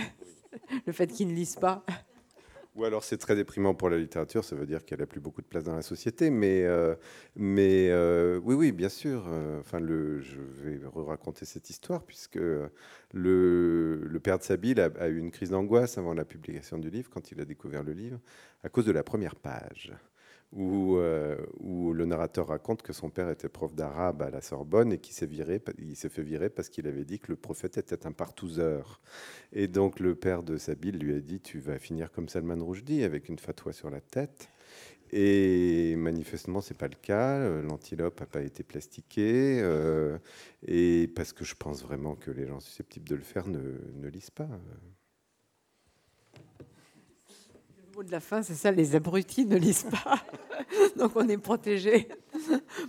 Le 0.88 0.93
fait 0.93 1.05
qu'ils 1.05 1.27
ne 1.27 1.33
lisent 1.33 1.57
pas. 1.57 1.86
Ou 2.76 2.84
alors 2.84 3.05
c'est 3.05 3.17
très 3.17 3.36
déprimant 3.38 3.73
pour 3.73 3.89
la 3.89 3.97
littérature, 3.97 4.43
ça 4.43 4.53
veut 4.53 4.65
dire 4.65 4.84
qu'elle 4.84 4.99
n'a 4.99 5.05
plus 5.05 5.21
beaucoup 5.21 5.41
de 5.41 5.47
place 5.47 5.63
dans 5.63 5.76
la 5.76 5.82
société. 5.82 6.30
Mais, 6.30 6.63
euh, 6.65 6.95
euh, 7.39 8.39
oui, 8.43 8.53
oui, 8.53 8.71
bien 8.73 8.89
sûr. 8.89 9.26
Euh, 9.30 9.61
enfin, 9.61 9.80
je 9.80 10.41
vais 10.61 10.82
raconter 10.93 11.45
cette 11.45 11.69
histoire 11.69 12.03
puisque 12.03 12.39
le, 13.13 14.19
père 14.21 14.39
de 14.39 14.43
Sabine 14.43 14.80
a 14.80 15.07
eu 15.07 15.17
une 15.17 15.32
crise 15.32 15.51
d'angoisse 15.51 15.97
avant 15.97 16.13
la 16.13 16.26
publication 16.26 16.78
du 16.78 16.89
livre, 16.89 17.09
quand 17.09 17.32
il 17.32 17.39
a 17.39 17.45
découvert 17.45 17.84
le 17.84 17.93
livre, 17.93 18.19
à 18.63 18.67
cause 18.69 18.86
de 18.86 18.91
la 18.91 19.03
première 19.03 19.36
page 19.36 19.93
où, 20.52 20.98
euh, 20.98 21.38
le 21.62 22.06
narrateur 22.06 22.48
raconte 22.48 22.82
que 22.82 22.93
son 22.93 23.10
père 23.10 23.30
était 23.30 23.50
prof 23.50 23.74
d'arabe 23.74 24.22
à 24.22 24.30
la 24.30 24.41
Sorbonne 24.41 24.93
et 24.93 25.00
qu'il 25.00 25.14
s'est 25.14 25.26
viré, 25.26 25.62
il 25.78 25.96
s'est 25.96 26.10
fait 26.10 26.24
virer 26.24 26.50
parce 26.50 26.70
qu'il 26.70 26.88
avait 26.88 27.06
dit 27.06 27.20
que 27.20 27.32
le 27.32 27.36
prophète 27.36 27.78
était 27.78 28.06
un 28.06 28.12
partouzeur. 28.12 29.02
Et 29.54 29.68
donc 29.68 30.00
le 30.00 30.16
père 30.16 30.43
de 30.43 30.58
Sabine 30.58 30.98
lui 30.98 31.16
a 31.16 31.20
dit 31.20 31.39
tu 31.39 31.60
vas 31.60 31.78
finir 31.80 32.12
comme 32.12 32.30
Salman 32.30 32.64
Rushdie 32.66 33.04
avec 33.04 33.30
une 33.30 33.39
fatwa 33.39 33.74
sur 33.74 33.89
la 33.89 34.02
tête. 34.02 34.50
Et 35.12 35.96
manifestement, 35.96 36.62
c'est 36.62 36.78
pas 36.78 36.88
le 36.88 36.96
cas. 37.02 37.48
L'antilope 37.62 38.20
n'a 38.20 38.26
pas 38.26 38.41
été 38.41 38.64
plastiqué. 38.64 39.60
Euh, 39.62 40.18
et 40.64 41.10
parce 41.16 41.32
que 41.32 41.46
je 41.46 41.56
pense 41.56 41.84
vraiment 41.84 42.16
que 42.16 42.32
les 42.32 42.48
gens 42.48 42.60
susceptibles 42.60 43.08
de 43.08 43.16
le 43.16 43.22
faire 43.22 43.48
ne 43.48 44.10
lisent 44.10 44.32
pas 44.32 44.50
mot 47.96 48.04
de 48.04 48.12
la 48.12 48.20
fin, 48.20 48.43
c'est 48.43 48.56
ça, 48.56 48.72
les 48.72 48.93
abrutis 48.93 49.46
ne 49.46 49.56
lisent 49.56 49.88
pas. 49.89 50.20
Donc 50.98 51.14
on 51.16 51.28
est 51.30 51.38
protégé. 51.38 52.10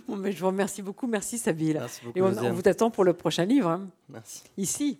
Bon, 0.07 0.17
mais 0.17 0.33
je 0.33 0.39
vous 0.39 0.47
remercie 0.47 0.81
beaucoup. 0.81 1.07
Merci 1.07 1.37
Sabine. 1.37 1.81
Et 2.13 2.21
on, 2.21 2.29
vous 2.29 2.67
attend 2.67 2.91
pour 2.91 3.05
le 3.05 3.13
prochain 3.13 3.45
livre. 3.45 3.69
Hein. 3.69 3.87
Merci. 4.09 4.43
Ici, 4.57 4.99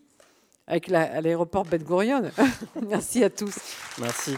avec 0.65 0.89
à 0.91 1.19
l'aéroport 1.19 1.65
Ben 1.65 1.83
Gurion. 1.83 2.23
Merci 2.87 3.23
à 3.23 3.29
tous. 3.29 3.55
Merci. 3.99 4.35